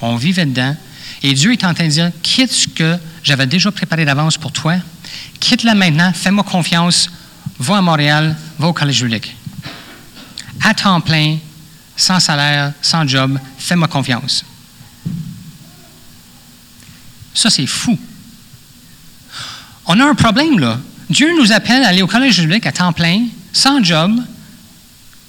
On 0.00 0.16
vivait 0.16 0.46
dedans. 0.46 0.74
Et 1.22 1.34
Dieu 1.34 1.52
est 1.52 1.64
en 1.64 1.74
train 1.74 1.84
de 1.84 1.90
dire, 1.90 2.10
quitte 2.22 2.50
ce 2.50 2.66
que 2.66 2.96
j'avais 3.22 3.46
déjà 3.46 3.70
préparé 3.72 4.06
d'avance 4.06 4.38
pour 4.38 4.52
toi, 4.52 4.76
quitte-la 5.38 5.74
maintenant, 5.74 6.14
fais-moi 6.14 6.44
confiance, 6.44 7.10
va 7.58 7.76
à 7.76 7.82
Montréal, 7.82 8.34
va 8.58 8.68
au 8.68 8.72
collège 8.72 9.02
biblique. 9.02 9.36
À 10.62 10.72
temps 10.72 11.02
plein, 11.02 11.36
sans 11.94 12.20
salaire, 12.20 12.72
sans 12.80 13.06
job, 13.06 13.38
fais-moi 13.58 13.86
confiance. 13.86 14.46
Ça, 17.34 17.50
c'est 17.50 17.66
fou. 17.66 17.98
On 19.86 20.00
a 20.00 20.04
un 20.04 20.14
problème, 20.14 20.58
là. 20.58 20.78
Dieu 21.10 21.30
nous 21.38 21.52
appelle 21.52 21.82
à 21.84 21.88
aller 21.88 22.02
au 22.02 22.06
collège 22.06 22.40
biblique 22.40 22.66
à 22.66 22.72
temps 22.72 22.92
plein, 22.92 23.26
sans 23.52 23.82
job. 23.82 24.12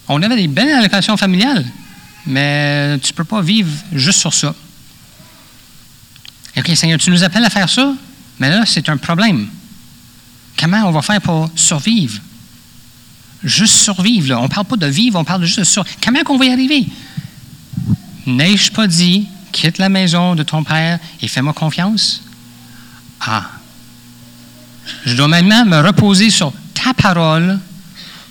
On 0.08 0.22
avait 0.22 0.36
des 0.36 0.48
belles 0.48 0.74
allocations 0.74 1.18
familiales, 1.18 1.66
mais 2.26 2.98
tu 3.00 3.12
ne 3.12 3.16
peux 3.16 3.24
pas 3.24 3.42
vivre 3.42 3.70
juste 3.92 4.20
sur 4.20 4.34
ça. 4.34 4.56
OK, 6.58 6.72
Seigneur, 6.76 7.00
tu 7.00 7.12
nous 7.12 7.24
appelles 7.24 7.44
à 7.44 7.50
faire 7.50 7.70
ça, 7.70 7.94
mais 8.40 8.50
là, 8.50 8.64
c'est 8.66 8.88
un 8.88 8.98
problème. 8.98 9.48
Comment 10.58 10.84
on 10.86 10.92
va 10.92 11.02
faire 11.02 11.22
pour 11.22 11.50
survivre? 11.56 12.22
Juste 13.44 13.76
survivre, 13.76 14.30
là. 14.30 14.40
On 14.40 14.44
ne 14.44 14.48
parle 14.48 14.66
pas 14.66 14.78
de 14.78 14.88
vivre, 14.88 15.20
on 15.20 15.26
parle 15.26 15.44
juste 15.44 15.60
de 15.60 15.66
survivre. 15.66 15.98
Comment 16.04 16.20
on 16.30 16.38
va 16.38 16.46
y 16.46 16.52
arriver? 16.52 16.88
N'ai-je 18.26 18.72
pas 18.72 18.88
dit, 18.88 19.28
quitte 19.52 19.78
la 19.78 19.90
maison 19.90 20.34
de 20.36 20.44
ton 20.44 20.64
père 20.64 21.00
et 21.22 21.28
fais-moi 21.28 21.54
confiance? 21.54 22.24
Ah. 23.20 23.50
Je 25.06 25.16
dois 25.16 25.28
maintenant 25.28 25.66
me 25.66 25.80
reposer 25.80 26.30
sur 26.30 26.54
ta 26.74 26.94
parole 26.94 27.60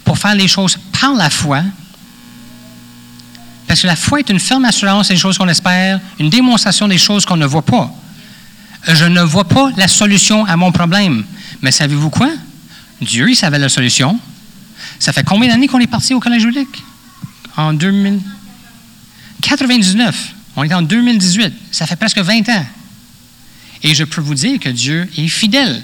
pour 0.05 0.19
faire 0.19 0.35
les 0.35 0.49
choses 0.49 0.79
par 1.01 1.15
la 1.15 1.31
foi. 1.31 1.63
Parce 3.67 3.81
que 3.81 3.87
la 3.87 3.97
foi 3.97 4.21
est 4.21 4.31
une 4.31 4.39
ferme 4.39 4.65
assurance 4.65 5.09
des 5.09 5.17
choses 5.17 5.39
qu'on 5.39 5.49
espère, 5.49 6.01
une 6.19 6.31
démonstration 6.31 6.87
des 6.87 6.99
choses 6.99 7.25
qu'on 7.25 7.37
ne 7.37 7.47
voit 7.47 7.65
pas. 7.65 7.91
Je 8.87 9.05
ne 9.07 9.23
vois 9.23 9.45
pas 9.45 9.71
la 9.77 9.89
solution 9.89 10.45
à 10.45 10.57
mon 10.57 10.71
problème. 10.71 11.25
Mais 11.63 11.73
savez-vous 11.73 12.11
quoi? 12.11 12.31
Dieu, 13.01 13.31
il 13.31 13.37
savait 13.37 13.59
la 13.59 13.69
solution. 13.69 14.19
Ça 14.99 15.13
fait 15.13 15.25
combien 15.25 15.49
d'années 15.49 15.67
qu'on 15.67 15.81
est 15.81 15.87
parti 15.87 16.15
au 16.15 16.21
Collège 16.21 16.45
biblique? 16.45 16.83
En 17.57 17.73
2000. 17.73 18.21
99. 19.41 20.35
On 20.57 20.65
est 20.65 20.75
en 20.75 20.83
2018. 20.83 21.53
Ça 21.71 21.87
fait 21.87 21.97
presque 21.97 22.19
20 22.19 22.49
ans. 22.51 22.67
Et 23.83 23.95
je 23.95 24.05
peux 24.05 24.21
vous 24.21 24.35
dire 24.35 24.61
que 24.61 24.69
Dieu 24.69 25.09
est 25.17 25.29
fidèle. 25.29 25.83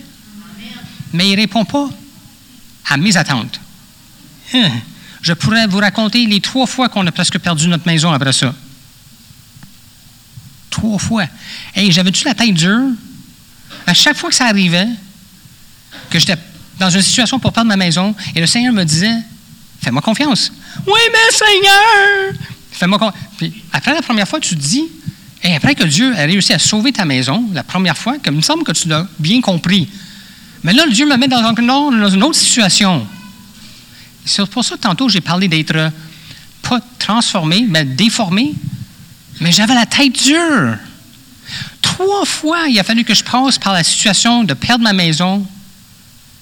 Mais 1.12 1.28
il 1.28 1.32
ne 1.32 1.36
répond 1.36 1.64
pas 1.64 1.88
à 2.88 2.96
mes 2.96 3.16
attentes. 3.16 3.60
Hein? 4.54 4.70
Je 5.22 5.32
pourrais 5.32 5.66
vous 5.66 5.78
raconter 5.78 6.26
les 6.26 6.40
trois 6.40 6.66
fois 6.66 6.88
qu'on 6.88 7.06
a 7.06 7.12
presque 7.12 7.38
perdu 7.38 7.68
notre 7.68 7.86
maison 7.86 8.10
après 8.12 8.32
ça. 8.32 8.54
Trois 10.70 10.98
fois. 10.98 11.26
Et 11.74 11.90
j'avais-tu 11.90 12.24
la 12.24 12.34
tête 12.34 12.54
dure? 12.54 12.90
À 13.86 13.94
chaque 13.94 14.16
fois 14.16 14.30
que 14.30 14.36
ça 14.36 14.46
arrivait, 14.46 14.88
que 16.10 16.18
j'étais 16.18 16.36
dans 16.78 16.90
une 16.90 17.02
situation 17.02 17.38
pour 17.38 17.52
perdre 17.52 17.68
ma 17.68 17.76
maison, 17.76 18.14
et 18.34 18.40
le 18.40 18.46
Seigneur 18.46 18.72
me 18.72 18.84
disait, 18.84 19.16
fais-moi 19.82 20.00
confiance. 20.00 20.52
Oui, 20.86 21.00
mais 21.12 21.36
Seigneur! 21.36 22.40
Fais-moi 22.72 22.98
confiance. 22.98 23.20
Puis 23.36 23.62
après 23.72 23.92
la 23.92 24.02
première 24.02 24.28
fois, 24.28 24.40
tu 24.40 24.54
dis, 24.54 24.84
et 25.42 25.54
après 25.54 25.74
que 25.74 25.84
Dieu 25.84 26.14
a 26.16 26.22
réussi 26.22 26.52
à 26.52 26.58
sauver 26.58 26.92
ta 26.92 27.04
maison, 27.04 27.44
la 27.52 27.62
première 27.62 27.96
fois, 27.98 28.16
comme 28.22 28.34
il 28.34 28.38
me 28.38 28.42
semble 28.42 28.64
que 28.64 28.72
tu 28.72 28.88
l'as 28.88 29.06
bien 29.18 29.40
compris. 29.40 29.88
Mais 30.62 30.72
là, 30.72 30.86
Dieu 30.88 31.06
me 31.06 31.16
met 31.16 31.28
dans, 31.28 31.54
une 31.54 32.22
autre 32.22 32.34
situation. 32.34 33.06
C'est 34.24 34.44
pour 34.46 34.64
ça 34.64 34.76
que 34.76 34.80
tantôt, 34.80 35.08
j'ai 35.08 35.20
parlé 35.20 35.48
d'être 35.48 35.90
pas 36.62 36.80
transformé, 36.98 37.66
mais 37.68 37.84
déformé. 37.84 38.52
Mais 39.40 39.52
j'avais 39.52 39.74
la 39.74 39.86
tête 39.86 40.12
dure. 40.12 40.76
Trois 41.80 42.24
fois, 42.26 42.68
il 42.68 42.78
a 42.78 42.84
fallu 42.84 43.04
que 43.04 43.14
je 43.14 43.24
passe 43.24 43.58
par 43.58 43.72
la 43.72 43.82
situation 43.82 44.44
de 44.44 44.54
perdre 44.54 44.84
ma 44.84 44.92
maison 44.92 45.46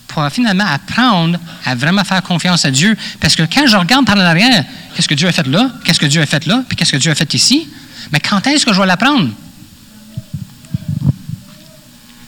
pour 0.09 0.27
finalement 0.31 0.65
apprendre 0.67 1.39
à 1.65 1.75
vraiment 1.75 2.03
faire 2.03 2.23
confiance 2.23 2.65
à 2.65 2.71
Dieu. 2.71 2.97
Parce 3.21 3.37
que 3.37 3.43
quand 3.43 3.67
je 3.67 3.77
regarde 3.77 4.05
par 4.05 4.17
l'arrière, 4.17 4.65
qu'est-ce 4.95 5.07
que 5.07 5.15
Dieu 5.15 5.29
a 5.29 5.33
fait 5.33 5.47
là, 5.47 5.71
qu'est-ce 5.85 6.01
que 6.01 6.07
Dieu 6.07 6.21
a 6.21 6.27
fait 6.27 6.45
là, 6.47 6.65
puis 6.69 6.77
qu'est-ce 6.77 6.93
que 6.93 6.97
Dieu 6.97 7.13
a 7.13 7.15
fait 7.15 7.33
ici, 7.35 7.69
mais 8.13 8.21
quand 8.21 8.45
est-ce 8.47 8.67
que 8.67 8.73
je 8.73 8.81
vais 8.81 8.87
l'apprendre? 8.87 9.31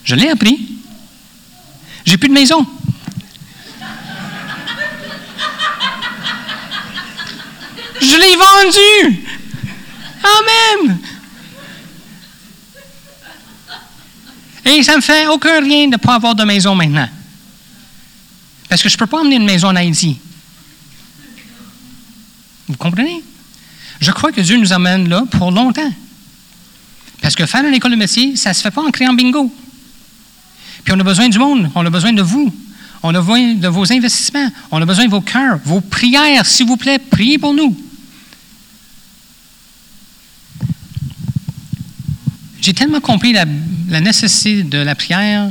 Je 0.05 0.15
l'ai 0.15 0.29
appris. 0.29 0.70
J'ai 2.05 2.17
plus 2.17 2.29
de 2.29 2.35
maison. 2.35 2.67
Je 8.01 8.17
l'ai 8.17 8.37
vendu. 8.37 9.27
Amen. 10.23 10.99
Et 14.65 14.83
ça 14.83 14.97
me 14.97 15.01
fait 15.01 15.27
aucun 15.27 15.61
rien 15.61 15.87
de 15.87 15.93
ne 15.93 15.97
pas 15.97 16.15
avoir 16.15 16.35
de 16.35 16.45
maison 16.45 16.75
maintenant. 16.75 17.09
Parce 18.69 18.83
que 18.83 18.89
je 18.89 18.95
ne 18.95 18.99
peux 18.99 19.07
pas 19.07 19.21
emmener 19.21 19.37
une 19.37 19.45
maison 19.45 19.69
en 19.69 19.77
Haïti. 19.77 20.19
Vous 22.69 22.77
comprenez? 22.77 23.23
Je 24.01 24.13
crois 24.13 24.33
que 24.33 24.41
Dieu 24.41 24.57
nous 24.57 24.73
amène 24.73 25.09
là 25.09 25.25
pour 25.31 25.51
longtemps. 25.51 25.93
Parce 27.21 27.35
que 27.35 27.45
faire 27.47 27.65
une 27.65 27.75
école 27.75 27.91
de 27.91 27.97
métier, 27.97 28.37
ça 28.37 28.51
ne 28.51 28.55
se 28.55 28.63
fait 28.63 28.71
pas 28.71 28.83
en 28.83 28.91
créant 28.91 29.13
bingo. 29.13 29.53
Puis 30.85 30.95
on 30.95 31.01
a 31.01 31.05
besoin 31.05 31.29
du 31.29 31.39
monde, 31.39 31.71
on 31.75 31.85
a 31.85 31.91
besoin 31.91 32.13
de 32.13 32.23
vous, 32.23 32.53
on 33.03 33.15
a 33.15 33.21
besoin 33.21 33.55
de 33.55 33.69
vos 33.69 33.93
investissements, 33.93 34.51
on 34.71 34.81
a 34.81 34.87
besoin 34.87 35.07
de 35.07 35.11
vos 35.11 35.21
cœurs, 35.21 35.59
vos 35.65 35.81
prières, 35.81 36.47
s'il 36.47 36.67
vous 36.67 36.77
plaît, 36.77 36.99
priez 36.99 37.39
pour 37.39 37.55
nous. 37.55 37.77
J'ai 42.61 42.75
tellement 42.75 43.01
compris 43.01 43.33
la, 43.33 43.47
nécessité 44.01 44.63
de 44.63 44.79
la 44.79 44.95
prière 44.95 45.51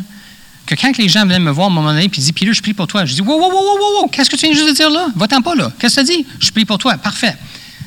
que 0.66 0.76
quand 0.76 0.96
les 0.98 1.10
gens 1.10 1.26
viennent 1.26 1.44
me 1.44 1.52
voir 1.52 1.68
à 1.68 1.72
un 1.72 1.74
moment 1.74 1.90
donné 1.90 2.06
et 2.06 2.08
disent 2.08 2.32
Puis 2.32 2.54
je 2.54 2.62
prie 2.62 2.76
pour 2.76 2.86
toi, 2.86 3.06
je 3.06 3.16
dis 3.16 3.22
Wow, 3.22 3.40
wow, 3.40 3.50
wow, 3.50 3.52
wow, 3.52 4.02
wow, 4.02 4.08
qu'est-ce 4.10 4.30
que 4.30 4.36
tu 4.36 4.46
viens 4.46 4.54
juste 4.54 4.70
de 4.70 4.76
dire 4.76 4.90
là? 4.90 5.08
Va-t'en 5.16 5.42
pas 5.42 5.56
là. 5.56 5.72
Qu'est-ce 5.80 6.02
que 6.02 6.06
tu 6.06 6.18
dis? 6.18 6.26
Je 6.40 6.52
prie 6.52 6.66
pour 6.66 6.78
toi. 6.78 6.98
Parfait. 6.98 7.36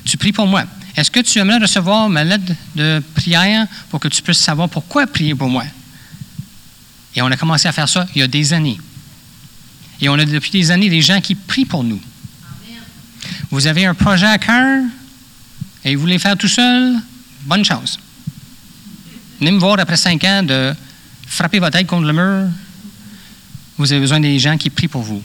Tu 0.05 0.17
pries 0.17 0.33
pour 0.33 0.47
moi. 0.47 0.65
Est-ce 0.97 1.11
que 1.11 1.21
tu 1.21 1.39
aimerais 1.39 1.59
recevoir 1.59 2.09
ma 2.09 2.25
lettre 2.25 2.53
de 2.75 3.01
prière 3.15 3.67
pour 3.89 4.01
que 4.01 4.09
tu 4.09 4.21
puisses 4.21 4.39
savoir 4.39 4.69
pourquoi 4.69 5.07
prier 5.07 5.35
pour 5.35 5.49
moi? 5.49 5.65
Et 7.15 7.23
on 7.23 7.27
a 7.27 7.37
commencé 7.37 7.69
à 7.69 7.73
faire 7.73 7.89
ça 7.89 8.07
il 8.15 8.21
y 8.21 8.23
a 8.23 8.29
des 8.29 8.53
années. 8.53 8.79
Et 10.01 10.09
on 10.09 10.15
a 10.15 10.25
depuis 10.25 10.51
des 10.51 10.71
années 10.71 10.89
des 10.89 11.03
gens 11.03 11.21
qui 11.21 11.35
prient 11.35 11.65
pour 11.65 11.85
nous. 11.85 12.01
Vous 13.51 13.67
avez 13.67 13.85
un 13.85 13.95
projet 13.95 14.27
à 14.27 14.39
cœur 14.39 14.83
et 15.85 15.95
vous 15.95 16.01
voulez 16.01 16.19
faire 16.19 16.37
tout 16.37 16.49
seul? 16.49 16.97
Bonne 17.43 17.65
chance. 17.65 17.99
Venez 19.39 19.53
me 19.53 19.59
voir 19.59 19.79
après 19.79 19.97
cinq 19.97 20.25
ans 20.25 20.43
de 20.43 20.75
frapper 21.27 21.59
votre 21.59 21.77
tête 21.77 21.87
contre 21.87 22.07
le 22.07 22.13
mur. 22.13 22.51
Vous 23.79 23.93
avez 23.93 24.01
besoin 24.01 24.21
des 24.21 24.39
gens 24.39 24.57
qui 24.57 24.71
prient 24.71 24.89
pour 24.89 25.03
vous. 25.03 25.23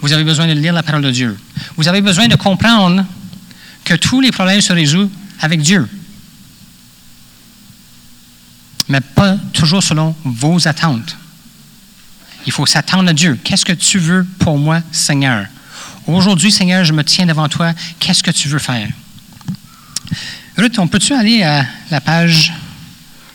Vous 0.00 0.12
avez 0.12 0.24
besoin 0.24 0.46
de 0.46 0.52
lire 0.52 0.72
la 0.72 0.82
parole 0.82 1.02
de 1.02 1.10
Dieu. 1.10 1.36
Vous 1.76 1.88
avez 1.88 2.00
besoin 2.00 2.28
de 2.28 2.36
comprendre 2.36 3.04
que 3.84 3.94
tous 3.94 4.20
les 4.20 4.30
problèmes 4.30 4.60
se 4.60 4.72
résolvent 4.72 5.10
avec 5.40 5.60
Dieu. 5.60 5.88
Mais 8.88 9.00
pas 9.00 9.36
toujours 9.52 9.82
selon 9.82 10.14
vos 10.24 10.68
attentes. 10.68 11.16
Il 12.46 12.52
faut 12.52 12.66
s'attendre 12.66 13.08
à 13.08 13.12
Dieu. 13.12 13.38
Qu'est-ce 13.42 13.64
que 13.64 13.72
tu 13.72 13.98
veux 13.98 14.26
pour 14.38 14.58
moi, 14.58 14.80
Seigneur? 14.92 15.46
Aujourd'hui, 16.06 16.52
Seigneur, 16.52 16.84
je 16.84 16.92
me 16.92 17.02
tiens 17.02 17.24
devant 17.24 17.48
toi. 17.48 17.72
Qu'est-ce 17.98 18.22
que 18.22 18.30
tu 18.30 18.48
veux 18.48 18.58
faire? 18.58 18.88
Ruth, 20.56 20.78
on 20.78 20.86
peut-tu 20.86 21.14
aller 21.14 21.42
à 21.42 21.66
la 21.90 22.00
page? 22.00 22.52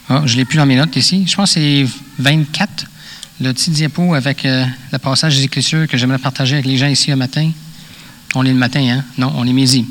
Oh, 0.10 0.22
je 0.26 0.34
ne 0.34 0.38
l'ai 0.38 0.46
plus 0.46 0.58
dans 0.58 0.66
mes 0.66 0.76
notes 0.76 0.96
ici. 0.96 1.26
Je 1.28 1.36
pense 1.36 1.54
que 1.54 1.60
c'est 1.60 1.88
24, 2.20 2.86
le 3.42 3.54
petit 3.54 3.72
diapo 3.72 4.14
avec 4.14 4.46
euh, 4.46 4.66
le 4.92 4.98
passage 5.00 5.36
des 5.36 5.44
Écritures 5.44 5.88
que 5.88 5.98
j'aimerais 5.98 6.20
partager 6.20 6.56
avec 6.56 6.66
les 6.66 6.78
gens 6.78 6.88
ici 6.88 7.10
le 7.10 7.16
matin. 7.16 7.52
On 8.36 8.46
est 8.46 8.50
le 8.50 8.56
matin, 8.56 8.82
hein? 8.82 9.04
Non, 9.18 9.34
on 9.36 9.48
est 9.48 9.54
midi. 9.54 9.86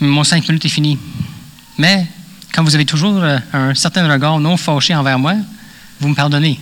Mon 0.00 0.24
cinq 0.24 0.46
minutes 0.48 0.64
est 0.66 0.70
fini. 0.70 0.98
Mais 1.78 2.06
quand 2.52 2.64
vous 2.64 2.74
avez 2.74 2.84
toujours 2.84 3.22
euh, 3.22 3.38
un 3.52 3.74
certain 3.74 4.10
regard 4.10 4.38
non 4.40 4.56
fâché 4.56 4.94
envers 4.94 5.18
moi, 5.18 5.34
vous 6.00 6.08
me 6.08 6.14
pardonnez. 6.14 6.58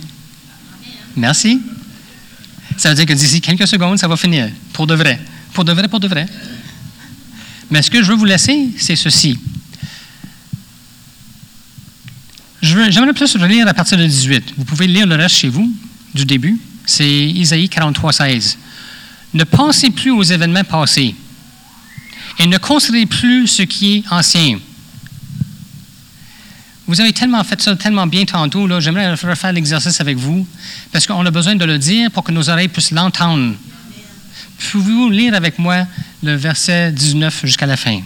Merci. 1.15 1.61
Ça 2.77 2.89
veut 2.89 2.95
dire 2.95 3.05
que 3.05 3.13
d'ici 3.13 3.41
quelques 3.41 3.67
secondes, 3.67 3.97
ça 3.97 4.07
va 4.07 4.15
finir. 4.15 4.49
Pour 4.73 4.87
de 4.87 4.95
vrai. 4.95 5.19
Pour 5.53 5.65
de 5.65 5.73
vrai, 5.73 5.87
pour 5.87 5.99
de 5.99 6.07
vrai. 6.07 6.25
Mais 7.69 7.81
ce 7.81 7.91
que 7.91 8.01
je 8.01 8.07
veux 8.07 8.15
vous 8.15 8.25
laisser, 8.25 8.69
c'est 8.77 8.95
ceci. 8.95 9.37
J'aimerais 12.61 13.13
plus 13.13 13.35
relire 13.35 13.67
à 13.67 13.73
partir 13.73 13.97
de 13.97 14.05
18. 14.05 14.53
Vous 14.57 14.65
pouvez 14.65 14.87
lire 14.87 15.07
le 15.07 15.15
reste 15.15 15.35
chez 15.35 15.49
vous, 15.49 15.71
du 16.13 16.25
début. 16.25 16.59
C'est 16.85 17.09
Isaïe 17.09 17.69
43, 17.69 18.13
16. 18.13 18.57
Ne 19.33 19.43
pensez 19.43 19.89
plus 19.91 20.11
aux 20.11 20.23
événements 20.23 20.63
passés 20.63 21.15
et 22.39 22.47
ne 22.47 22.57
considérez 22.57 23.05
plus 23.05 23.47
ce 23.47 23.61
qui 23.63 23.97
est 23.97 24.03
ancien. 24.11 24.59
Vous 26.89 26.99
avez 26.99 27.13
tellement 27.13 27.43
fait 27.43 27.61
ça 27.61 27.75
tellement 27.75 28.07
bien 28.07 28.25
tantôt, 28.25 28.65
là, 28.65 28.79
j'aimerais 28.79 29.11
refaire 29.11 29.53
l'exercice 29.53 30.01
avec 30.01 30.17
vous, 30.17 30.47
parce 30.91 31.05
qu'on 31.05 31.23
a 31.23 31.29
besoin 31.29 31.55
de 31.55 31.63
le 31.63 31.77
dire 31.77 32.09
pour 32.09 32.23
que 32.23 32.31
nos 32.31 32.49
oreilles 32.49 32.67
puissent 32.67 32.89
l'entendre. 32.89 33.53
Pouvez-vous 34.71 35.11
lire 35.11 35.35
avec 35.35 35.59
moi 35.59 35.85
le 36.23 36.33
verset 36.33 36.91
19 36.91 37.41
jusqu'à 37.43 37.67
la 37.67 37.77
fin? 37.77 37.99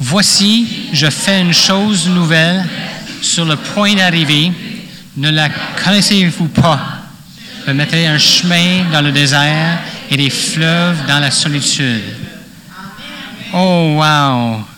Voici, 0.00 0.88
je 0.92 1.08
fais 1.08 1.40
une 1.40 1.52
chose 1.52 2.08
nouvelle 2.08 2.64
sur 3.20 3.44
le 3.44 3.54
point 3.54 3.94
d'arriver. 3.94 4.50
Ne 5.16 5.30
la 5.30 5.48
connaissez-vous 5.84 6.48
pas? 6.48 6.80
Je 7.64 7.70
mettrai 7.70 8.08
un 8.08 8.18
chemin 8.18 8.90
dans 8.90 9.02
le 9.02 9.12
désert 9.12 9.78
et 10.10 10.16
des 10.16 10.30
fleuves 10.30 11.06
dans 11.06 11.20
la 11.20 11.30
solitude. 11.30 12.02
Oh, 13.54 13.98
wow! 14.00 14.71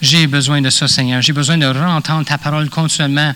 J'ai 0.00 0.26
besoin 0.26 0.60
de 0.60 0.70
ça, 0.70 0.86
Seigneur. 0.86 1.22
J'ai 1.22 1.32
besoin 1.32 1.58
de 1.58 1.66
entendre 1.66 2.24
ta 2.24 2.38
parole 2.38 2.68
continuellement. 2.70 3.34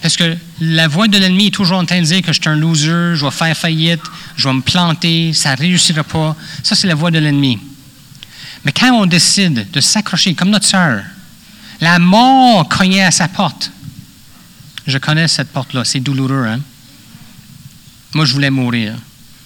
Parce 0.00 0.16
que 0.16 0.36
la 0.60 0.86
voix 0.88 1.08
de 1.08 1.18
l'ennemi 1.18 1.46
est 1.46 1.54
toujours 1.54 1.78
en 1.78 1.84
train 1.84 2.00
de 2.00 2.04
dire 2.04 2.22
que 2.22 2.32
je 2.32 2.40
suis 2.40 2.48
un 2.48 2.56
loser, 2.56 3.16
je 3.16 3.24
vais 3.24 3.30
faire 3.30 3.56
faillite, 3.56 4.00
je 4.36 4.48
vais 4.48 4.54
me 4.54 4.60
planter, 4.60 5.32
ça 5.32 5.52
ne 5.52 5.56
réussira 5.56 6.04
pas. 6.04 6.36
Ça, 6.62 6.74
c'est 6.74 6.86
la 6.86 6.94
voix 6.94 7.10
de 7.10 7.18
l'ennemi. 7.18 7.58
Mais 8.64 8.72
quand 8.72 8.92
on 8.92 9.06
décide 9.06 9.70
de 9.70 9.80
s'accrocher, 9.80 10.34
comme 10.34 10.50
notre 10.50 10.66
sœur, 10.66 11.02
la 11.80 11.98
mort 11.98 12.68
cognait 12.68 13.04
à 13.04 13.10
sa 13.10 13.28
porte. 13.28 13.70
Je 14.86 14.98
connais 14.98 15.28
cette 15.28 15.50
porte-là, 15.50 15.84
c'est 15.84 16.00
douloureux. 16.00 16.46
Hein? 16.46 16.60
Moi, 18.14 18.24
je 18.24 18.32
voulais 18.32 18.50
mourir. 18.50 18.94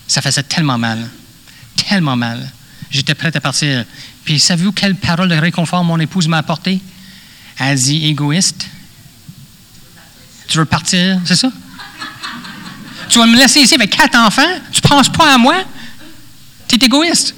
Ça 0.07 0.23
faisait 0.23 0.43
tellement 0.43 0.79
mal. 0.79 1.09
Tellement 1.89 2.17
mal. 2.17 2.51
J'étais 2.91 3.15
prête 3.15 3.35
à 3.37 3.41
partir. 3.41 3.85
Puis, 4.25 4.39
savez-vous 4.39 4.73
quelle 4.73 4.95
parole 4.95 5.29
de 5.29 5.35
réconfort 5.35 5.83
mon 5.85 5.99
épouse 5.99 6.29
m'a 6.29 6.39
apportée? 6.39 6.81
Elle 7.59 7.79
dit 7.79 8.07
égoïste. 8.07 8.67
Tu 10.49 10.59
veux 10.59 10.65
partir, 10.65 11.21
c'est 11.25 11.37
ça? 11.37 11.51
Tu 13.09 13.19
vas 13.19 13.27
me 13.27 13.37
laisser 13.37 13.61
ici 13.61 13.75
avec 13.75 13.91
quatre 13.91 14.17
enfants? 14.17 14.43
Tu 14.71 14.81
penses 14.81 15.09
pas 15.09 15.35
à 15.35 15.39
moi? 15.39 15.57
Tu 16.69 16.77
es 16.77 16.85
égoïste. 16.85 17.35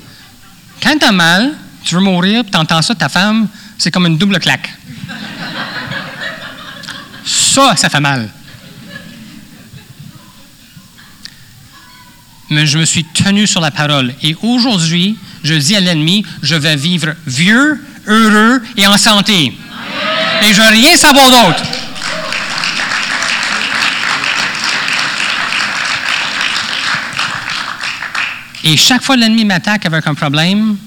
Quand 0.82 0.96
tu 0.98 1.04
as 1.04 1.12
mal, 1.12 1.54
tu 1.84 1.94
veux 1.94 2.00
mourir, 2.00 2.42
puis 2.42 2.50
tu 2.50 2.58
entends 2.58 2.82
ça 2.82 2.94
ta 2.94 3.08
femme, 3.08 3.48
c'est 3.78 3.90
comme 3.90 4.06
une 4.06 4.18
double 4.18 4.38
claque. 4.38 4.72
Ça, 7.24 7.74
ça 7.76 7.88
fait 7.88 8.00
mal. 8.00 8.30
Mais 12.50 12.66
je 12.66 12.78
me 12.78 12.84
suis 12.84 13.04
tenu 13.04 13.46
sur 13.46 13.60
la 13.60 13.70
parole. 13.70 14.14
Et 14.22 14.36
aujourd'hui, 14.42 15.16
je 15.44 15.54
dis 15.54 15.76
à 15.76 15.80
l'ennemi, 15.80 16.24
je 16.42 16.54
vais 16.56 16.74
vivre 16.74 17.14
vieux, 17.26 17.84
heureux 18.06 18.62
et 18.76 18.86
en 18.86 18.96
santé. 18.96 19.56
Et 20.42 20.52
je 20.52 20.60
ne 20.60 20.66
veux 20.66 20.72
rien 20.72 20.96
savoir 20.96 21.30
d'autre. 21.30 21.62
Et 28.64 28.78
chaque 28.78 29.02
fois 29.02 29.14
que 29.16 29.20
l'ennemi 29.20 29.44
m'attaque 29.44 29.84
avec 29.84 30.06
un 30.06 30.14
problème, 30.14 30.78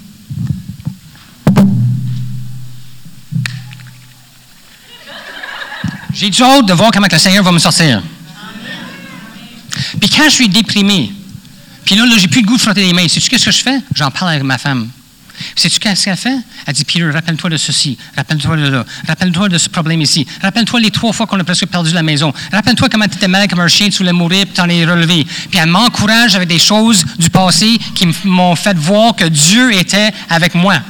j'ai 6.11 6.31
hâte 6.41 6.65
de 6.65 6.73
voir 6.73 6.89
comment 6.91 7.07
le 7.11 7.17
Seigneur 7.19 7.43
va 7.43 7.51
me 7.51 7.59
sortir. 7.59 8.01
Puis 9.99 10.09
quand 10.09 10.23
je 10.23 10.33
suis 10.33 10.49
déprimé, 10.49 11.13
puis 11.87 11.95
là, 11.95 12.05
là 12.05 12.17
j'ai 12.17 12.27
plus 12.27 12.41
le 12.41 12.47
goût 12.47 12.57
de 12.57 12.61
frotter 12.61 12.81
les 12.81 12.91
mains, 12.91 13.07
sais-tu 13.07 13.29
qu'est-ce 13.29 13.45
que 13.45 13.51
je 13.51 13.61
fais? 13.61 13.79
J'en 13.95 14.11
parle 14.11 14.31
avec 14.31 14.43
ma 14.43 14.57
femme. 14.57 14.89
Sais-tu 15.55 15.79
qu'est-ce 15.79 16.03
qu'elle 16.03 16.17
fait? 16.17 16.37
Elle 16.65 16.73
dit, 16.73 16.83
Peter, 16.83 17.09
rappelle-toi 17.09 17.49
de 17.49 17.55
ceci, 17.55 17.97
rappelle-toi 18.17 18.57
de 18.57 18.67
là, 18.67 18.85
rappelle-toi 19.07 19.47
de 19.47 19.57
ce 19.57 19.69
problème 19.69 20.01
ici, 20.01 20.27
rappelle-toi 20.41 20.81
les 20.81 20.91
trois 20.91 21.13
fois 21.13 21.27
qu'on 21.27 21.39
a 21.39 21.45
presque 21.45 21.67
perdu 21.67 21.93
la 21.93 22.03
maison, 22.03 22.33
rappelle-toi 22.51 22.89
comment 22.89 23.07
tu 23.07 23.15
étais 23.15 23.29
malade 23.29 23.49
comme 23.49 23.61
un 23.61 23.69
chien, 23.69 23.87
tu 23.87 23.99
voulais 23.99 24.11
mourir, 24.11 24.45
puis 24.47 24.55
t'en 24.55 24.67
es 24.67 24.83
relevé. 24.83 25.25
Puis 25.49 25.59
elle 25.61 25.69
m'encourage 25.69 26.35
avec 26.35 26.49
des 26.49 26.59
choses 26.59 27.05
du 27.17 27.29
passé 27.29 27.77
qui 27.95 28.07
m'ont 28.25 28.55
fait 28.55 28.77
voir 28.77 29.15
que 29.15 29.25
Dieu 29.25 29.73
était 29.73 30.11
avec 30.29 30.55
moi. 30.55 30.81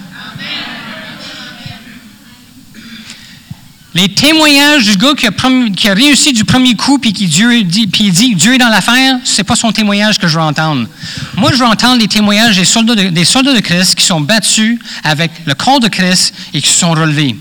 Les 3.97 4.09
témoignages 4.09 4.85
du 4.85 4.95
gars 4.95 5.15
qui 5.15 5.87
a, 5.87 5.93
réussi 5.95 6.31
du 6.31 6.45
premier 6.45 6.75
coup 6.75 6.99
puis 6.99 7.13
qui 7.13 7.25
Dieu 7.25 7.63
dit, 7.63 7.87
puis 7.87 8.03
il 8.03 8.11
dit 8.11 8.35
Dieu 8.35 8.53
est 8.53 8.59
dans 8.59 8.69
l'affaire, 8.69 9.15
c'est 9.23 9.43
pas 9.43 9.55
son 9.55 9.71
témoignage 9.71 10.19
que 10.19 10.27
je 10.27 10.37
veux 10.37 10.43
entendre. 10.43 10.87
Moi, 11.35 11.49
je 11.51 11.57
veux 11.57 11.65
entendre 11.65 11.99
les 11.99 12.07
témoignages 12.07 12.57
des 12.57 12.63
soldats 12.63 12.93
de, 12.93 13.09
des 13.09 13.25
soldats 13.25 13.55
de 13.55 13.59
Christ 13.59 13.95
qui 13.95 14.05
sont 14.05 14.21
battus 14.21 14.77
avec 15.03 15.31
le 15.45 15.55
corps 15.55 15.79
de 15.79 15.87
Christ 15.87 16.31
et 16.53 16.61
qui 16.61 16.69
se 16.69 16.77
sont 16.77 16.91
relevés. 16.91 17.35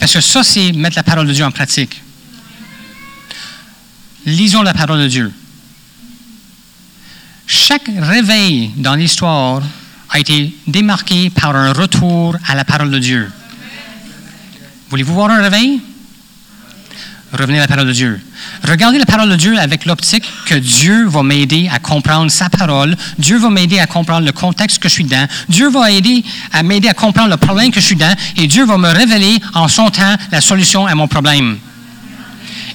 Parce 0.00 0.14
que 0.14 0.22
ça, 0.22 0.42
c'est 0.42 0.72
mettre 0.72 0.96
la 0.96 1.02
parole 1.02 1.26
de 1.26 1.34
Dieu 1.34 1.44
en 1.44 1.50
pratique. 1.50 2.00
Lisons 4.24 4.62
la 4.62 4.72
parole 4.72 5.02
de 5.02 5.08
Dieu. 5.08 5.30
Chaque 7.46 7.90
réveil 7.98 8.70
dans 8.78 8.94
l'histoire 8.94 9.60
a 10.08 10.18
été 10.18 10.56
démarqué 10.66 11.28
par 11.28 11.54
un 11.54 11.74
retour 11.74 12.36
à 12.48 12.54
la 12.54 12.64
parole 12.64 12.90
de 12.90 12.98
Dieu. 12.98 13.30
Voulez-vous 14.90 15.14
voir 15.14 15.30
un 15.30 15.42
réveil? 15.42 15.80
Revenez 17.32 17.58
à 17.58 17.62
la 17.62 17.68
parole 17.68 17.88
de 17.88 17.92
Dieu. 17.92 18.20
Regardez 18.62 18.98
la 18.98 19.04
parole 19.04 19.28
de 19.28 19.36
Dieu 19.36 19.58
avec 19.58 19.84
l'optique 19.84 20.24
que 20.46 20.54
Dieu 20.54 21.08
va 21.08 21.24
m'aider 21.24 21.68
à 21.72 21.80
comprendre 21.80 22.30
sa 22.30 22.48
parole. 22.48 22.96
Dieu 23.18 23.36
va 23.38 23.50
m'aider 23.50 23.80
à 23.80 23.86
comprendre 23.86 24.24
le 24.24 24.32
contexte 24.32 24.78
que 24.78 24.88
je 24.88 24.94
suis 24.94 25.04
dans. 25.04 25.28
Dieu 25.48 25.68
va 25.68 25.90
aider 25.90 26.24
à 26.52 26.62
m'aider 26.62 26.88
à 26.88 26.94
comprendre 26.94 27.30
le 27.30 27.36
problème 27.36 27.72
que 27.72 27.80
je 27.80 27.86
suis 27.86 27.96
dans. 27.96 28.14
Et 28.36 28.46
Dieu 28.46 28.64
va 28.64 28.78
me 28.78 28.88
révéler 28.88 29.38
en 29.54 29.66
son 29.66 29.90
temps 29.90 30.14
la 30.30 30.40
solution 30.40 30.86
à 30.86 30.94
mon 30.94 31.08
problème. 31.08 31.58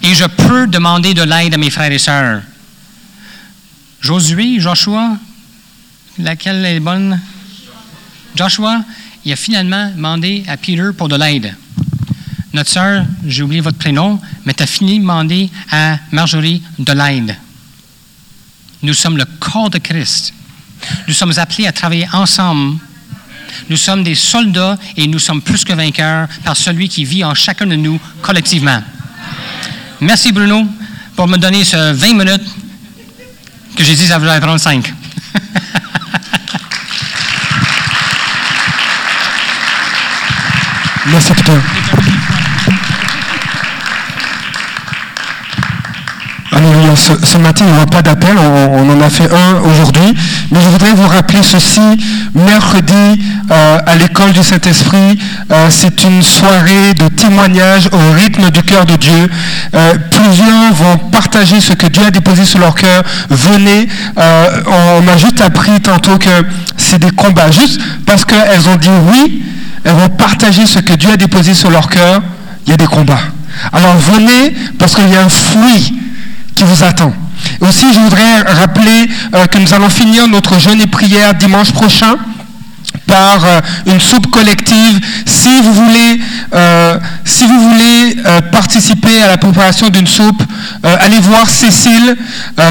Et 0.04 0.14
je 0.14 0.26
peux 0.26 0.68
demander 0.68 1.14
de 1.14 1.24
l'aide 1.24 1.54
à 1.54 1.58
mes 1.58 1.70
frères 1.70 1.92
et 1.92 2.00
sœurs. 2.00 2.42
Josué, 4.02 4.60
Joshua, 4.60 5.18
laquelle 6.18 6.66
est 6.66 6.80
bonne? 6.82 7.22
Joshua, 8.36 8.84
il 9.24 9.32
a 9.32 9.36
finalement 9.38 9.90
demandé 9.96 10.44
à 10.48 10.58
Peter 10.58 10.90
pour 10.98 11.08
de 11.08 11.16
l'aide. 11.16 11.56
Notre 12.54 12.70
sœur, 12.70 13.06
j'ai 13.26 13.44
oublié 13.44 13.62
votre 13.62 13.78
prénom, 13.78 14.20
mais 14.46 14.54
tu 14.54 14.64
as 14.64 14.68
fini 14.68 14.96
de 14.96 15.02
demander 15.02 15.50
à 15.72 15.98
Marjorie 16.12 16.62
de 16.80 16.92
l'aide. 16.92 17.38
Nous 18.84 18.94
sommes 18.94 19.18
le 19.18 19.26
corps 19.40 19.70
de 19.70 19.78
Christ. 19.78 20.34
Nous 21.08 21.14
sommes 21.14 21.38
appelés 21.38 21.68
à 21.68 21.72
travailler 21.72 22.08
ensemble. 22.12 22.78
Nous 23.70 23.78
sommes 23.78 24.04
des 24.04 24.16
soldats 24.16 24.78
et 24.98 25.08
nous 25.08 25.20
sommes 25.20 25.42
plus 25.42 25.64
que 25.64 25.74
vainqueurs 25.74 26.28
par 26.44 26.58
celui 26.58 26.90
qui 26.90 27.06
vit 27.06 27.24
en 27.24 27.34
chacun 27.36 27.68
de 27.68 27.76
nous 27.76 28.00
collectivement. 28.22 28.82
Merci 30.02 30.32
Bruno 30.32 30.68
pour 31.16 31.28
me 31.28 31.38
donner 31.38 31.64
ce 31.64 31.94
20 31.94 32.14
minutes 32.14 32.50
que 33.76 33.84
j'ai 33.84 33.96
dit 33.96 34.08
ça 34.08 34.18
voulait 34.18 34.40
prendre 34.40 34.60
5. 34.60 34.94
Merci 41.08 41.34
Peter. 41.34 42.11
Alléluia. 46.54 46.96
Ce, 46.98 47.14
ce 47.26 47.38
matin, 47.38 47.64
il 47.66 47.72
n'y 47.72 47.78
aura 47.78 47.86
pas 47.86 48.02
d'appel, 48.02 48.36
on, 48.38 48.80
on 48.80 48.90
en 48.98 49.02
a 49.02 49.10
fait 49.10 49.30
un 49.32 49.62
aujourd'hui, 49.62 50.14
mais 50.52 50.60
je 50.62 50.68
voudrais 50.68 50.92
vous 50.94 51.08
rappeler 51.08 51.42
ceci. 51.44 51.80
Mercredi, 52.36 53.24
euh, 53.52 53.80
à 53.86 53.96
l'école 53.96 54.34
du 54.34 54.44
Saint-Esprit, 54.44 55.18
euh, 55.52 55.68
c'est 55.70 56.04
une 56.04 56.22
soirée 56.22 56.94
de 56.94 57.08
témoignage 57.08 57.90
au 57.94 58.14
rythme 58.14 58.50
du 58.52 58.64
cœur 58.64 58.86
de 58.86 58.98
Dieu. 58.98 59.30
Euh, 59.74 59.94
plusieurs 60.12 60.74
vont 60.74 60.98
partager 60.98 61.62
ce 61.62 61.72
que 61.72 61.88
Dieu 61.88 62.04
a 62.06 62.12
déposé 62.12 62.44
sur 62.44 62.60
leur 62.60 62.76
cœur. 62.76 63.02
Venez, 63.30 63.88
euh, 64.18 64.64
on 64.98 65.02
m'a 65.04 65.18
juste 65.18 65.40
appris 65.40 65.80
tantôt 65.80 66.18
que 66.18 66.46
c'est 66.76 67.00
des 67.00 67.12
combats. 67.12 67.50
Juste 67.52 67.80
parce 68.06 68.26
qu'elles 68.26 68.68
ont 68.68 68.76
dit 68.76 68.90
oui, 69.10 69.44
elles 69.86 69.96
vont 69.96 70.10
partager 70.10 70.66
ce 70.66 70.80
que 70.80 70.94
Dieu 70.94 71.12
a 71.14 71.18
déposé 71.18 71.54
sur 71.54 71.72
leur 71.72 71.88
cœur, 71.88 72.22
il 72.68 72.72
y 72.72 72.74
a 72.74 72.78
des 72.78 72.88
combats. 72.88 73.22
Alors 73.72 73.96
venez 73.96 74.54
parce 74.78 74.96
qu'il 74.96 75.10
y 75.10 75.16
a 75.16 75.24
un 75.24 75.30
fruit 75.30 75.94
qui 76.56 76.64
vous 76.64 76.84
attend. 76.84 77.14
Aussi, 77.62 77.86
je 77.94 78.00
voudrais 78.00 78.42
rappeler 78.42 79.10
euh, 79.34 79.46
que 79.46 79.58
nous 79.58 79.74
allons 79.74 79.90
finir 79.90 80.28
notre 80.28 80.60
jeûne 80.60 80.82
et 80.82 80.88
prière 80.88 81.34
dimanche 81.34 81.72
prochain 81.72 82.16
par 83.08 83.46
euh, 83.46 83.62
une 83.86 84.00
soupe 84.00 84.32
collective. 84.32 85.00
Si 85.26 85.62
vous 85.62 85.74
voulez, 85.74 86.20
euh, 86.54 86.98
si 87.26 87.46
vous 87.46 87.70
voulez 87.70 88.16
participer 88.52 89.22
à 89.22 89.28
la 89.28 89.38
préparation 89.38 89.90
d'une 89.90 90.08
soupe, 90.08 90.42
allez 90.84 91.20
voir 91.20 91.50
Cécile. 91.50 92.18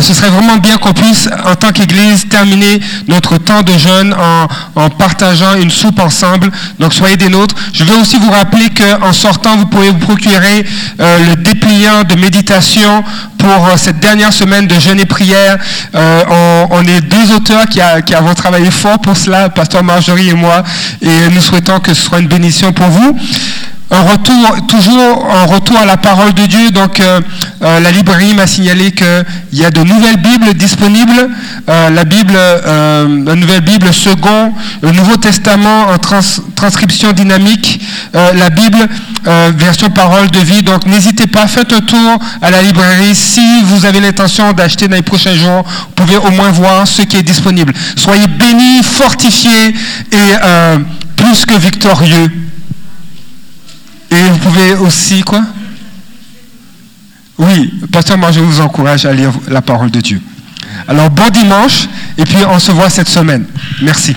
Ce 0.01 0.15
serait 0.15 0.31
vraiment 0.31 0.57
bien 0.57 0.77
qu'on 0.79 0.93
puisse, 0.93 1.29
en 1.47 1.55
tant 1.55 1.73
qu'Église, 1.73 2.29
terminer 2.29 2.81
notre 3.09 3.39
temps 3.39 3.63
de 3.63 3.77
jeûne 3.77 4.15
en, 4.77 4.91
partageant 4.91 5.55
une 5.57 5.71
soupe 5.71 5.99
ensemble. 6.01 6.51
Donc 6.79 6.93
soyez 6.93 7.17
des 7.17 7.29
nôtres. 7.29 7.55
Je 7.73 7.85
veux 7.85 7.97
aussi 7.97 8.19
vous 8.19 8.31
rappeler 8.31 8.69
qu'en 8.71 9.13
sortant, 9.13 9.57
vous 9.57 9.67
pouvez 9.67 9.91
vous 9.91 9.99
procurer 9.99 10.65
le 10.99 11.35
dépliant 11.37 12.05
de 12.05 12.15
méditation 12.17 13.03
pour 13.41 13.67
euh, 13.67 13.77
cette 13.77 13.99
dernière 13.99 14.33
semaine 14.33 14.67
de 14.67 14.79
jeûne 14.79 15.01
et 15.01 15.07
prière. 15.07 15.59
Euh, 15.95 16.67
on, 16.71 16.85
est 16.85 17.01
deux 17.01 17.33
auteurs 17.35 17.67
qui 17.67 17.81
avons 17.81 18.35
travaillé 18.35 18.71
fort 18.71 18.99
pour 18.99 19.17
cela, 19.17 19.49
Pasteur 19.49 19.83
Marjorie 19.83 20.29
et 20.29 20.35
moi, 20.35 20.63
et 21.01 21.29
nous 21.33 21.41
souhaitons 21.41 21.81
que 21.81 21.95
ce 21.95 22.03
soit 22.03 22.21
une 22.21 22.29
bénédiction 22.29 22.73
pour 22.73 22.87
vous. 22.87 23.19
Un 23.93 24.03
retour, 24.03 24.57
toujours 24.69 25.25
en 25.29 25.47
retour 25.47 25.77
à 25.77 25.85
la 25.85 25.97
parole 25.97 26.33
de 26.33 26.47
Dieu. 26.47 26.71
Donc, 26.71 27.01
euh, 27.01 27.21
euh, 27.63 27.81
la 27.81 27.91
librairie 27.91 28.35
m'a 28.35 28.47
signalé 28.47 28.93
qu'il 28.93 29.25
y 29.53 29.65
a 29.65 29.71
de 29.73 29.83
nouvelles 29.83 30.19
Bibles 30.19 30.55
disponibles. 30.55 31.29
Euh, 31.69 31.91
la 31.91 32.05
Bible, 32.05 32.35
la 32.35 33.35
nouvelle 33.35 33.63
Bible 33.63 33.93
second, 33.93 34.53
le 34.83 34.93
Nouveau 34.93 35.17
Testament 35.17 35.89
en 35.89 35.99
trans- 35.99 36.21
transcription 36.55 37.11
dynamique, 37.13 37.81
la 38.15 38.49
Bible 38.51 38.89
version 39.57 39.91
parole 39.91 40.31
de 40.31 40.39
vie. 40.39 40.63
Donc, 40.63 40.87
n'hésitez 40.87 41.27
pas, 41.27 41.49
faites 41.49 41.73
un 41.73 41.81
tour 41.81 42.19
à 42.43 42.51
la 42.51 42.63
librairie. 42.63 43.15
Si 43.17 43.63
vous 43.65 43.85
avez 43.87 43.99
l'intention 44.01 44.53
d'acheter 44.53 44.87
dans 44.87 44.97
les 44.97 45.03
prochains 45.03 45.35
jours, 45.35 45.65
vous 45.67 45.93
pouvez 45.97 46.17
au 46.17 46.31
moins 46.31 46.51
voir 46.53 46.87
ce 46.87 47.03
qui 47.03 47.17
est 47.17 47.23
disponible. 47.25 47.73
Soyez 47.97 48.29
bénis, 48.29 48.85
fortifiés 48.85 49.75
et 50.13 50.33
plus 51.17 51.45
que 51.45 51.55
victorieux. 51.59 52.31
Et 54.11 54.23
vous 54.29 54.39
pouvez 54.39 54.75
aussi, 54.75 55.23
quoi? 55.23 55.43
Oui, 57.39 57.73
pasteur, 57.91 58.19
moi 58.19 58.33
je 58.33 58.41
vous 58.41 58.61
encourage 58.61 59.07
à 59.07 59.13
lire 59.13 59.33
la 59.49 59.63
parole 59.63 59.91
de 59.91 60.01
Dieu. 60.01 60.21
Alors 60.87 61.09
bon 61.09 61.29
dimanche, 61.31 61.89
et 62.19 62.25
puis 62.25 62.39
on 62.49 62.59
se 62.59 62.71
voit 62.73 62.91
cette 62.91 63.09
semaine. 63.09 63.47
Merci. 63.81 64.15